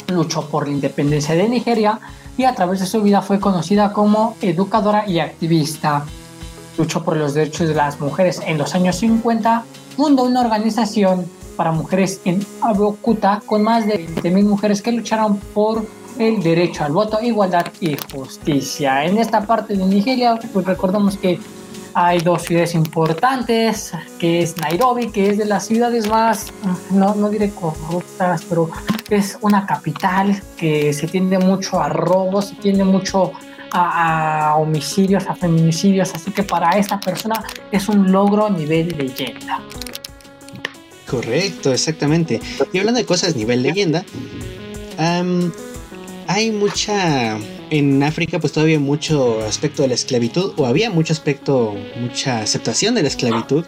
luchó 0.07 0.47
por 0.47 0.67
la 0.67 0.73
independencia 0.73 1.35
de 1.35 1.47
Nigeria 1.47 1.99
y 2.37 2.43
a 2.43 2.53
través 2.53 2.79
de 2.79 2.85
su 2.85 3.01
vida 3.01 3.21
fue 3.21 3.39
conocida 3.39 3.93
como 3.93 4.35
educadora 4.41 5.07
y 5.07 5.19
activista. 5.19 6.05
Luchó 6.77 7.03
por 7.03 7.15
los 7.15 7.33
derechos 7.33 7.69
de 7.69 7.75
las 7.75 7.99
mujeres 7.99 8.41
en 8.45 8.57
los 8.57 8.75
años 8.75 8.97
50, 8.97 9.63
fundó 9.95 10.23
una 10.23 10.41
organización 10.41 11.25
para 11.55 11.71
mujeres 11.71 12.19
en 12.25 12.45
Abokuta 12.61 13.41
con 13.45 13.63
más 13.63 13.87
de 13.87 14.05
20.000 14.07 14.43
mujeres 14.43 14.81
que 14.81 14.91
lucharon 14.91 15.37
por 15.53 15.85
el 16.19 16.43
derecho 16.43 16.83
al 16.83 16.91
voto, 16.91 17.21
igualdad 17.21 17.67
y 17.79 17.95
justicia. 18.13 19.05
En 19.05 19.17
esta 19.17 19.45
parte 19.45 19.75
de 19.75 19.85
Nigeria, 19.85 20.37
pues 20.51 20.65
recordamos 20.65 21.17
que 21.17 21.39
hay 21.97 22.19
dos 22.19 22.43
ciudades 22.43 22.75
importantes, 22.75 23.93
que 24.19 24.41
es 24.41 24.57
Nairobi, 24.57 25.11
que 25.11 25.29
es 25.29 25.37
de 25.37 25.45
las 25.45 25.65
ciudades 25.65 26.09
más, 26.09 26.51
no, 26.91 27.15
no 27.15 27.29
diré 27.29 27.51
corruptas, 27.51 28.43
pero 28.49 28.69
es 29.09 29.37
una 29.39 29.65
capital 29.65 30.43
que 30.57 30.91
se 30.91 31.07
tiende 31.07 31.39
mucho 31.39 31.79
a 31.79 31.87
robos, 31.87 32.49
se 32.49 32.55
tiende 32.55 32.83
mucho 32.83 33.31
a, 33.71 34.55
homicidios, 34.57 35.25
a 35.27 35.35
feminicidios, 35.35 36.13
así 36.13 36.31
que 36.31 36.43
para 36.43 36.71
esta 36.77 36.99
persona 36.99 37.41
es 37.71 37.87
un 37.87 38.11
logro 38.11 38.49
nivel 38.49 38.89
leyenda. 38.97 39.61
Correcto, 41.09 41.71
exactamente. 41.71 42.41
Y 42.73 42.79
hablando 42.79 42.99
de 42.99 43.05
cosas 43.05 43.37
nivel 43.37 43.63
leyenda, 43.63 44.03
hay 46.27 46.51
mucha 46.51 47.37
en 47.69 48.03
África 48.03 48.39
pues 48.39 48.53
todavía 48.53 48.79
mucho 48.79 49.41
aspecto 49.41 49.81
de 49.81 49.89
la 49.89 49.93
esclavitud 49.95 50.53
o 50.57 50.65
había 50.65 50.89
mucho 50.89 51.13
aspecto, 51.13 51.75
mucha 51.99 52.41
aceptación 52.41 52.95
de 52.95 53.01
la 53.01 53.07
esclavitud 53.07 53.65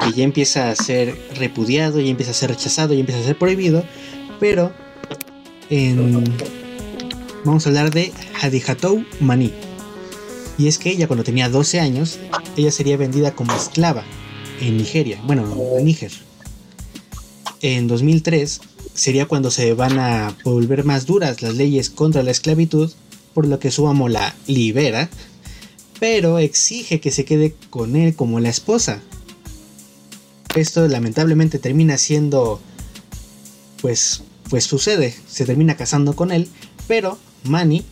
que 0.00 0.12
ya 0.12 0.24
empieza 0.24 0.70
a 0.70 0.76
ser 0.76 1.16
repudiado, 1.36 2.00
ya 2.00 2.10
empieza 2.10 2.32
a 2.32 2.34
ser 2.34 2.50
rechazado, 2.50 2.94
ya 2.94 3.00
empieza 3.00 3.20
a 3.20 3.24
ser 3.24 3.38
prohibido, 3.38 3.84
pero 4.40 4.72
en, 5.70 6.24
vamos 7.44 7.66
a 7.66 7.70
hablar 7.70 7.90
de 7.90 8.12
Hadijatou 8.40 9.04
Mani. 9.20 9.52
Y 10.58 10.68
es 10.68 10.78
que 10.78 10.90
ella 10.90 11.06
cuando 11.06 11.24
tenía 11.24 11.48
12 11.48 11.80
años, 11.80 12.18
ella 12.56 12.70
sería 12.70 12.96
vendida 12.96 13.34
como 13.34 13.54
esclava 13.54 14.04
en 14.60 14.76
Nigeria, 14.76 15.20
bueno, 15.24 15.44
en 15.78 15.84
Níger. 15.84 16.12
En 17.62 17.88
2003 17.88 18.60
sería 18.94 19.26
cuando 19.26 19.50
se 19.50 19.74
van 19.74 19.98
a 19.98 20.36
volver 20.44 20.84
más 20.84 21.06
duras 21.06 21.42
las 21.42 21.54
leyes 21.54 21.90
contra 21.90 22.22
la 22.22 22.30
esclavitud 22.30 22.90
por 23.36 23.46
lo 23.46 23.58
que 23.58 23.70
su 23.70 23.86
amo 23.86 24.08
la 24.08 24.34
libera, 24.46 25.10
pero 26.00 26.38
exige 26.38 27.00
que 27.00 27.10
se 27.10 27.26
quede 27.26 27.54
con 27.68 27.94
él 27.94 28.16
como 28.16 28.40
la 28.40 28.48
esposa. 28.48 29.02
Esto 30.54 30.88
lamentablemente 30.88 31.58
termina 31.58 31.98
siendo, 31.98 32.62
pues, 33.82 34.22
pues 34.48 34.64
sucede, 34.64 35.14
se 35.28 35.44
termina 35.44 35.76
casando 35.76 36.16
con 36.16 36.32
él, 36.32 36.48
pero 36.88 37.18
Manny, 37.44 37.84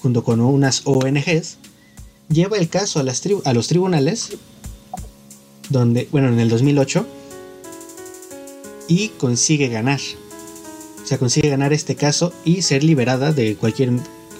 junto 0.00 0.24
con 0.24 0.40
unas 0.40 0.80
ONGs, 0.86 1.58
lleva 2.30 2.56
el 2.56 2.70
caso 2.70 2.98
a, 2.98 3.02
a 3.02 3.52
los 3.52 3.68
tribunales, 3.68 4.38
donde, 5.68 6.08
bueno, 6.10 6.28
en 6.28 6.40
el 6.40 6.48
2008, 6.48 7.06
y 8.88 9.08
consigue 9.18 9.68
ganar. 9.68 10.00
O 11.02 11.06
sea, 11.06 11.18
consigue 11.18 11.50
ganar 11.50 11.74
este 11.74 11.94
caso 11.94 12.32
y 12.46 12.62
ser 12.62 12.84
liberada 12.84 13.34
de 13.34 13.54
cualquier 13.54 13.90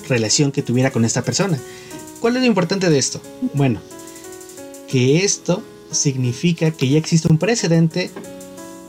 relación 0.08 0.52
que 0.52 0.62
tuviera 0.62 0.90
con 0.90 1.04
esta 1.04 1.22
persona. 1.22 1.58
¿Cuál 2.20 2.36
es 2.36 2.42
lo 2.42 2.48
importante 2.48 2.90
de 2.90 2.98
esto? 2.98 3.20
Bueno, 3.54 3.80
que 4.88 5.24
esto 5.24 5.62
significa 5.90 6.70
que 6.70 6.88
ya 6.88 6.98
existe 6.98 7.28
un 7.30 7.38
precedente 7.38 8.10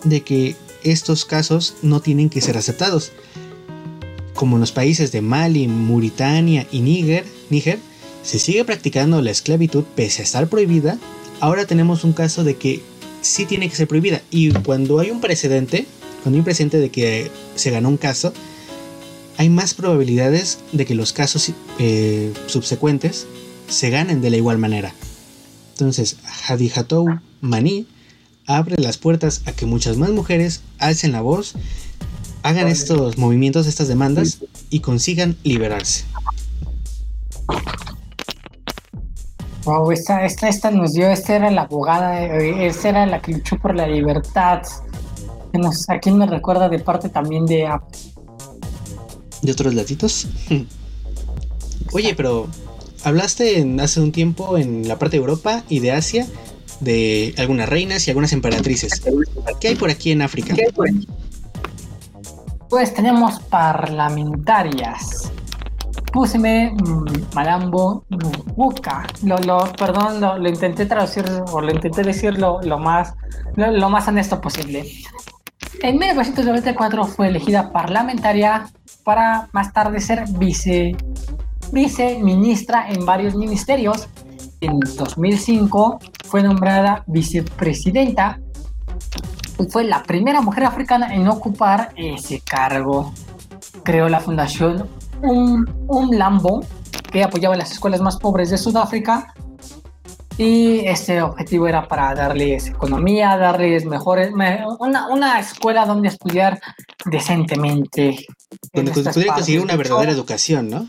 de 0.03 0.21
que 0.21 0.55
estos 0.83 1.25
casos 1.25 1.75
no 1.81 2.01
tienen 2.01 2.29
que 2.29 2.41
ser 2.41 2.57
aceptados. 2.57 3.11
Como 4.33 4.55
en 4.55 4.61
los 4.61 4.71
países 4.71 5.11
de 5.11 5.21
Mali, 5.21 5.67
Mauritania 5.67 6.65
y 6.71 6.79
Níger, 6.79 7.25
Níger, 7.49 7.79
se 8.23 8.39
sigue 8.39 8.65
practicando 8.65 9.21
la 9.21 9.31
esclavitud 9.31 9.83
pese 9.95 10.21
a 10.21 10.25
estar 10.25 10.47
prohibida. 10.47 10.97
Ahora 11.39 11.65
tenemos 11.65 12.03
un 12.03 12.13
caso 12.13 12.43
de 12.43 12.55
que 12.55 12.81
sí 13.21 13.45
tiene 13.45 13.69
que 13.69 13.75
ser 13.75 13.87
prohibida. 13.87 14.21
Y 14.31 14.51
cuando 14.51 14.99
hay 14.99 15.11
un 15.11 15.21
precedente, 15.21 15.85
cuando 16.23 16.35
hay 16.35 16.39
un 16.39 16.45
precedente 16.45 16.79
de 16.79 16.89
que 16.89 17.29
se 17.55 17.71
ganó 17.71 17.89
un 17.89 17.97
caso, 17.97 18.33
hay 19.39 19.47
más 19.47 19.73
probabilidades 19.73 20.59
de 20.73 20.85
que 20.85 20.93
los 20.93 21.13
casos 21.13 21.53
eh, 21.79 22.33
subsecuentes 22.47 23.25
se 23.69 23.89
ganen 23.89 24.19
de 24.19 24.29
la 24.31 24.35
igual 24.35 24.57
manera. 24.57 24.91
Entonces, 25.71 26.17
Hadijatou 26.45 27.07
Mani 27.39 27.87
abre 28.47 28.75
las 28.77 28.97
puertas 28.97 29.43
a 29.45 29.53
que 29.53 29.65
muchas 29.65 29.95
más 29.95 30.09
mujeres 30.09 30.61
alcen 30.77 31.13
la 31.13 31.21
voz, 31.21 31.53
hagan 32.43 32.67
estos 32.67 33.17
movimientos, 33.17 33.65
estas 33.65 33.87
demandas 33.87 34.39
y 34.69 34.81
consigan 34.81 35.37
liberarse. 35.43 36.03
Wow, 39.63 39.89
esta, 39.91 40.25
esta, 40.25 40.49
esta 40.49 40.69
nos 40.69 40.91
dio, 40.91 41.07
esta 41.07 41.37
era 41.37 41.49
la 41.49 41.61
abogada, 41.61 42.21
eh, 42.21 42.67
esta 42.67 42.89
era 42.89 43.05
la 43.05 43.21
que 43.21 43.31
luchó 43.31 43.57
por 43.57 43.73
la 43.73 43.87
libertad. 43.87 44.63
¿A 45.87 45.99
quién 45.99 46.17
me 46.17 46.27
recuerda 46.27 46.67
de 46.67 46.79
parte 46.79 47.07
también 47.07 47.45
de 47.45 47.67
de 49.41 49.51
otros 49.51 49.73
latitos. 49.73 50.27
Oye, 51.93 52.13
pero 52.15 52.47
hablaste 53.03 53.65
hace 53.79 54.01
un 54.01 54.11
tiempo 54.11 54.57
en 54.57 54.87
la 54.87 54.99
parte 54.99 55.17
de 55.17 55.21
Europa 55.21 55.63
y 55.69 55.79
de 55.79 55.91
Asia 55.91 56.27
de 56.79 57.33
algunas 57.37 57.67
reinas 57.67 58.07
y 58.07 58.11
algunas 58.11 58.33
emperatrices. 58.33 59.01
¿Qué 59.59 59.69
hay 59.69 59.75
por 59.75 59.89
aquí 59.89 60.11
en 60.11 60.21
África? 60.21 60.55
Pues 62.69 62.93
tenemos 62.93 63.39
parlamentarias. 63.39 65.31
Puseme 66.13 66.71
mm, 66.71 67.35
Malambo 67.35 68.03
Buka. 68.55 69.07
Lo, 69.23 69.37
lo, 69.39 69.71
perdón, 69.73 70.21
lo, 70.21 70.37
lo, 70.37 70.49
intenté 70.49 70.85
traducir 70.85 71.25
o 71.51 71.61
lo 71.61 71.71
intenté 71.71 72.03
decir 72.03 72.37
lo, 72.37 72.61
lo 72.61 72.79
más, 72.79 73.13
lo, 73.55 73.89
más 73.89 74.07
honesto 74.07 74.39
posible. 74.39 74.85
En 75.81 75.97
1994 75.97 77.05
fue 77.05 77.29
elegida 77.29 77.71
parlamentaria 77.71 78.69
para 79.03 79.47
más 79.53 79.71
tarde 79.71 80.01
ser 80.01 80.25
vice, 80.37 80.95
viceministra 81.71 82.89
en 82.89 83.05
varios 83.05 83.35
ministerios. 83.35 84.09
En 84.59 84.79
2005 84.79 85.99
fue 86.25 86.43
nombrada 86.43 87.03
vicepresidenta 87.07 88.39
y 89.57 89.65
fue 89.69 89.85
la 89.85 90.03
primera 90.03 90.41
mujer 90.41 90.65
africana 90.65 91.13
en 91.15 91.27
ocupar 91.29 91.93
ese 91.95 92.41
cargo. 92.41 93.13
Creó 93.83 94.09
la 94.09 94.19
fundación 94.19 94.85
un, 95.21 95.65
un 95.87 96.17
Lambo 96.17 96.61
que 97.09 97.23
apoyaba 97.23 97.55
las 97.55 97.71
escuelas 97.71 98.01
más 98.01 98.17
pobres 98.17 98.49
de 98.49 98.57
Sudáfrica 98.57 99.33
y 100.39 100.87
este 100.87 101.21
objetivo 101.21 101.67
era 101.67 101.85
para 101.85 102.15
darles 102.15 102.67
economía, 102.67 103.35
darles 103.35 103.83
mejores, 103.83 104.31
una, 104.79 105.09
una 105.09 105.37
escuela 105.37 105.85
donde 105.85 106.07
estudiar 106.07 106.61
decentemente. 107.03 108.25
Donde 108.71 108.93
pudieran 108.93 109.35
conseguir 109.35 109.59
una 109.59 109.75
verdadera 109.75 110.13
educación, 110.13 110.69
¿no? 110.69 110.87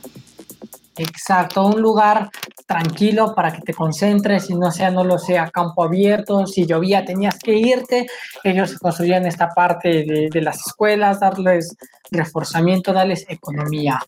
Exacto, 0.97 1.67
un 1.67 1.81
lugar 1.81 2.31
tranquilo 2.65 3.35
para 3.35 3.53
que 3.53 3.63
te 3.63 3.75
concentres 3.75 4.51
y 4.51 4.55
no 4.55 4.71
sea, 4.71 4.93
no 4.93 5.03
lo 5.03 5.19
sea 5.19 5.51
campo 5.51 5.83
abierto. 5.83 6.47
Si 6.47 6.65
llovía 6.65 7.05
tenías 7.05 7.37
que 7.37 7.55
irte. 7.55 8.07
Ellos 8.45 8.79
construían 8.79 9.27
esta 9.27 9.49
parte 9.49 10.05
de, 10.05 10.29
de 10.31 10.43
las 10.43 10.65
escuelas, 10.65 11.19
darles 11.19 11.75
reforzamiento, 12.13 12.93
darles 12.93 13.27
economía. 13.29 13.99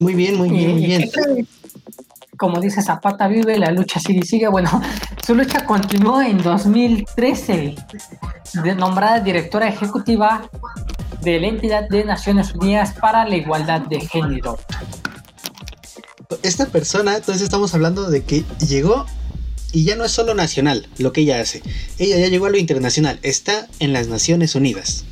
Muy 0.00 0.14
bien, 0.14 0.36
muy 0.36 0.50
bien, 0.50 0.72
muy 0.72 0.86
bien. 0.86 1.10
Como 2.40 2.58
dice 2.58 2.82
Zapata 2.82 3.28
vive, 3.28 3.58
la 3.58 3.70
lucha 3.70 4.00
sigue 4.00 4.20
y 4.24 4.26
sigue. 4.26 4.48
Bueno, 4.48 4.82
su 5.26 5.34
lucha 5.34 5.64
continuó 5.64 6.20
en 6.22 6.42
2013, 6.42 7.76
nombrada 8.76 9.20
directora 9.20 9.68
ejecutiva 9.68 10.48
de 11.20 11.38
la 11.38 11.46
entidad 11.46 11.88
de 11.88 12.02
Naciones 12.04 12.54
Unidas 12.54 12.94
para 12.98 13.28
la 13.28 13.36
Igualdad 13.36 13.82
de 13.82 14.00
Género 14.00 14.58
esta 16.42 16.66
persona, 16.66 17.16
entonces 17.16 17.42
estamos 17.42 17.74
hablando 17.74 18.10
de 18.10 18.22
que 18.22 18.44
llegó 18.66 19.06
y 19.72 19.84
ya 19.84 19.96
no 19.96 20.04
es 20.04 20.12
solo 20.12 20.34
nacional 20.34 20.88
lo 20.98 21.12
que 21.12 21.22
ella 21.22 21.40
hace. 21.40 21.62
Ella 21.98 22.18
ya 22.18 22.28
llegó 22.28 22.46
a 22.46 22.50
lo 22.50 22.58
internacional, 22.58 23.18
está 23.22 23.68
en 23.78 23.92
las 23.92 24.08
Naciones 24.08 24.54
Unidas. 24.54 25.04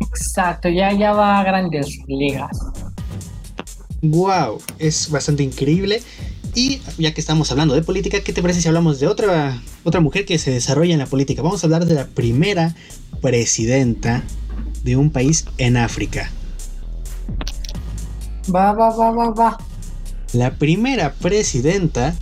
Exacto, 0.00 0.68
ya, 0.68 0.92
ya 0.92 1.12
va 1.12 1.40
a 1.40 1.44
grandes 1.44 1.98
ligas. 2.06 2.50
Wow, 4.02 4.60
es 4.80 5.10
bastante 5.10 5.44
increíble. 5.44 6.02
Y 6.54 6.80
ya 6.98 7.14
que 7.14 7.20
estamos 7.20 7.50
hablando 7.50 7.74
de 7.74 7.82
política, 7.82 8.20
¿qué 8.20 8.32
te 8.32 8.42
parece 8.42 8.60
si 8.60 8.68
hablamos 8.68 9.00
de 9.00 9.06
otra, 9.06 9.62
otra 9.84 10.00
mujer 10.00 10.26
que 10.26 10.38
se 10.38 10.50
desarrolla 10.50 10.92
en 10.92 10.98
la 10.98 11.06
política? 11.06 11.40
Vamos 11.40 11.62
a 11.62 11.66
hablar 11.66 11.86
de 11.86 11.94
la 11.94 12.06
primera 12.08 12.74
presidenta 13.22 14.22
de 14.82 14.96
un 14.96 15.10
país 15.10 15.46
en 15.56 15.76
África. 15.76 16.30
Va, 18.52 18.72
va, 18.72 18.94
va, 18.94 19.10
va, 19.12 19.30
va. 19.30 19.58
La 20.32 20.56
primera 20.56 21.14
presidenta, 21.14 22.14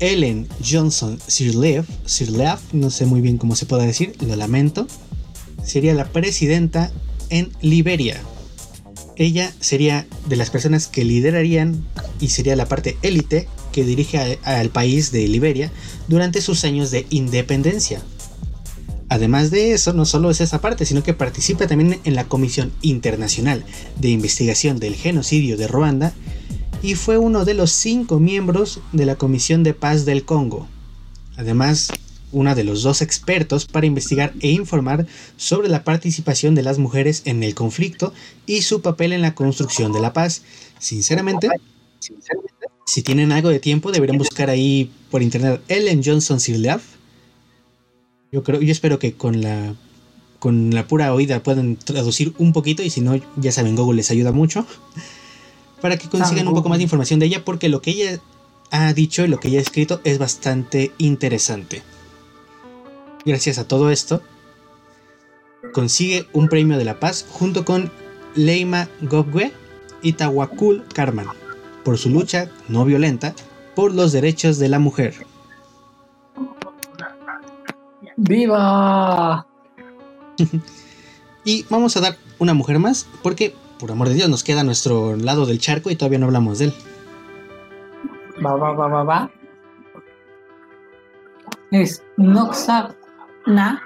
Ellen 0.00 0.46
Johnson 0.64 1.18
Sirleaf, 1.26 1.88
Sirleaf, 2.04 2.60
no 2.72 2.90
sé 2.90 3.06
muy 3.06 3.22
bien 3.22 3.38
cómo 3.38 3.56
se 3.56 3.64
puede 3.64 3.86
decir, 3.86 4.14
lo 4.20 4.36
lamento, 4.36 4.86
sería 5.64 5.94
la 5.94 6.04
presidenta 6.04 6.92
en 7.30 7.50
Liberia. 7.62 8.20
Ella 9.16 9.52
sería 9.60 10.06
de 10.26 10.36
las 10.36 10.50
personas 10.50 10.88
que 10.88 11.04
liderarían 11.04 11.84
y 12.20 12.28
sería 12.28 12.56
la 12.56 12.66
parte 12.66 12.96
élite 13.02 13.48
que 13.72 13.84
dirige 13.84 14.38
al 14.42 14.70
país 14.70 15.12
de 15.12 15.28
Liberia 15.28 15.70
durante 16.08 16.40
sus 16.40 16.64
años 16.64 16.90
de 16.90 17.06
independencia. 17.10 18.02
Además 19.08 19.50
de 19.50 19.72
eso, 19.72 19.92
no 19.92 20.06
solo 20.06 20.30
es 20.30 20.40
esa 20.40 20.60
parte, 20.60 20.86
sino 20.86 21.02
que 21.02 21.14
participa 21.14 21.66
también 21.66 22.00
en 22.04 22.14
la 22.14 22.24
Comisión 22.24 22.72
Internacional 22.82 23.64
de 24.00 24.08
Investigación 24.08 24.80
del 24.80 24.96
Genocidio 24.96 25.56
de 25.56 25.68
Ruanda 25.68 26.12
y 26.82 26.96
fue 26.96 27.16
uno 27.16 27.44
de 27.44 27.54
los 27.54 27.70
cinco 27.70 28.18
miembros 28.18 28.80
de 28.92 29.06
la 29.06 29.16
Comisión 29.16 29.62
de 29.62 29.74
Paz 29.74 30.04
del 30.04 30.24
Congo. 30.24 30.66
Además, 31.36 31.92
uno 32.34 32.54
de 32.54 32.64
los 32.64 32.82
dos 32.82 33.00
expertos 33.00 33.64
para 33.66 33.86
investigar 33.86 34.34
e 34.40 34.50
informar 34.50 35.06
sobre 35.36 35.68
la 35.68 35.84
participación 35.84 36.54
de 36.54 36.62
las 36.62 36.78
mujeres 36.78 37.22
en 37.24 37.42
el 37.42 37.54
conflicto 37.54 38.12
y 38.46 38.62
su 38.62 38.82
papel 38.82 39.12
en 39.12 39.22
la 39.22 39.34
construcción 39.34 39.92
de 39.92 40.00
la 40.00 40.12
paz. 40.12 40.42
Sinceramente, 40.78 41.48
si 42.86 43.02
tienen 43.02 43.32
algo 43.32 43.48
de 43.48 43.60
tiempo, 43.60 43.92
deberían 43.92 44.18
buscar 44.18 44.50
ahí 44.50 44.90
por 45.10 45.22
internet 45.22 45.62
Ellen 45.68 46.02
Johnson 46.04 46.40
Sirleaf. 46.40 46.82
Yo 48.32 48.42
creo, 48.42 48.60
yo 48.60 48.72
espero 48.72 48.98
que 48.98 49.14
con 49.14 49.40
la 49.40 49.74
con 50.38 50.74
la 50.74 50.86
pura 50.86 51.14
oída 51.14 51.42
puedan 51.42 51.76
traducir 51.76 52.34
un 52.36 52.52
poquito 52.52 52.82
y 52.82 52.90
si 52.90 53.00
no, 53.00 53.18
ya 53.36 53.50
saben, 53.50 53.76
Google 53.76 53.96
les 53.96 54.10
ayuda 54.10 54.30
mucho 54.30 54.66
para 55.80 55.96
que 55.96 56.08
consigan 56.08 56.48
un 56.48 56.54
poco 56.54 56.68
más 56.68 56.78
de 56.78 56.84
información 56.84 57.18
de 57.18 57.26
ella, 57.26 57.44
porque 57.44 57.70
lo 57.70 57.80
que 57.80 57.92
ella 57.92 58.20
ha 58.70 58.92
dicho 58.92 59.24
y 59.24 59.28
lo 59.28 59.38
que 59.38 59.48
ella 59.48 59.58
ha 59.58 59.62
escrito 59.62 60.00
es 60.04 60.18
bastante 60.18 60.92
interesante. 60.98 61.82
Gracias 63.24 63.58
a 63.58 63.66
todo 63.66 63.90
esto, 63.90 64.20
consigue 65.72 66.26
un 66.32 66.48
premio 66.48 66.76
de 66.78 66.84
la 66.84 67.00
paz 67.00 67.26
junto 67.30 67.64
con 67.64 67.90
Leima 68.34 68.88
Gobwe 69.02 69.52
y 70.02 70.12
Tawakul 70.12 70.84
Karman 70.94 71.28
por 71.84 71.98
su 71.98 72.10
lucha 72.10 72.50
no 72.68 72.84
violenta 72.84 73.34
por 73.74 73.94
los 73.94 74.12
derechos 74.12 74.58
de 74.58 74.68
la 74.68 74.78
mujer. 74.78 75.14
¡Viva! 78.16 79.46
y 81.44 81.64
vamos 81.68 81.96
a 81.96 82.00
dar 82.00 82.16
una 82.38 82.54
mujer 82.54 82.78
más 82.78 83.06
porque 83.22 83.54
por 83.78 83.90
amor 83.90 84.08
de 84.08 84.14
Dios, 84.14 84.28
nos 84.28 84.44
queda 84.44 84.64
nuestro 84.64 85.16
lado 85.16 85.46
del 85.46 85.58
charco 85.58 85.90
y 85.90 85.96
todavía 85.96 86.18
no 86.18 86.26
hablamos 86.26 86.58
de 86.58 86.66
él. 86.66 86.74
Va, 88.44 88.56
va, 88.56 88.72
va, 88.72 88.88
va, 88.88 89.04
va. 89.04 89.30
Es 91.70 92.02
Noxana 93.46 93.80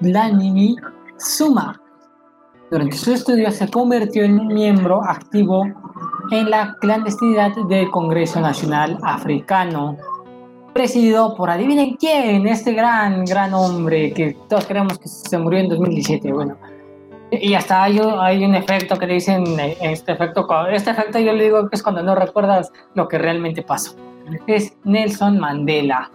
Dlanini 0.00 0.76
Suma. 1.18 1.80
Durante 2.70 2.96
su 2.96 3.12
estudio 3.12 3.50
se 3.50 3.68
convirtió 3.68 4.24
en 4.24 4.40
un 4.40 4.48
miembro 4.48 5.02
activo 5.02 5.64
en 6.30 6.50
la 6.50 6.76
clandestinidad 6.80 7.52
del 7.68 7.90
Congreso 7.90 8.40
Nacional 8.40 8.98
Africano, 9.02 9.96
presidido 10.74 11.36
por 11.36 11.50
adivinen 11.50 11.94
quién, 11.94 12.46
este 12.48 12.72
gran, 12.72 13.24
gran 13.24 13.54
hombre 13.54 14.12
que 14.12 14.36
todos 14.48 14.66
creemos 14.66 14.98
que 14.98 15.08
se 15.08 15.38
murió 15.38 15.60
en 15.60 15.68
2017. 15.68 16.32
Bueno, 16.32 16.56
y 17.30 17.54
hasta 17.54 17.84
hay, 17.84 17.98
hay 17.98 18.44
un 18.44 18.56
efecto 18.56 18.98
que 18.98 19.06
dicen, 19.06 19.44
eh, 19.60 19.76
este 19.80 20.12
efecto, 20.12 20.46
este 20.68 20.90
efecto 20.90 21.18
yo 21.20 21.32
le 21.32 21.44
digo 21.44 21.68
que 21.68 21.76
es 21.76 21.82
cuando 21.82 22.02
no 22.02 22.16
recuerdas 22.16 22.72
lo 22.94 23.06
que 23.06 23.18
realmente 23.18 23.62
pasó. 23.62 23.94
Es 24.48 24.76
Nelson 24.82 25.38
Mandela. 25.38 26.10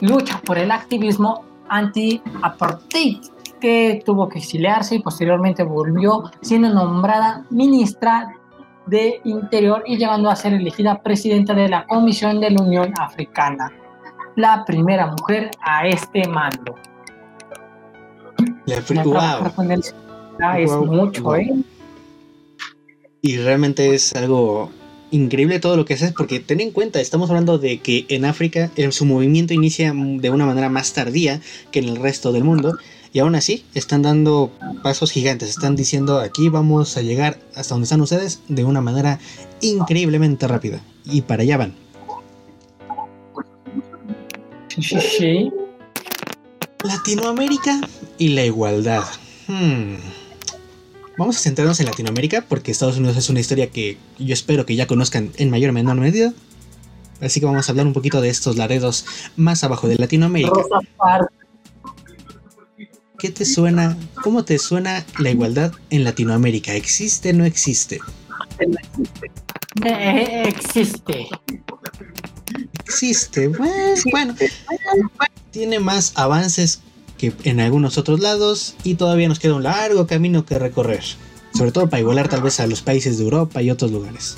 Lucha 0.00 0.40
por 0.44 0.58
el 0.58 0.70
activismo 0.70 1.45
anti-apartheid, 1.68 3.18
que 3.60 4.02
tuvo 4.04 4.28
que 4.28 4.38
exiliarse 4.38 4.96
y 4.96 4.98
posteriormente 5.00 5.62
volvió 5.62 6.30
siendo 6.40 6.68
nombrada 6.72 7.44
ministra 7.50 8.34
de 8.86 9.20
Interior 9.24 9.82
y 9.86 9.96
llegando 9.96 10.30
a 10.30 10.36
ser 10.36 10.52
elegida 10.52 11.02
presidenta 11.02 11.54
de 11.54 11.68
la 11.68 11.86
Comisión 11.86 12.40
de 12.40 12.50
la 12.50 12.62
Unión 12.62 12.92
Africana, 12.98 13.72
la 14.36 14.64
primera 14.64 15.06
mujer 15.08 15.50
a 15.60 15.86
este 15.86 16.28
mando. 16.28 16.74
La 18.66 18.80
wow. 19.02 20.56
Es 20.56 20.70
mucho, 20.72 21.34
¿eh? 21.36 21.54
Y 23.22 23.38
realmente 23.38 23.94
es 23.94 24.14
algo 24.14 24.70
increíble 25.10 25.60
todo 25.60 25.76
lo 25.76 25.84
que 25.84 25.94
haces, 25.94 26.12
porque 26.12 26.40
ten 26.40 26.60
en 26.60 26.70
cuenta, 26.70 27.00
estamos 27.00 27.30
hablando 27.30 27.58
de 27.58 27.78
que 27.78 28.06
en 28.08 28.24
África 28.24 28.70
su 28.90 29.04
movimiento 29.04 29.54
inicia 29.54 29.92
de 29.94 30.30
una 30.30 30.46
manera 30.46 30.68
más 30.68 30.92
tardía 30.92 31.40
que 31.70 31.78
en 31.78 31.88
el 31.88 31.96
resto 31.96 32.32
del 32.32 32.44
mundo, 32.44 32.76
y 33.12 33.20
aún 33.20 33.34
así 33.34 33.64
están 33.74 34.02
dando 34.02 34.52
pasos 34.82 35.10
gigantes, 35.10 35.48
están 35.48 35.76
diciendo 35.76 36.18
aquí 36.18 36.48
vamos 36.48 36.96
a 36.96 37.02
llegar 37.02 37.38
hasta 37.54 37.74
donde 37.74 37.84
están 37.84 38.00
ustedes 38.00 38.40
de 38.48 38.64
una 38.64 38.80
manera 38.80 39.18
increíblemente 39.60 40.46
rápida, 40.48 40.82
y 41.04 41.22
para 41.22 41.42
allá 41.42 41.56
van. 41.56 41.74
Latinoamérica 46.84 47.80
y 48.18 48.28
la 48.28 48.44
igualdad. 48.44 49.04
Hmm. 49.48 49.94
Vamos 51.18 51.36
a 51.36 51.40
centrarnos 51.40 51.80
en 51.80 51.86
Latinoamérica 51.86 52.44
porque 52.46 52.70
Estados 52.70 52.98
Unidos 52.98 53.16
es 53.16 53.30
una 53.30 53.40
historia 53.40 53.70
que 53.70 53.96
yo 54.18 54.34
espero 54.34 54.66
que 54.66 54.76
ya 54.76 54.86
conozcan 54.86 55.32
en 55.36 55.50
mayor 55.50 55.70
o 55.70 55.72
menor 55.72 55.96
medida. 55.96 56.34
Así 57.20 57.40
que 57.40 57.46
vamos 57.46 57.68
a 57.68 57.72
hablar 57.72 57.86
un 57.86 57.94
poquito 57.94 58.20
de 58.20 58.28
estos 58.28 58.56
laredos 58.56 59.06
más 59.36 59.64
abajo 59.64 59.88
de 59.88 59.96
Latinoamérica. 59.96 60.60
¿Qué 63.18 63.30
te 63.30 63.46
suena? 63.46 63.96
¿Cómo 64.22 64.44
te 64.44 64.58
suena 64.58 65.06
la 65.18 65.30
igualdad 65.30 65.72
en 65.88 66.04
Latinoamérica? 66.04 66.74
¿Existe 66.74 67.30
o 67.30 67.32
no 67.32 67.46
existe? 67.46 68.00
Eh, 69.84 70.44
existe. 70.46 71.26
Existe. 72.84 73.48
Pues, 73.50 74.04
bueno, 74.10 74.34
tiene 75.50 75.80
más 75.80 76.12
avances 76.14 76.82
que 77.18 77.32
en 77.44 77.60
algunos 77.60 77.98
otros 77.98 78.20
lados 78.20 78.74
y 78.84 78.94
todavía 78.94 79.28
nos 79.28 79.38
queda 79.38 79.54
un 79.54 79.62
largo 79.62 80.06
camino 80.06 80.44
que 80.44 80.58
recorrer. 80.58 81.02
Sobre 81.54 81.72
todo 81.72 81.88
para 81.88 82.00
igualar 82.00 82.28
tal 82.28 82.42
vez 82.42 82.60
a 82.60 82.66
los 82.66 82.82
países 82.82 83.18
de 83.18 83.24
Europa 83.24 83.62
y 83.62 83.70
otros 83.70 83.90
lugares. 83.90 84.36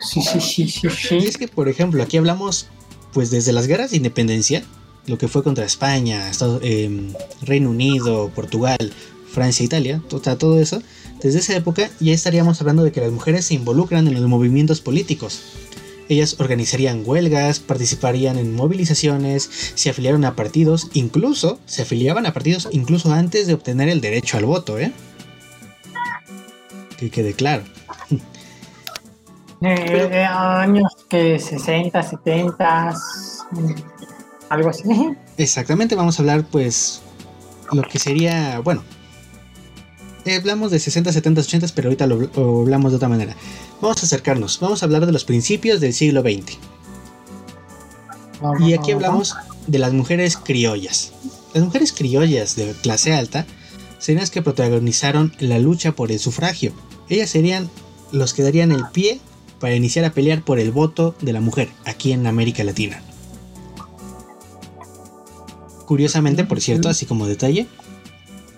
Sí, 0.00 0.22
sí, 0.22 0.40
sí, 0.40 0.68
sí, 0.68 0.88
sí. 0.90 1.16
Y 1.16 1.26
es 1.26 1.36
que, 1.36 1.48
por 1.48 1.68
ejemplo, 1.68 2.02
aquí 2.02 2.16
hablamos 2.16 2.68
pues 3.12 3.30
desde 3.30 3.52
las 3.52 3.66
guerras 3.66 3.90
de 3.90 3.96
independencia, 3.96 4.62
lo 5.06 5.18
que 5.18 5.28
fue 5.28 5.42
contra 5.42 5.64
España, 5.64 6.28
Estados, 6.28 6.60
eh, 6.62 7.12
Reino 7.42 7.70
Unido, 7.70 8.30
Portugal, 8.34 8.92
Francia, 9.32 9.64
Italia, 9.64 10.02
todo, 10.08 10.20
todo 10.36 10.60
eso, 10.60 10.82
desde 11.22 11.38
esa 11.38 11.56
época 11.56 11.90
ya 12.00 12.12
estaríamos 12.12 12.60
hablando 12.60 12.84
de 12.84 12.92
que 12.92 13.00
las 13.00 13.12
mujeres 13.12 13.46
se 13.46 13.54
involucran 13.54 14.06
en 14.06 14.14
los 14.14 14.22
movimientos 14.22 14.80
políticos. 14.80 15.40
Ellas 16.08 16.36
organizarían 16.38 17.02
huelgas, 17.04 17.58
participarían 17.58 18.38
en 18.38 18.54
movilizaciones, 18.54 19.50
se 19.74 19.90
afiliaron 19.90 20.24
a 20.24 20.36
partidos, 20.36 20.88
incluso 20.94 21.58
se 21.66 21.82
afiliaban 21.82 22.26
a 22.26 22.32
partidos 22.32 22.68
incluso 22.70 23.12
antes 23.12 23.46
de 23.46 23.54
obtener 23.54 23.88
el 23.88 24.00
derecho 24.00 24.36
al 24.36 24.44
voto, 24.44 24.78
¿eh? 24.78 24.92
Que 26.96 27.10
quede 27.10 27.34
claro. 27.34 27.64
Eh, 29.62 30.08
de 30.10 30.22
años 30.22 30.92
que 31.08 31.38
60, 31.38 32.02
70, 32.02 32.94
mm, 33.52 33.72
algo 34.50 34.68
así. 34.68 34.84
Exactamente, 35.38 35.94
vamos 35.94 36.18
a 36.18 36.22
hablar 36.22 36.44
pues 36.44 37.00
lo 37.72 37.82
que 37.82 37.98
sería, 37.98 38.60
bueno, 38.60 38.82
eh, 40.26 40.36
hablamos 40.36 40.70
de 40.70 40.78
60, 40.78 41.12
70, 41.12 41.40
80, 41.40 41.66
pero 41.74 41.88
ahorita 41.88 42.06
lo, 42.06 42.18
lo 42.18 42.60
hablamos 42.60 42.92
de 42.92 42.96
otra 42.96 43.08
manera. 43.08 43.36
Vamos 43.80 44.02
a 44.02 44.06
acercarnos, 44.06 44.58
vamos 44.60 44.82
a 44.82 44.86
hablar 44.86 45.06
de 45.06 45.12
los 45.12 45.24
principios 45.24 45.80
del 45.80 45.94
siglo 45.94 46.22
XX. 46.22 46.58
Y 48.60 48.74
aquí 48.74 48.92
hablamos 48.92 49.34
de 49.66 49.78
las 49.78 49.92
mujeres 49.92 50.36
criollas. 50.36 51.12
Las 51.54 51.64
mujeres 51.64 51.92
criollas 51.92 52.56
de 52.56 52.72
clase 52.82 53.14
alta 53.14 53.46
serían 53.98 54.20
las 54.20 54.30
que 54.30 54.42
protagonizaron 54.42 55.32
la 55.38 55.58
lucha 55.58 55.92
por 55.92 56.12
el 56.12 56.18
sufragio. 56.18 56.72
Ellas 57.08 57.30
serían 57.30 57.70
los 58.12 58.34
que 58.34 58.42
darían 58.42 58.72
el 58.72 58.84
pie 58.92 59.20
para 59.58 59.74
iniciar 59.74 60.04
a 60.04 60.12
pelear 60.12 60.42
por 60.42 60.58
el 60.58 60.70
voto 60.70 61.14
de 61.20 61.32
la 61.32 61.40
mujer 61.40 61.68
aquí 61.84 62.12
en 62.12 62.26
América 62.26 62.62
Latina. 62.62 63.02
Curiosamente, 65.86 66.44
por 66.44 66.60
cierto, 66.60 66.88
así 66.88 67.06
como 67.06 67.26
detalle, 67.26 67.68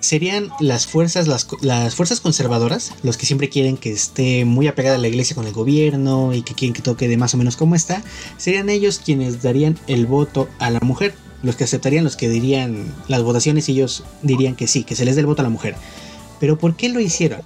serían 0.08 0.48
las 0.58 0.86
fuerzas, 0.86 1.28
las, 1.28 1.46
las, 1.60 1.94
fuerzas 1.94 2.20
conservadoras, 2.20 2.94
los 3.02 3.18
que 3.18 3.26
siempre 3.26 3.50
quieren 3.50 3.76
que 3.76 3.92
esté 3.92 4.46
muy 4.46 4.66
apegada 4.66 4.96
a 4.96 4.98
la 4.98 5.08
iglesia 5.08 5.36
con 5.36 5.46
el 5.46 5.52
gobierno 5.52 6.32
y 6.32 6.40
que 6.40 6.54
quieren 6.54 6.72
que 6.72 6.80
toque 6.80 7.08
de 7.08 7.18
más 7.18 7.34
o 7.34 7.36
menos 7.36 7.58
como 7.58 7.74
está, 7.74 8.02
serían 8.38 8.70
ellos 8.70 9.02
quienes 9.04 9.42
darían 9.42 9.78
el 9.86 10.06
voto 10.06 10.48
a 10.60 10.70
la 10.70 10.80
mujer, 10.80 11.14
los 11.42 11.56
que 11.56 11.64
aceptarían, 11.64 12.04
los 12.04 12.16
que 12.16 12.30
dirían 12.30 12.90
las 13.06 13.22
votaciones, 13.22 13.68
ellos 13.68 14.02
dirían 14.22 14.56
que 14.56 14.66
sí, 14.66 14.82
que 14.82 14.96
se 14.96 15.04
les 15.04 15.14
dé 15.14 15.20
el 15.20 15.26
voto 15.26 15.42
a 15.42 15.44
la 15.44 15.50
mujer. 15.50 15.76
Pero 16.40 16.58
¿por 16.58 16.74
qué 16.74 16.88
lo 16.88 17.00
hicieron? 17.00 17.42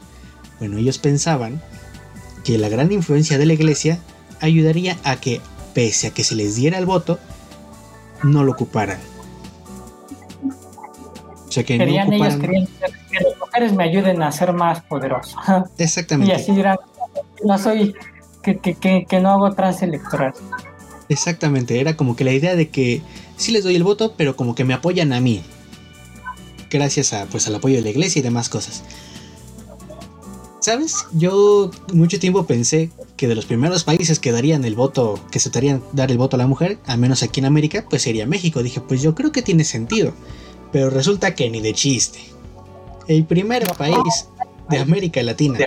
Bueno, 0.60 0.78
ellos 0.78 0.98
pensaban 0.98 1.60
que 2.44 2.58
la 2.58 2.68
gran 2.68 2.92
influencia 2.92 3.38
de 3.38 3.46
la 3.46 3.54
iglesia 3.54 3.98
ayudaría 4.40 4.98
a 5.02 5.16
que, 5.16 5.40
pese 5.74 6.06
a 6.06 6.10
que 6.14 6.22
se 6.22 6.36
les 6.36 6.54
diera 6.54 6.78
el 6.78 6.86
voto, 6.86 7.18
no 8.22 8.44
lo 8.44 8.52
ocuparan. 8.52 9.00
O 11.52 11.54
sea, 11.54 11.64
que 11.64 11.76
querían 11.76 12.08
no 12.08 12.16
ocuparan... 12.16 12.32
ellos 12.32 12.40
querían 12.40 12.66
que 13.10 13.24
las 13.24 13.38
mujeres 13.38 13.72
me 13.74 13.84
ayuden 13.84 14.22
a 14.22 14.32
ser 14.32 14.54
más 14.54 14.80
poderoso. 14.84 15.36
Exactamente. 15.76 16.32
Y 16.32 16.34
así 16.34 16.52
dirán, 16.52 16.78
no 17.44 17.58
soy, 17.58 17.94
que, 18.42 18.56
que, 18.56 18.74
que, 18.74 19.04
que 19.06 19.20
no 19.20 19.32
hago 19.32 19.52
trance 19.52 19.84
electoral. 19.84 20.32
Exactamente, 21.10 21.78
era 21.78 21.94
como 21.94 22.16
que 22.16 22.24
la 22.24 22.32
idea 22.32 22.56
de 22.56 22.70
que 22.70 23.02
sí 23.36 23.52
les 23.52 23.64
doy 23.64 23.76
el 23.76 23.82
voto, 23.82 24.14
pero 24.16 24.34
como 24.34 24.54
que 24.54 24.64
me 24.64 24.72
apoyan 24.72 25.12
a 25.12 25.20
mí. 25.20 25.42
Gracias 26.70 27.12
a, 27.12 27.26
pues, 27.26 27.46
al 27.46 27.54
apoyo 27.54 27.76
de 27.76 27.82
la 27.82 27.90
iglesia 27.90 28.20
y 28.20 28.22
demás 28.22 28.48
cosas. 28.48 28.82
¿Sabes? 30.60 31.04
Yo 31.12 31.70
mucho 31.92 32.18
tiempo 32.18 32.46
pensé 32.46 32.88
que 33.18 33.28
de 33.28 33.34
los 33.34 33.44
primeros 33.44 33.84
países 33.84 34.18
que 34.18 34.32
darían 34.32 34.64
el 34.64 34.74
voto, 34.74 35.20
que 35.30 35.36
aceptarían 35.36 35.82
dar 35.92 36.10
el 36.10 36.16
voto 36.16 36.36
a 36.36 36.38
la 36.38 36.46
mujer, 36.46 36.78
al 36.86 36.98
menos 36.98 37.22
aquí 37.22 37.40
en 37.40 37.46
América, 37.46 37.84
pues 37.90 38.00
sería 38.00 38.26
México. 38.26 38.62
Dije, 38.62 38.80
pues 38.80 39.02
yo 39.02 39.14
creo 39.14 39.32
que 39.32 39.42
tiene 39.42 39.64
sentido. 39.64 40.14
Pero 40.72 40.90
resulta 40.90 41.34
que 41.34 41.50
ni 41.50 41.60
de 41.60 41.74
chiste. 41.74 42.20
El 43.06 43.24
primer 43.24 43.64
país 43.76 44.28
de 44.70 44.78
América 44.78 45.22
Latina 45.22 45.58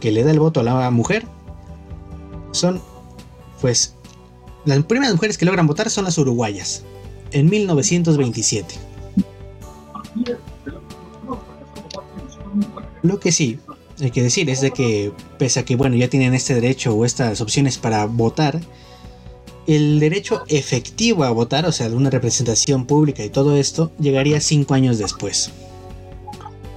que 0.00 0.12
le 0.12 0.24
da 0.24 0.30
el 0.30 0.40
voto 0.40 0.60
a 0.60 0.62
la 0.62 0.90
mujer 0.90 1.26
son, 2.52 2.80
pues, 3.60 3.94
las 4.64 4.82
primeras 4.84 5.14
mujeres 5.14 5.38
que 5.38 5.44
logran 5.44 5.66
votar 5.66 5.90
son 5.90 6.04
las 6.04 6.18
uruguayas, 6.18 6.84
en 7.30 7.48
1927. 7.48 8.74
Lo 13.02 13.20
que 13.20 13.32
sí, 13.32 13.58
hay 14.00 14.10
que 14.10 14.22
decir 14.22 14.50
es 14.50 14.60
de 14.60 14.70
que 14.70 15.12
pese 15.38 15.60
a 15.60 15.64
que 15.64 15.76
bueno 15.76 15.96
ya 15.96 16.08
tienen 16.08 16.34
este 16.34 16.54
derecho 16.54 16.94
o 16.94 17.04
estas 17.04 17.40
opciones 17.40 17.78
para 17.78 18.06
votar 18.06 18.60
el 19.68 20.00
derecho 20.00 20.44
efectivo 20.48 21.24
a 21.24 21.30
votar 21.30 21.66
o 21.66 21.72
sea 21.72 21.90
de 21.90 21.94
una 21.94 22.08
representación 22.08 22.86
pública 22.86 23.22
y 23.22 23.28
todo 23.28 23.54
esto 23.56 23.92
llegaría 24.00 24.40
cinco 24.40 24.72
años 24.72 24.96
después. 24.98 25.50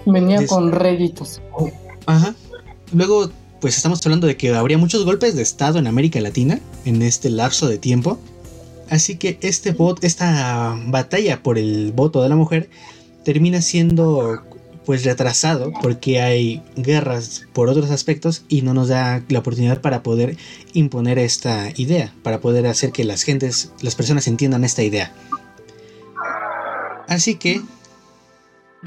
Venía 0.06 0.42
Des... 0.42 0.50
con 0.50 0.74
réditos. 0.74 1.42
Ajá. 2.06 2.36
Luego 2.94 3.32
pues 3.62 3.78
estamos 3.78 4.06
hablando 4.06 4.28
de 4.28 4.36
que 4.36 4.54
habría 4.54 4.78
muchos 4.78 5.06
golpes 5.06 5.36
de 5.36 5.42
estado 5.42 5.80
en 5.80 5.88
América 5.88 6.20
Latina 6.20 6.60
en 6.84 7.02
este 7.02 7.30
lapso 7.30 7.70
de 7.70 7.78
tiempo. 7.78 8.20
Así 8.90 9.16
que 9.16 9.38
este 9.42 9.72
voto 9.72 10.06
esta 10.06 10.78
batalla 10.88 11.42
por 11.42 11.58
el 11.58 11.94
voto 11.94 12.22
de 12.22 12.28
la 12.28 12.36
mujer 12.36 12.70
termina 13.24 13.62
siendo 13.62 14.44
pues 14.92 15.06
retrasado 15.06 15.72
porque 15.82 16.20
hay 16.20 16.62
guerras 16.76 17.48
por 17.54 17.70
otros 17.70 17.92
aspectos 17.92 18.44
y 18.50 18.62
no 18.62 18.74
nos 18.74 18.90
da 18.90 19.24
la 19.30 19.40
oportunidad 19.40 19.80
para 19.80 20.04
poder 20.04 20.36
imponer 20.74 21.18
esta 21.18 21.70
idea, 21.78 22.14
para 22.24 22.42
poder 22.42 22.68
hacer 22.68 22.92
que 22.92 23.06
las 23.06 23.24
gentes, 23.24 23.72
las 23.82 23.96
personas 23.96 24.28
entiendan 24.28 24.66
esta 24.66 24.84
idea. 24.84 25.14
Así 27.08 27.36
que 27.36 27.62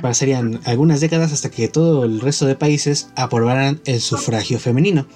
pasarían 0.02 0.60
algunas 0.66 1.00
décadas 1.00 1.32
hasta 1.32 1.50
que 1.50 1.68
todo 1.68 2.04
el 2.04 2.20
resto 2.20 2.44
de 2.44 2.54
países 2.54 3.08
aprobaran 3.16 3.80
el 3.86 4.02
sufragio 4.02 4.58
femenino. 4.58 5.06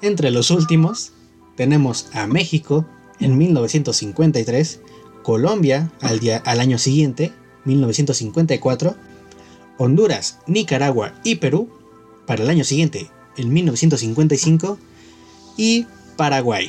Entre 0.00 0.32
los 0.32 0.50
últimos 0.50 1.12
tenemos 1.54 2.08
a 2.12 2.26
México 2.26 2.84
en 3.20 3.38
1953, 3.38 4.80
Colombia 5.22 5.92
al, 6.00 6.18
día, 6.18 6.42
al 6.44 6.58
año 6.58 6.78
siguiente, 6.78 7.32
1954, 7.66 8.96
Honduras, 9.78 10.38
Nicaragua 10.46 11.14
y 11.24 11.36
Perú 11.36 11.70
para 12.26 12.42
el 12.42 12.50
año 12.50 12.64
siguiente, 12.64 13.10
en 13.36 13.52
1955, 13.52 14.78
y 15.56 15.86
Paraguay, 16.16 16.68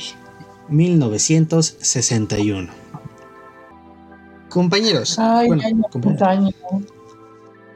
1961. 0.68 2.70
Compañeros, 4.48 5.18
Ay, 5.18 5.48
bueno, 5.48 5.62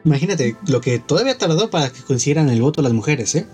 imagínate 0.05 0.57
lo 0.66 0.81
que 0.81 0.99
todavía 0.99 1.37
tardó 1.37 1.68
para 1.70 1.91
que 1.91 2.01
consiguieran 2.03 2.49
el 2.51 2.62
voto 2.62 2.83
las 2.83 2.93
mujeres, 2.93 3.35
¿eh? 3.35 3.47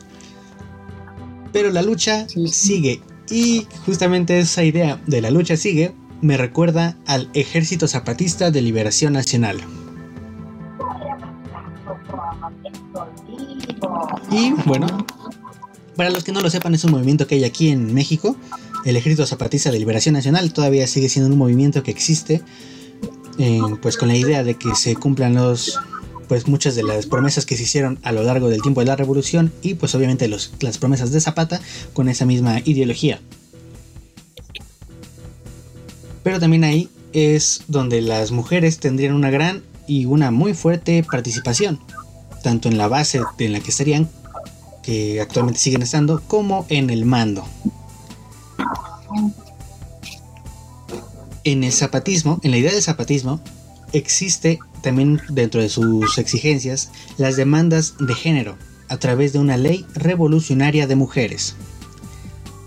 Pero 1.53 1.71
la 1.71 1.83
lucha 1.83 2.29
sí, 2.29 2.49
sí. 2.49 2.67
sigue 2.67 3.01
y 3.31 3.67
justamente 3.87 4.39
esa 4.39 4.63
idea 4.65 5.01
de 5.07 5.23
la 5.23 5.31
lucha 5.31 5.57
sigue 5.57 5.95
me 6.21 6.37
recuerda 6.37 6.99
al 7.07 7.31
Ejército 7.35 7.89
Zapatista 7.89 8.51
de 8.51 8.63
Liberación 8.63 9.13
Nacional. 9.13 9.61
Y 14.35 14.51
bueno, 14.67 14.89
para 15.95 16.11
los 16.11 16.25
que 16.25 16.33
no 16.33 16.41
lo 16.41 16.51
sepan, 16.51 16.75
es 16.75 16.83
un 16.83 16.91
movimiento 16.91 17.29
que 17.29 17.37
hay 17.37 17.45
aquí 17.45 17.69
en 17.69 17.95
México. 17.95 18.37
El 18.85 18.97
Ejército 18.97 19.25
Zapatista 19.27 19.71
de 19.71 19.79
Liberación 19.79 20.15
Nacional 20.15 20.53
todavía 20.53 20.89
sigue 20.89 21.09
siendo 21.09 21.31
un 21.31 21.39
movimiento 21.39 21.85
que 21.85 21.93
existe, 21.93 22.43
eh, 23.39 23.61
pues 23.81 23.97
con 23.97 24.09
la 24.09 24.17
idea 24.17 24.43
de 24.43 24.57
que 24.57 24.75
se 24.75 24.97
cumplan 24.97 25.35
los, 25.35 25.79
pues 26.27 26.49
muchas 26.49 26.75
de 26.75 26.83
las 26.83 27.07
promesas 27.07 27.47
que 27.47 27.57
se 27.57 27.63
hicieron 27.63 28.01
a 28.03 28.11
lo 28.11 28.25
largo 28.25 28.49
del 28.49 28.61
tiempo 28.61 28.81
de 28.81 28.87
la 28.87 28.97
revolución 28.97 29.53
y 29.63 29.75
pues 29.75 29.95
obviamente 29.95 30.27
los, 30.27 30.53
las 30.59 30.79
promesas 30.79 31.13
de 31.13 31.21
Zapata 31.21 31.61
con 31.93 32.09
esa 32.09 32.27
misma 32.27 32.59
ideología. 32.65 33.21
Pero 36.25 36.41
también 36.41 36.65
ahí 36.65 36.89
es 37.13 37.63
donde 37.69 38.03
las 38.03 38.33
mujeres 38.33 38.81
tendrían 38.81 39.15
una 39.15 39.31
gran 39.31 39.63
y 39.87 40.07
una 40.07 40.33
muy 40.33 40.55
fuerte 40.55 41.05
participación, 41.09 41.79
tanto 42.43 42.69
en 42.69 42.79
la 42.79 42.89
base 42.89 43.21
en 43.39 43.53
la 43.53 43.61
que 43.61 43.71
estarían, 43.71 44.09
que 44.85 45.21
actualmente 45.21 45.61
siguen 45.61 45.83
estando, 45.83 46.23
como 46.27 46.67
en 46.69 46.91
el 46.91 47.05
mando. 47.05 47.47
En 51.45 51.65
el 51.65 51.73
zapatismo, 51.73 52.41
en 52.43 52.51
la 52.51 52.57
idea 52.57 52.73
del 52.73 52.83
zapatismo, 52.83 53.41
existe 53.93 54.59
también 54.83 55.21
dentro 55.29 55.61
de 55.61 55.69
sus 55.69 56.19
exigencias 56.19 56.91
las 57.17 57.37
demandas 57.37 57.95
de 57.99 58.15
género, 58.15 58.57
a 58.89 58.99
través 58.99 59.33
de 59.33 59.39
una 59.39 59.57
ley 59.57 59.87
revolucionaria 59.95 60.87
de 60.87 60.97
mujeres. 60.97 61.57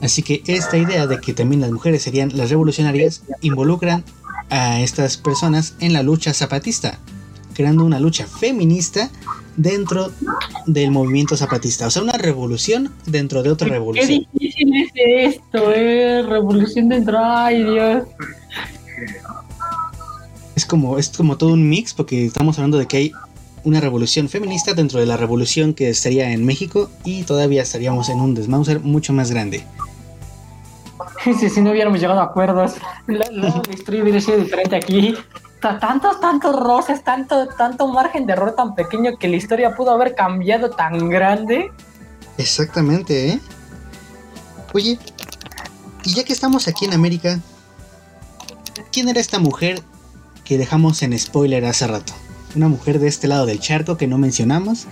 Así 0.01 0.21
que 0.21 0.43
esta 0.47 0.77
idea 0.77 1.07
de 1.07 1.19
que 1.19 1.33
también 1.33 1.61
las 1.61 1.71
mujeres 1.71 2.03
serían 2.03 2.35
las 2.35 2.49
revolucionarias 2.49 3.23
involucran 3.41 4.03
a 4.49 4.79
estas 4.81 5.17
personas 5.17 5.73
en 5.79 5.93
la 5.93 6.03
lucha 6.03 6.33
zapatista, 6.33 6.99
creando 7.57 7.83
una 7.83 7.99
lucha 7.99 8.27
feminista 8.27 9.09
dentro 9.55 10.11
del 10.67 10.91
movimiento 10.91 11.35
zapatista. 11.35 11.87
O 11.87 11.89
sea, 11.89 12.03
una 12.03 12.13
revolución 12.13 12.93
dentro 13.07 13.41
de 13.41 13.49
otra 13.49 13.67
revolución. 13.67 14.27
Qué 14.31 14.39
difícil 14.39 14.91
es 14.93 15.35
esto, 15.37 15.73
eh. 15.73 16.21
Revolución 16.21 16.87
dentro. 16.87 17.17
Ay, 17.19 17.63
Dios. 17.63 18.03
Es 20.55 20.67
como, 20.67 20.99
es 20.99 21.09
como 21.09 21.35
todo 21.35 21.53
un 21.53 21.67
mix, 21.67 21.95
porque 21.95 22.25
estamos 22.25 22.59
hablando 22.59 22.77
de 22.77 22.85
que 22.85 22.97
hay 22.97 23.11
una 23.63 23.81
revolución 23.81 24.29
feminista 24.29 24.75
dentro 24.75 24.99
de 24.99 25.07
la 25.07 25.17
revolución 25.17 25.73
que 25.73 25.89
estaría 25.89 26.31
en 26.31 26.45
México 26.45 26.91
y 27.03 27.23
todavía 27.23 27.63
estaríamos 27.63 28.09
en 28.09 28.21
un 28.21 28.35
desmauser 28.35 28.81
mucho 28.81 29.13
más 29.13 29.31
grande. 29.31 29.63
Si, 31.23 31.49
si 31.49 31.61
no 31.61 31.71
hubiéramos 31.71 31.99
llegado 31.99 32.19
a 32.19 32.25
acuerdos, 32.25 32.75
la, 33.07 33.25
la, 33.31 33.49
la 33.49 33.63
historia 33.73 34.03
hubiera 34.03 34.21
sido 34.21 34.37
diferente 34.37 34.75
aquí. 34.75 35.15
Tantos, 35.61 36.19
tantos 36.19 36.55
roces, 36.55 37.03
tanto, 37.03 37.47
tanto 37.57 37.87
margen 37.87 38.27
de 38.27 38.33
error 38.33 38.55
tan 38.55 38.75
pequeño 38.75 39.17
que 39.17 39.27
la 39.27 39.37
historia 39.37 39.75
pudo 39.75 39.91
haber 39.91 40.13
cambiado 40.13 40.69
tan 40.69 41.09
grande. 41.09 41.71
Exactamente, 42.37 43.29
¿eh? 43.29 43.39
Oye, 44.73 44.99
y 46.03 46.13
ya 46.13 46.23
que 46.23 46.33
estamos 46.33 46.67
aquí 46.67 46.85
en 46.85 46.93
América, 46.93 47.39
¿quién 48.91 49.09
era 49.09 49.19
esta 49.19 49.39
mujer 49.39 49.81
que 50.45 50.59
dejamos 50.59 51.01
en 51.01 51.17
spoiler 51.17 51.65
hace 51.65 51.87
rato? 51.87 52.13
Una 52.55 52.67
mujer 52.67 52.99
de 52.99 53.07
este 53.07 53.27
lado 53.27 53.45
del 53.47 53.59
charco 53.59 53.97
que 53.97 54.07
no 54.07 54.19
mencionamos, 54.19 54.85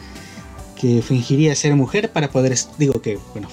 que 0.79 1.03
fingiría 1.03 1.55
ser 1.55 1.75
mujer 1.75 2.11
para 2.11 2.29
poder, 2.31 2.57
digo 2.77 3.01
que, 3.01 3.19
bueno, 3.33 3.47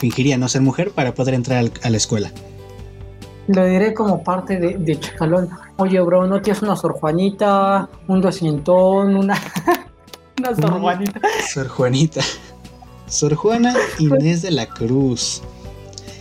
fingiría 0.00 0.38
no 0.38 0.48
ser 0.48 0.62
mujer 0.62 0.92
para 0.92 1.14
poder 1.14 1.34
entrar 1.34 1.70
a 1.82 1.90
la 1.90 1.96
escuela. 1.96 2.32
Lo 3.54 3.64
diré 3.64 3.92
como 3.92 4.22
parte 4.22 4.58
de, 4.58 4.78
de 4.78 5.00
Chacalón. 5.00 5.48
Oye, 5.76 6.00
bro, 6.00 6.24
¿no 6.24 6.40
tienes 6.40 6.62
una 6.62 6.76
Sor 6.76 6.92
Juanita, 6.92 7.88
un 8.06 8.20
doscientón, 8.20 9.16
una, 9.16 9.36
una 10.38 10.54
Sor 10.54 10.80
Juanita? 10.80 11.20
Sor 11.52 11.68
Juanita. 11.68 12.20
Sor 13.06 13.34
Juana 13.34 13.74
Inés 13.98 14.42
de 14.42 14.52
la 14.52 14.66
Cruz. 14.66 15.42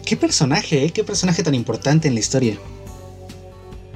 Qué 0.08 0.18
personaje, 0.18 0.86
¿eh? 0.86 0.90
Qué 0.90 1.04
personaje 1.04 1.44
tan 1.44 1.54
importante 1.54 2.08
en 2.08 2.16
la 2.16 2.20
historia. 2.20 2.58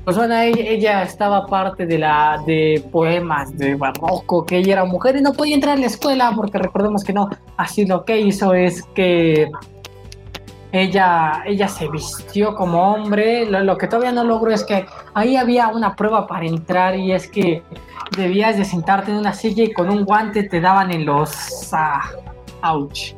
Pues 0.04 0.16
bueno, 0.16 0.36
ella 0.38 1.02
estaba 1.02 1.48
parte 1.48 1.88
de 1.88 1.98
la 1.98 2.40
de 2.46 2.86
poemas 2.92 3.58
de 3.58 3.74
barroco, 3.74 4.46
que 4.46 4.58
ella 4.58 4.74
era 4.74 4.86
mujer 4.86 5.16
y 5.16 5.22
no 5.22 5.34
podía 5.34 5.56
entrar 5.56 5.78
a 5.78 5.80
la 5.80 5.88
escuela 5.88 6.34
porque 6.36 6.60
recordemos 6.60 7.04
que 7.04 7.14
no. 7.14 7.30
Así 7.58 7.88
lo 7.88 8.06
que 8.06 8.20
hizo 8.20 8.54
es 8.54 8.84
que 8.94 9.50
ella, 10.74 11.44
ella 11.46 11.68
se 11.68 11.88
vistió 11.88 12.56
como 12.56 12.94
hombre. 12.94 13.46
Lo, 13.46 13.64
lo, 13.64 13.78
que 13.78 13.88
todavía 13.88 14.12
no 14.12 14.24
logró 14.24 14.52
es 14.52 14.64
que 14.64 14.88
ahí 15.14 15.36
había 15.36 15.68
una 15.68 15.96
prueba 15.96 16.26
para 16.26 16.48
entrar 16.48 16.98
y 16.98 17.12
es 17.12 17.28
que 17.28 17.62
debías 18.18 18.58
de 18.58 18.66
sentarte 18.66 19.12
en 19.12 19.18
una 19.18 19.34
silla 19.34 19.64
y 19.64 19.72
con 19.72 19.90
un 19.92 20.04
guante 20.04 20.44
te 20.44 20.60
daban 20.60 20.92
en 20.92 21.06
los... 21.06 21.72
Ah, 21.72 22.02
ouch. 22.64 23.14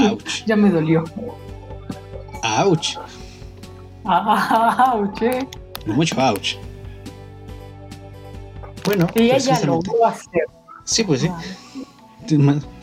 Ouch. 0.00 0.44
ya 0.46 0.56
me 0.56 0.68
dolió. 0.68 1.04
Ouch. 2.42 2.96
Ah, 4.04 4.94
ouch, 4.96 5.22
eh. 5.22 5.46
Mucho 5.86 6.16
ouch. 6.20 6.56
Bueno, 8.84 9.06
y 9.14 9.30
ella 9.30 9.60
logró 9.64 10.06
hacer. 10.06 10.42
Sí, 10.82 11.04
pues 11.04 11.20
sí. 11.20 11.30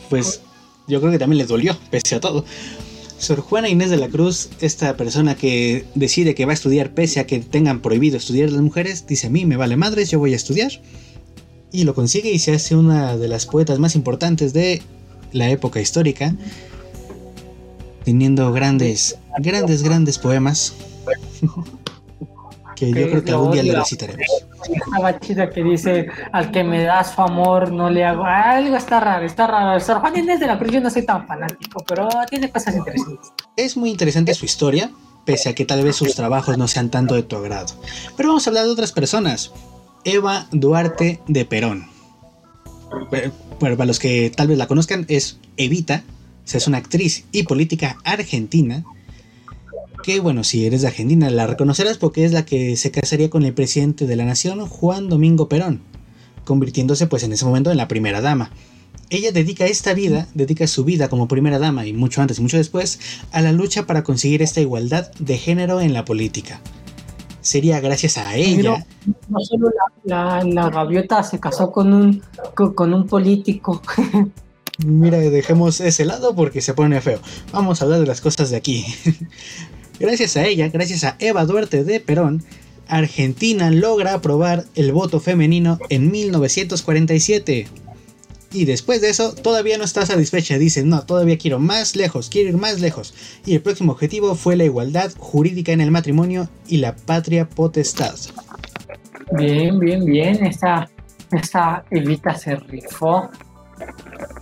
Pues 0.10 0.42
yo 0.88 1.00
creo 1.02 1.12
que 1.12 1.20
también 1.20 1.40
le 1.40 1.46
dolió, 1.46 1.76
pese 1.90 2.16
a 2.16 2.22
todo. 2.22 2.46
Sor 3.22 3.42
Juana 3.42 3.70
Inés 3.70 3.92
de 3.92 3.98
la 3.98 4.10
Cruz, 4.10 4.50
esta 4.62 4.98
persona 4.98 5.36
que 5.36 5.86
decide 5.94 6.34
que 6.34 6.46
va 6.46 6.54
a 6.54 6.56
estudiar 6.56 6.96
pese 6.96 7.20
a 7.20 7.28
que 7.28 7.40
tengan 7.40 7.80
prohibido 7.80 8.18
estudiar 8.18 8.50
las 8.50 8.64
mujeres, 8.64 9.06
dice 9.06 9.28
a 9.28 9.30
mí 9.30 9.46
me 9.46 9.58
vale 9.58 9.78
madres, 9.78 10.10
yo 10.10 10.18
voy 10.18 10.34
a 10.34 10.36
estudiar. 10.36 10.72
Y 11.72 11.84
lo 11.84 11.94
consigue 11.94 12.32
y 12.32 12.40
se 12.40 12.54
hace 12.54 12.76
una 12.76 13.16
de 13.18 13.28
las 13.28 13.46
poetas 13.46 13.78
más 13.78 13.96
importantes 13.96 14.54
de 14.54 14.82
la 15.34 15.52
época 15.52 15.80
histórica, 15.80 16.36
teniendo 18.06 18.52
grandes, 18.54 19.20
grandes, 19.38 19.84
grandes 19.84 20.18
poemas. 20.18 20.74
que 22.76 22.90
yo 22.90 23.08
creo 23.08 23.24
que 23.24 23.32
algún 23.32 23.52
día 23.52 23.62
le 23.62 23.76
recitaremos. 23.76 24.26
Estaba 24.70 25.20
chido 25.20 25.50
que 25.50 25.64
dice, 25.64 26.08
al 26.32 26.52
que 26.52 26.64
me 26.64 26.84
das 26.84 27.14
su 27.16 27.22
amor 27.22 27.72
no 27.72 27.90
le 27.90 28.06
hago... 28.06 28.24
Algo 28.26 28.76
está 28.76 29.00
raro, 29.00 29.26
está 29.26 29.48
raro. 29.48 29.80
Sor 29.80 30.00
Juan 30.00 30.18
Inés 30.18 30.40
de 30.40 30.48
la 30.48 30.60
Cruz 30.60 30.72
yo 30.72 30.82
no 30.82 30.90
soy 30.90 31.06
tan 31.06 31.28
fanático, 31.28 31.84
pero 31.88 32.08
tiene 32.30 32.50
cosas 32.50 32.76
interesantes. 32.76 33.32
Es 33.56 33.76
muy 33.78 33.90
interesante 33.90 34.34
su 34.34 34.46
historia, 34.46 34.92
pese 35.26 35.50
a 35.50 35.56
que 35.56 35.66
tal 35.66 35.84
vez 35.84 35.96
sus 35.96 36.16
trabajos 36.16 36.58
no 36.58 36.68
sean 36.68 36.90
tanto 36.90 37.16
de 37.16 37.24
tu 37.24 37.36
agrado. 37.36 37.74
Pero 38.16 38.30
vamos 38.30 38.46
a 38.46 38.50
hablar 38.50 38.66
de 38.66 38.72
otras 38.72 38.92
personas. 38.92 39.52
Eva 40.04 40.48
Duarte 40.52 41.20
de 41.28 41.46
Perón. 41.46 41.88
Bueno, 43.60 43.78
para 43.78 43.86
los 43.86 44.00
que 44.00 44.32
tal 44.36 44.48
vez 44.48 44.58
la 44.58 44.68
conozcan, 44.68 45.06
es 45.08 45.40
Evita, 45.58 46.04
o 46.44 46.48
sea, 46.48 46.58
es 46.58 46.68
una 46.68 46.80
actriz 46.80 47.26
y 47.32 47.44
política 47.44 47.98
argentina 48.04 48.84
que 50.02 50.20
bueno, 50.20 50.44
si 50.44 50.66
eres 50.66 50.82
de 50.82 50.88
Argentina 50.88 51.30
la 51.30 51.48
reconocerás 51.48 51.98
porque 51.98 52.26
es 52.26 52.32
la 52.32 52.46
que 52.46 52.76
se 52.78 52.92
casaría 52.92 53.30
con 53.30 53.44
el 53.44 53.54
presidente 53.54 54.06
de 54.06 54.16
la 54.16 54.26
nación, 54.26 54.66
Juan 54.68 55.10
Domingo 55.10 55.48
Perón, 55.48 55.82
convirtiéndose 56.46 57.08
pues 57.08 57.24
en 57.24 57.34
ese 57.34 57.46
momento 57.46 57.72
en 57.72 57.78
la 57.78 57.88
primera 57.88 58.22
dama. 58.22 58.52
Ella 59.10 59.32
dedica 59.32 59.66
esta 59.66 59.94
vida, 59.94 60.28
dedica 60.34 60.68
su 60.68 60.86
vida 60.86 61.10
como 61.10 61.28
primera 61.28 61.60
dama 61.60 61.86
y 61.86 61.94
mucho 61.94 62.22
antes 62.22 62.40
y 62.40 62.42
mucho 62.42 62.58
después 62.58 63.00
a 63.32 63.42
la 63.42 63.52
lucha 63.52 63.86
para 63.86 64.04
conseguir 64.04 64.42
esta 64.42 64.62
igualdad 64.62 65.12
de 65.20 65.38
género 65.38 65.82
en 65.82 65.94
la 65.94 66.06
política. 66.06 66.62
Sería 67.42 67.80
gracias 67.82 68.18
a 68.18 68.36
ella. 68.36 68.86
No, 69.06 69.16
no 69.28 69.40
solo 69.40 69.70
la, 70.06 70.44
la, 70.44 70.44
la, 70.46 70.70
gaviota 70.70 71.24
se 71.24 71.40
casó 71.40 71.72
con 71.72 71.92
un, 71.94 72.22
con, 72.56 72.74
con 72.74 72.94
un 72.94 73.08
político. 73.08 73.82
Mira, 74.86 75.18
dejemos 75.18 75.80
ese 75.82 76.06
lado 76.06 76.36
porque 76.36 76.62
se 76.62 76.74
pone 76.74 77.02
feo. 77.02 77.20
Vamos 77.52 77.82
a 77.82 77.86
hablar 77.86 78.00
de 78.00 78.08
las 78.08 78.22
cosas 78.22 78.50
de 78.50 78.58
aquí. 78.58 78.86
Gracias 80.00 80.38
a 80.38 80.46
ella, 80.46 80.70
gracias 80.70 81.04
a 81.04 81.16
Eva 81.20 81.46
Duarte 81.46 81.84
de 81.84 82.00
Perón, 82.00 82.44
Argentina 82.92 83.72
logra 83.72 84.14
aprobar 84.14 84.66
el 84.76 84.92
voto 84.92 85.22
femenino 85.22 85.80
en 85.90 86.12
1947. 86.12 87.68
Y 88.54 88.66
después 88.66 89.00
de 89.00 89.10
eso, 89.10 89.34
todavía 89.34 89.78
no 89.78 89.86
está 89.86 90.06
satisfecha. 90.06 90.58
Dice, 90.58 90.84
no, 90.84 91.04
todavía 91.04 91.38
quiero 91.38 91.58
más 91.58 91.96
lejos, 91.96 92.30
quiero 92.30 92.50
ir 92.50 92.58
más 92.58 92.82
lejos. 92.82 93.14
Y 93.46 93.54
el 93.54 93.62
próximo 93.62 93.94
objetivo 93.94 94.36
fue 94.36 94.58
la 94.58 94.66
igualdad 94.66 95.12
jurídica 95.18 95.72
en 95.72 95.80
el 95.80 95.90
matrimonio 95.90 96.50
y 96.68 96.78
la 96.78 96.96
patria 96.96 97.48
potestad. 97.48 98.16
Bien, 99.38 99.80
bien, 99.80 100.04
bien. 100.04 100.46
Esta, 100.46 100.90
esta 101.32 101.86
Evita 101.92 102.36
se 102.36 102.58
rifó. 102.58 103.30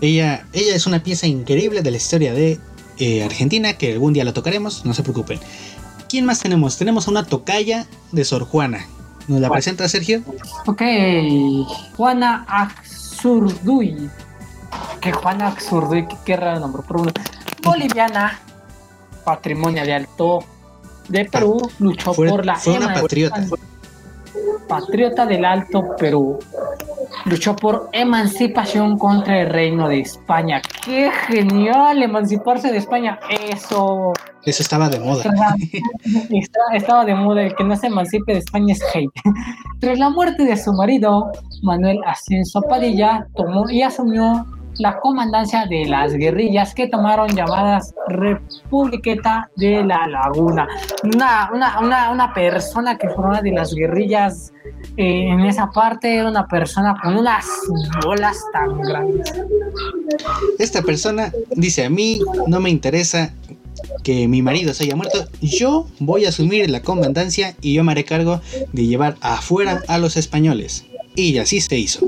Ella, 0.02 0.48
ella 0.54 0.76
es 0.76 0.88
una 0.88 1.04
pieza 1.04 1.28
increíble 1.28 1.84
de 1.84 1.92
la 1.92 1.98
historia 1.98 2.34
de 2.34 2.58
eh, 3.00 3.24
Argentina, 3.24 3.74
que 3.74 3.94
algún 3.94 4.14
día 4.14 4.24
la 4.24 4.34
tocaremos, 4.34 4.86
no 4.86 4.94
se 4.94 5.04
preocupen. 5.04 5.40
¿Quién 6.08 6.26
más 6.26 6.40
tenemos? 6.40 6.78
Tenemos 6.78 7.08
a 7.08 7.12
una 7.12 7.26
tocaya 7.26 7.86
de 8.12 8.26
Sor 8.26 8.44
Juana. 8.46 8.86
¿Nos 9.28 9.40
la 9.42 9.50
presenta 9.50 9.88
Sergio? 9.88 10.24
Ok, 10.66 10.82
Juana 11.96 12.46
Axurduy. 12.48 14.10
Que 15.02 15.12
Juana 15.12 15.50
Axurduy, 15.50 16.08
qué, 16.08 16.16
qué 16.26 16.36
raro 16.36 16.60
nombre. 16.60 16.82
Boliviana, 17.64 18.40
patrimonio 19.24 19.84
de 19.84 19.94
alto 19.94 20.44
de 21.08 21.26
Perú, 21.26 21.70
luchó 21.80 22.14
fue, 22.14 22.30
por 22.30 22.46
la 22.46 22.56
fue 22.56 22.78
una 22.78 22.94
patriota. 22.94 23.46
Patriota 24.68 25.26
del 25.26 25.46
Alto 25.46 25.96
Perú. 25.98 26.40
Luchó 27.26 27.56
por 27.56 27.90
emancipación 27.92 28.98
contra 28.98 29.42
el 29.42 29.50
reino 29.50 29.88
de 29.90 30.02
España. 30.02 30.62
¡Qué 30.84 31.12
genial! 31.28 32.02
Emanciparse 32.02 32.72
de 32.72 32.78
España. 32.78 33.20
Eso. 33.30 34.14
Eso 34.44 34.64
estaba 34.64 34.90
de 34.90 35.00
moda. 35.00 35.24
Estaba, 36.32 36.76
estaba 36.76 37.06
de 37.06 37.16
moda. 37.16 37.44
El 37.44 37.56
que 37.56 37.64
no 37.64 37.76
se 37.76 37.88
emancipe 37.88 38.34
de 38.34 38.40
España 38.40 38.74
es 38.74 38.82
hate. 38.94 39.12
Tras 39.80 40.00
la 40.00 40.10
muerte 40.10 40.44
de 40.44 40.56
su 40.56 40.72
marido, 40.74 41.32
Manuel 41.64 42.00
Ascenso 42.06 42.62
Padilla 42.62 43.28
tomó 43.36 43.70
y 43.70 43.82
asumió 43.82 44.46
la 44.80 45.00
comandancia 45.00 45.66
de 45.66 45.86
las 45.86 46.14
guerrillas 46.14 46.74
que 46.74 46.88
tomaron 46.88 47.36
llamadas 47.36 47.94
Republiqueta 48.08 49.50
de 49.58 49.84
la 49.84 50.08
Laguna. 50.08 50.68
Una, 51.04 51.52
una, 51.54 51.80
una, 51.80 52.12
una 52.12 52.34
persona 52.34 52.98
que 52.98 53.10
formaba 53.10 53.42
de 53.42 53.52
las 53.52 53.74
guerrillas 53.74 54.54
eh, 54.96 55.28
en 55.30 55.42
esa 55.42 55.70
parte 55.70 56.26
una 56.26 56.48
persona 56.48 56.96
con 57.04 57.18
unas 57.18 57.46
bolas 58.04 58.38
tan 58.54 58.82
grandes. 58.82 59.34
Esta 60.58 60.82
persona 60.82 61.32
dice 61.52 61.86
a 61.86 61.90
mí 61.90 62.22
no 62.48 62.60
me 62.62 62.70
interesa 62.70 63.34
que 64.04 64.28
mi 64.30 64.42
marido 64.42 64.74
se 64.74 64.86
haya 64.86 64.96
muerto, 64.96 65.28
yo 65.42 65.88
voy 66.00 66.26
a 66.26 66.30
asumir 66.30 66.70
la 66.70 66.82
comandancia 66.82 67.56
y 67.62 67.74
yo 67.74 67.84
me 67.84 67.92
haré 67.92 68.06
cargo 68.06 68.42
de 68.72 68.88
llevar 68.88 69.18
afuera 69.22 69.82
a 69.88 69.98
los 69.98 70.16
españoles. 70.16 70.86
Y 71.16 71.38
así 71.38 71.60
se 71.60 71.78
hizo. 71.78 72.08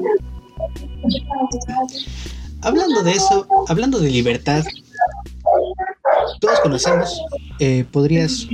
Hablando 2.62 3.04
de 3.04 3.12
eso, 3.12 3.48
hablando 3.68 4.00
de 4.00 4.10
libertad, 4.10 4.64
todos 6.40 6.60
conocemos, 6.62 7.22
eh, 7.60 7.86
¿podrías 7.92 8.48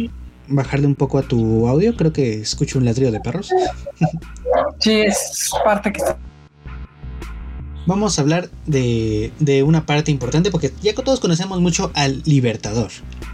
bajarle 0.48 0.88
un 0.88 0.96
poco 0.96 1.18
a 1.18 1.24
tu 1.24 1.68
audio? 1.68 1.96
Creo 1.96 2.14
que 2.14 2.42
escucho 2.42 2.80
un 2.80 2.86
ladrillo 2.86 3.12
de 3.12 3.20
perros. 3.20 3.50
Sí, 4.80 5.02
es 5.02 5.52
parte 5.66 5.92
que 5.92 6.00
está 6.00 6.18
vamos 7.88 8.20
a 8.20 8.22
hablar 8.22 8.50
de, 8.68 9.64
una 9.66 9.86
parte 9.86 10.12
importante 10.12 10.52
porque 10.52 10.72
ya 10.84 10.94
que 10.94 11.02
todos 11.02 11.20
conocemos 11.20 11.60
mucho 11.62 11.90
al 11.96 12.22
Libertador, 12.26 12.92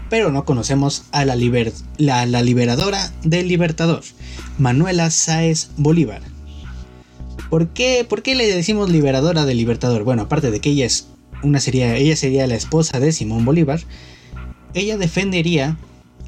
pero 0.08 0.30
no 0.30 0.44
conocemos 0.46 1.04
a 1.12 1.24
la, 1.26 1.36
la, 1.98 2.24
la 2.24 2.42
liberadora 2.42 3.12
del 3.24 3.48
Libertador, 3.48 4.02
Manuela 4.56 5.10
Sáez 5.10 5.70
Bolívar. 5.76 6.22
¿Por 7.50 7.68
qué, 7.68 8.06
¿Por 8.08 8.22
qué 8.22 8.34
le 8.34 8.46
decimos 8.46 8.90
liberadora 8.90 9.44
del 9.44 9.58
Libertador? 9.58 10.04
Bueno, 10.04 10.22
aparte 10.22 10.50
de 10.50 10.60
que 10.60 10.70
ella 10.70 10.86
es 10.86 11.08
una 11.42 11.60
sería, 11.60 11.96
ella 11.96 12.16
sería 12.16 12.46
la 12.46 12.54
esposa 12.54 13.00
de 13.00 13.12
Simón 13.12 13.44
Bolívar, 13.44 13.80
ella 14.72 14.96
defendería 14.96 15.76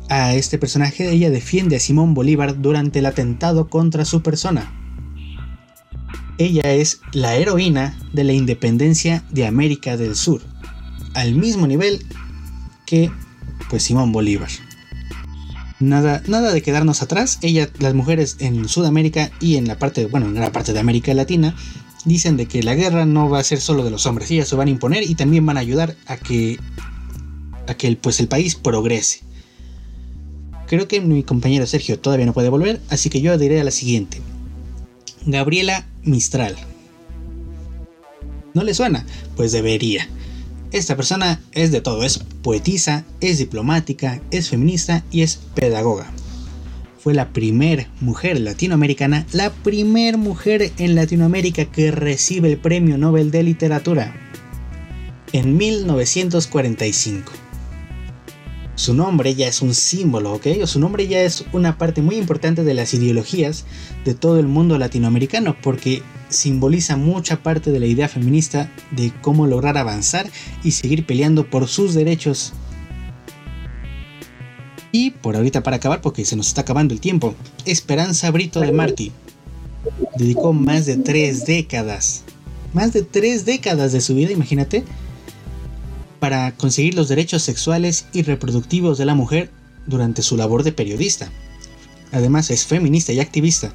a 0.09 0.35
este 0.35 0.59
personaje, 0.59 1.11
ella 1.11 1.31
defiende 1.31 1.77
a 1.77 1.81
Simón 1.81 2.15
Bolívar 2.15 2.61
durante 2.61 3.01
el 3.01 3.07
atentado 3.07 3.69
contra 3.69 4.05
su 4.05 4.23
persona 4.23 4.73
ella 6.39 6.73
es 6.73 7.01
la 7.13 7.37
heroína 7.37 7.99
de 8.13 8.25
la 8.25 8.33
independencia 8.33 9.25
de 9.31 9.47
América 9.47 9.97
del 9.97 10.17
Sur, 10.17 10.43
al 11.15 11.35
mismo 11.35 11.67
nivel 11.67 12.05
que 12.85 13.11
pues 13.71 13.85
Simón 13.85 14.13
Bolívar. 14.13 14.51
Nada, 15.79 16.23
nada 16.27 16.53
de 16.53 16.63
quedarnos 16.63 17.03
atrás. 17.03 17.39
Ella, 17.43 17.69
las 17.79 17.95
mujeres 17.95 18.37
en 18.41 18.69
Sudamérica 18.69 19.31
y 19.41 19.57
en 19.57 19.69
la 19.69 19.79
parte, 19.79 20.07
bueno, 20.07 20.27
en 20.27 20.35
gran 20.35 20.53
parte 20.53 20.73
de 20.73 20.81
América 20.81 21.13
Latina, 21.13 21.55
dicen 22.07 22.37
de 22.37 22.47
que 22.47 22.63
la 22.63 22.75
guerra 22.75 23.05
no 23.05 23.29
va 23.29 23.41
a 23.41 23.45
ser 23.45 23.61
solo 23.61 23.85
de 23.85 23.91
los 23.91 24.07
hombres, 24.07 24.31
ellas 24.31 24.49
se 24.49 24.57
van 24.57 24.69
a 24.69 24.71
imponer 24.71 25.03
y 25.03 25.15
también 25.15 25.45
van 25.45 25.57
a 25.57 25.61
ayudar 25.61 25.97
a 26.07 26.17
que, 26.17 26.59
a 27.67 27.75
que 27.75 27.95
pues 27.97 28.21
el 28.21 28.29
país 28.29 28.55
progrese. 28.55 29.21
Creo 30.67 30.89
que 30.89 31.01
mi 31.01 31.23
compañero 31.23 31.67
Sergio 31.67 31.99
todavía 31.99 32.27
no 32.27 32.33
puede 32.33 32.49
volver, 32.49 32.81
así 32.89 33.11
que 33.11 33.21
yo 33.21 33.37
diré 33.37 33.61
a 33.61 33.65
la 33.65 33.71
siguiente. 33.71 34.21
Gabriela 35.27 35.87
Mistral. 36.03 36.57
¿No 38.55 38.63
le 38.63 38.73
suena? 38.73 39.05
Pues 39.37 39.53
debería. 39.53 40.09
Esta 40.73 40.97
persona 40.97 41.41
es 41.53 41.71
de 41.71 41.81
todo, 41.81 42.03
es 42.03 42.19
poetisa, 42.43 43.05
es 43.21 43.39
diplomática, 43.39 44.21
es 44.31 44.51
feminista 44.51 45.05
y 45.11 45.23
es 45.23 45.37
pedagoga. 45.55 46.11
Fue 46.99 47.15
la 47.15 47.33
primer 47.33 47.87
mujer 48.01 48.41
latinoamericana, 48.41 49.27
la 49.33 49.51
primer 49.51 50.19
mujer 50.19 50.73
en 50.79 50.97
Latinoamérica 50.97 51.67
que 51.67 51.93
recibe 51.93 52.51
el 52.51 52.59
Premio 52.59 52.99
Nobel 52.99 53.31
de 53.31 53.45
Literatura 53.45 54.15
en 55.33 55.57
1945 55.57 57.46
su 58.77 58.95
nombre 58.95 59.35
ya 59.35 59.49
es 59.49 59.63
un 59.63 59.75
símbolo, 59.75 60.35
¿ok? 60.35 60.47
O 60.63 60.67
su 60.67 60.79
nombre 60.79 61.09
ya 61.09 61.23
es 61.23 61.45
una 61.53 61.79
parte 61.79 62.03
muy 62.03 62.17
importante 62.17 62.63
de 62.63 62.75
las 62.75 62.95
ideologías 62.95 63.65
de 64.05 64.15
todo 64.15 64.39
el 64.39 64.47
mundo 64.47 64.79
latinoamericano, 64.79 65.57
porque 65.61 66.03
simboliza 66.29 66.97
mucha 66.97 67.43
parte 67.43 67.73
de 67.73 67.81
la 67.81 67.87
idea 67.87 68.09
feminista 68.09 68.71
de 68.91 69.13
cómo 69.23 69.47
lograr 69.47 69.79
avanzar 69.79 70.29
y 70.63 70.73
seguir 70.73 71.07
peleando 71.07 71.49
por 71.51 71.69
sus 71.69 71.95
derechos. 71.95 72.53
Y 74.93 75.11
por 75.11 75.37
ahorita 75.37 75.63
para 75.63 75.77
acabar, 75.77 76.01
porque 76.01 76.25
se 76.25 76.37
nos 76.37 76.49
está 76.49 76.61
acabando 76.61 76.95
el 76.95 77.01
tiempo, 77.01 77.35
Esperanza 77.65 78.31
Brito 78.31 78.61
de 78.61 78.73
Martí 78.73 79.13
dedicó 80.17 80.53
más 80.53 80.87
de 80.87 80.97
tres 80.97 81.47
décadas, 81.47 82.25
más 82.73 82.93
de 82.93 83.03
tres 83.03 83.45
décadas 83.45 83.93
de 83.93 84.01
su 84.01 84.15
vida, 84.15 84.33
imagínate, 84.33 84.85
para 86.19 86.53
conseguir 86.57 86.95
los 86.95 87.09
derechos 87.09 87.43
sexuales 87.43 88.07
y 88.13 88.23
reproductivos 88.23 88.99
de 88.99 89.05
la 89.05 89.15
mujer 89.15 89.51
durante 89.87 90.23
su 90.23 90.37
labor 90.37 90.63
de 90.63 90.73
periodista. 90.73 91.31
Además 92.13 92.51
es 92.51 92.67
feminista 92.67 93.13
y 93.13 93.21
activista. 93.21 93.73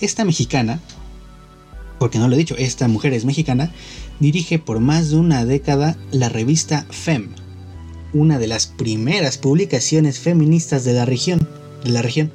Esta 0.00 0.24
mexicana, 0.24 0.80
porque 1.98 2.18
no 2.18 2.28
lo 2.28 2.34
he 2.34 2.38
dicho, 2.38 2.56
esta 2.56 2.88
mujer 2.88 3.12
es 3.12 3.24
mexicana, 3.24 3.72
dirige 4.20 4.58
por 4.58 4.80
más 4.80 5.10
de 5.10 5.16
una 5.16 5.44
década 5.44 5.96
la 6.10 6.28
revista 6.28 6.86
FEM, 6.90 7.30
una 8.12 8.38
de 8.38 8.46
las 8.46 8.66
primeras 8.66 9.38
publicaciones 9.38 10.18
feministas 10.18 10.84
de 10.84 10.94
la 10.94 11.04
región. 11.04 11.48
De 11.84 11.90
la 11.90 12.02
región. 12.02 12.32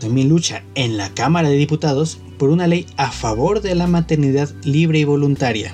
También 0.00 0.28
lucha 0.28 0.64
en 0.74 0.96
la 0.96 1.12
Cámara 1.14 1.48
de 1.48 1.56
Diputados 1.56 2.18
por 2.38 2.50
una 2.50 2.66
ley 2.66 2.86
a 2.96 3.10
favor 3.10 3.62
de 3.62 3.74
la 3.74 3.86
maternidad 3.86 4.52
libre 4.64 4.98
y 4.98 5.04
voluntaria 5.04 5.72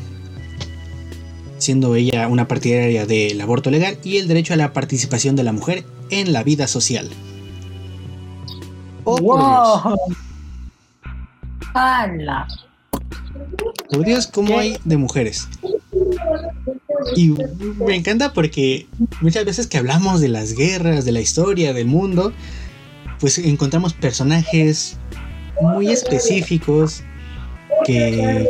siendo 1.61 1.95
ella 1.95 2.27
una 2.29 2.49
partidaria 2.49 3.07
del 3.07 3.41
aborto 3.41 3.71
legal 3.71 3.99
y 4.03 4.17
el 4.17 4.27
derecho 4.29 4.55
a 4.55 4.57
la 4.57 4.73
participación 4.73 5.37
de 5.37 5.45
la 5.45 5.53
mujer 5.53 5.85
en 6.11 6.33
la 6.33 6.43
vida 6.43 6.67
social. 6.67 7.09
Oh, 9.05 9.17
wow. 9.19 9.97
Por 13.91 14.05
Dios, 14.05 14.27
¿cómo 14.27 14.59
hay 14.59 14.77
de 14.85 14.97
mujeres? 14.97 15.49
Y 17.17 17.35
me 17.85 17.97
encanta 17.97 18.33
porque 18.33 18.87
muchas 19.21 19.45
veces 19.45 19.67
que 19.67 19.79
hablamos 19.79 20.21
de 20.21 20.29
las 20.29 20.55
guerras, 20.55 21.05
de 21.05 21.13
la 21.13 21.21
historia, 21.21 21.73
del 21.73 21.87
mundo, 21.87 22.33
pues 23.21 23.39
encontramos 23.39 23.93
personajes 23.95 24.99
muy 25.61 25.89
específicos 25.89 27.03
que 27.85 28.49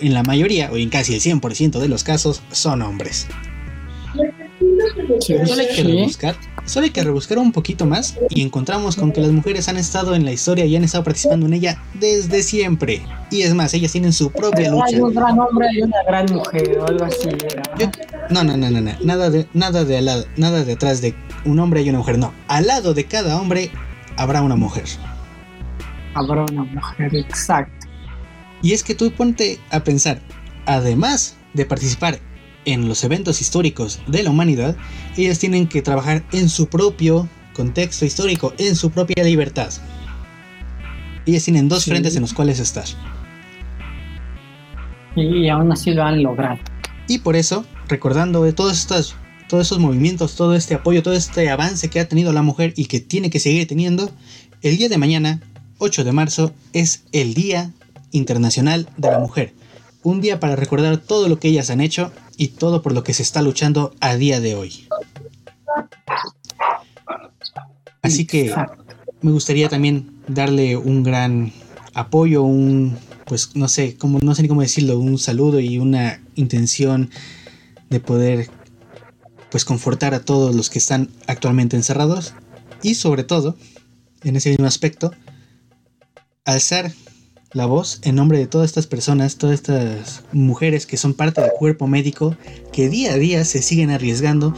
en 0.00 0.14
la 0.14 0.22
mayoría 0.22 0.70
o 0.72 0.76
en 0.76 0.90
casi 0.90 1.14
el 1.14 1.20
100% 1.20 1.78
de 1.78 1.88
los 1.88 2.04
casos 2.04 2.42
son 2.50 2.82
hombres. 2.82 3.26
Solo 5.20 5.60
hay, 5.60 5.68
que 5.74 5.82
rebuscar, 5.84 6.36
solo 6.64 6.84
hay 6.84 6.90
que 6.90 7.02
rebuscar 7.02 7.38
un 7.38 7.52
poquito 7.52 7.86
más 7.86 8.18
y 8.30 8.42
encontramos 8.42 8.96
con 8.96 9.12
que 9.12 9.20
las 9.20 9.30
mujeres 9.30 9.68
han 9.68 9.76
estado 9.76 10.14
en 10.14 10.24
la 10.24 10.32
historia 10.32 10.64
y 10.64 10.74
han 10.74 10.84
estado 10.84 11.04
participando 11.04 11.46
en 11.46 11.54
ella 11.54 11.80
desde 11.94 12.42
siempre. 12.42 13.02
Y 13.30 13.42
es 13.42 13.54
más, 13.54 13.74
ellas 13.74 13.92
tienen 13.92 14.12
su 14.12 14.30
propia 14.30 14.70
lucha. 14.70 14.86
Hay 14.88 15.00
un 15.00 15.14
gran 15.14 15.38
hombre 15.38 15.66
y 15.72 15.82
una 15.82 16.02
gran 16.06 16.26
mujer 16.32 16.78
o 16.78 16.86
algo 16.86 17.04
así. 17.04 17.28
no, 18.30 18.42
no, 18.42 18.56
no, 18.56 18.70
no, 18.70 18.80
no, 18.80 18.92
nada 19.02 19.30
de, 19.30 19.46
nada 19.52 19.84
de 19.84 19.98
al 19.98 20.04
lado, 20.06 20.24
nada 20.36 20.64
detrás 20.64 21.00
de 21.00 21.14
un 21.44 21.58
hombre 21.58 21.82
y 21.82 21.90
una 21.90 21.98
mujer, 21.98 22.18
no. 22.18 22.32
Al 22.48 22.66
lado 22.66 22.94
de 22.94 23.04
cada 23.04 23.40
hombre 23.40 23.70
habrá 24.16 24.42
una 24.42 24.56
mujer. 24.56 24.84
Habrá 26.14 26.44
una 26.44 26.64
mujer, 26.64 27.14
exacto. 27.14 27.77
Y 28.62 28.72
es 28.72 28.82
que 28.82 28.94
tú 28.94 29.10
ponte 29.12 29.60
a 29.70 29.84
pensar, 29.84 30.20
además 30.66 31.36
de 31.54 31.64
participar 31.64 32.20
en 32.64 32.88
los 32.88 33.04
eventos 33.04 33.40
históricos 33.40 34.00
de 34.06 34.22
la 34.22 34.30
humanidad, 34.30 34.76
ellas 35.16 35.38
tienen 35.38 35.68
que 35.68 35.82
trabajar 35.82 36.24
en 36.32 36.48
su 36.48 36.68
propio 36.68 37.28
contexto 37.54 38.04
histórico, 38.04 38.52
en 38.58 38.76
su 38.76 38.90
propia 38.90 39.24
libertad. 39.24 39.72
Ellas 41.26 41.44
tienen 41.44 41.68
dos 41.68 41.84
frentes 41.84 42.14
en 42.16 42.22
los 42.22 42.34
cuales 42.34 42.58
estar. 42.58 42.84
Y 45.16 45.48
aún 45.48 45.72
así 45.72 45.92
lo 45.92 46.04
han 46.04 46.22
logrado. 46.22 46.58
Y 47.08 47.18
por 47.18 47.36
eso, 47.36 47.64
recordando 47.88 48.42
de 48.42 48.52
todos 48.52 48.78
estos, 48.78 49.16
todos 49.48 49.66
esos 49.66 49.78
movimientos, 49.78 50.36
todo 50.36 50.54
este 50.54 50.74
apoyo, 50.74 51.02
todo 51.02 51.14
este 51.14 51.48
avance 51.50 51.88
que 51.88 52.00
ha 52.00 52.08
tenido 52.08 52.32
la 52.32 52.42
mujer 52.42 52.74
y 52.76 52.86
que 52.86 53.00
tiene 53.00 53.30
que 53.30 53.40
seguir 53.40 53.66
teniendo, 53.66 54.10
el 54.62 54.76
día 54.76 54.88
de 54.88 54.98
mañana, 54.98 55.40
8 55.78 56.04
de 56.04 56.12
marzo, 56.12 56.52
es 56.72 57.04
el 57.12 57.34
Día 57.34 57.72
Internacional 58.12 58.88
de 58.96 59.10
la 59.10 59.18
Mujer. 59.18 59.54
Un 60.02 60.20
día 60.20 60.40
para 60.40 60.56
recordar 60.56 60.98
todo 60.98 61.28
lo 61.28 61.38
que 61.38 61.48
ellas 61.48 61.70
han 61.70 61.80
hecho 61.80 62.12
y 62.36 62.48
todo 62.48 62.82
por 62.82 62.92
lo 62.92 63.02
que 63.02 63.14
se 63.14 63.22
está 63.22 63.42
luchando 63.42 63.94
a 64.00 64.16
día 64.16 64.40
de 64.40 64.54
hoy. 64.54 64.86
Así 68.02 68.26
que 68.26 68.54
me 69.20 69.32
gustaría 69.32 69.68
también 69.68 70.18
darle 70.28 70.76
un 70.76 71.02
gran 71.02 71.52
apoyo, 71.94 72.42
un 72.42 72.96
pues 73.26 73.54
no 73.54 73.68
sé, 73.68 73.96
cómo 73.96 74.18
no 74.22 74.34
sé 74.34 74.42
ni 74.42 74.48
cómo 74.48 74.62
decirlo, 74.62 74.98
un 74.98 75.18
saludo 75.18 75.60
y 75.60 75.78
una 75.78 76.22
intención 76.34 77.10
de 77.90 78.00
poder 78.00 78.48
pues 79.50 79.64
confortar 79.64 80.14
a 80.14 80.20
todos 80.20 80.54
los 80.54 80.70
que 80.70 80.78
están 80.78 81.10
actualmente 81.26 81.76
encerrados 81.76 82.34
y 82.82 82.94
sobre 82.94 83.24
todo 83.24 83.56
en 84.22 84.36
ese 84.36 84.50
mismo 84.50 84.66
aspecto 84.66 85.12
alzar 86.44 86.92
la 87.52 87.66
voz 87.66 88.00
en 88.02 88.14
nombre 88.14 88.38
de 88.38 88.46
todas 88.46 88.66
estas 88.66 88.86
personas, 88.86 89.36
todas 89.36 89.54
estas 89.54 90.22
mujeres 90.32 90.86
que 90.86 90.96
son 90.96 91.14
parte 91.14 91.40
del 91.40 91.52
cuerpo 91.52 91.86
médico, 91.86 92.36
que 92.72 92.88
día 92.88 93.12
a 93.12 93.16
día 93.16 93.44
se 93.44 93.62
siguen 93.62 93.90
arriesgando 93.90 94.54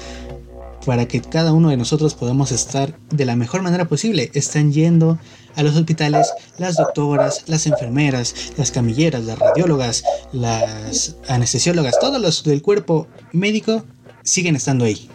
para 0.85 1.07
que 1.07 1.21
cada 1.21 1.53
uno 1.53 1.69
de 1.69 1.77
nosotros 1.77 2.15
podamos 2.15 2.53
estar 2.53 2.99
de 3.11 3.25
la 3.25 3.37
mejor 3.37 3.63
manera 3.63 3.87
posible. 3.87 4.31
Están 4.35 4.73
yendo 4.73 5.19
a 5.55 5.63
los 5.63 5.77
hospitales 5.77 6.33
las 6.59 6.77
doctoras, 6.77 7.45
las 7.47 7.67
enfermeras, 7.67 8.35
las 8.57 8.71
camilleras, 8.71 9.25
las 9.25 9.39
radiólogas, 9.39 10.03
las 10.33 11.17
anestesiólogas, 11.29 11.99
todos 12.01 12.21
los 12.21 12.43
del 12.45 12.63
cuerpo 12.63 13.07
médico 13.33 13.85
siguen 14.23 14.57
estando 14.57 14.85
ahí 14.85 15.09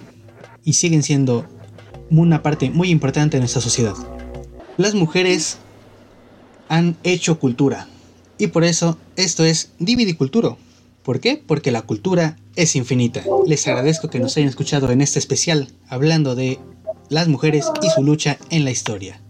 y 0.64 0.74
siguen 0.74 1.04
siendo 1.04 1.46
una 2.10 2.42
parte 2.42 2.70
muy 2.70 2.90
importante 2.90 3.38
de 3.38 3.42
nuestra 3.42 3.62
sociedad. 3.62 3.96
Las 4.78 4.94
mujeres 4.94 5.58
han 6.70 6.98
hecho 7.04 7.40
cultura. 7.40 7.88
Y 8.38 8.48
por 8.48 8.64
eso 8.64 8.98
esto 9.16 9.46
es 9.46 9.72
Dividiculturo, 9.80 10.58
¿Por 11.06 11.20
qué? 11.20 11.40
Porque 11.46 11.72
la 11.72 11.84
cultura 11.84 12.36
es 12.56 12.76
infinita. 12.76 13.24
Les 13.46 13.68
agradezco 13.68 14.10
que 14.10 14.20
nos 14.20 14.36
hayan 14.38 14.50
escuchado 14.50 14.90
en 14.90 15.02
este 15.02 15.20
especial 15.20 15.68
hablando 15.88 16.34
de 16.34 16.58
las 17.10 17.28
mujeres 17.28 17.68
y 17.84 17.90
su 17.92 18.02
lucha 18.02 18.40
en 18.50 18.66
la 18.66 18.72
historia. 18.72 19.22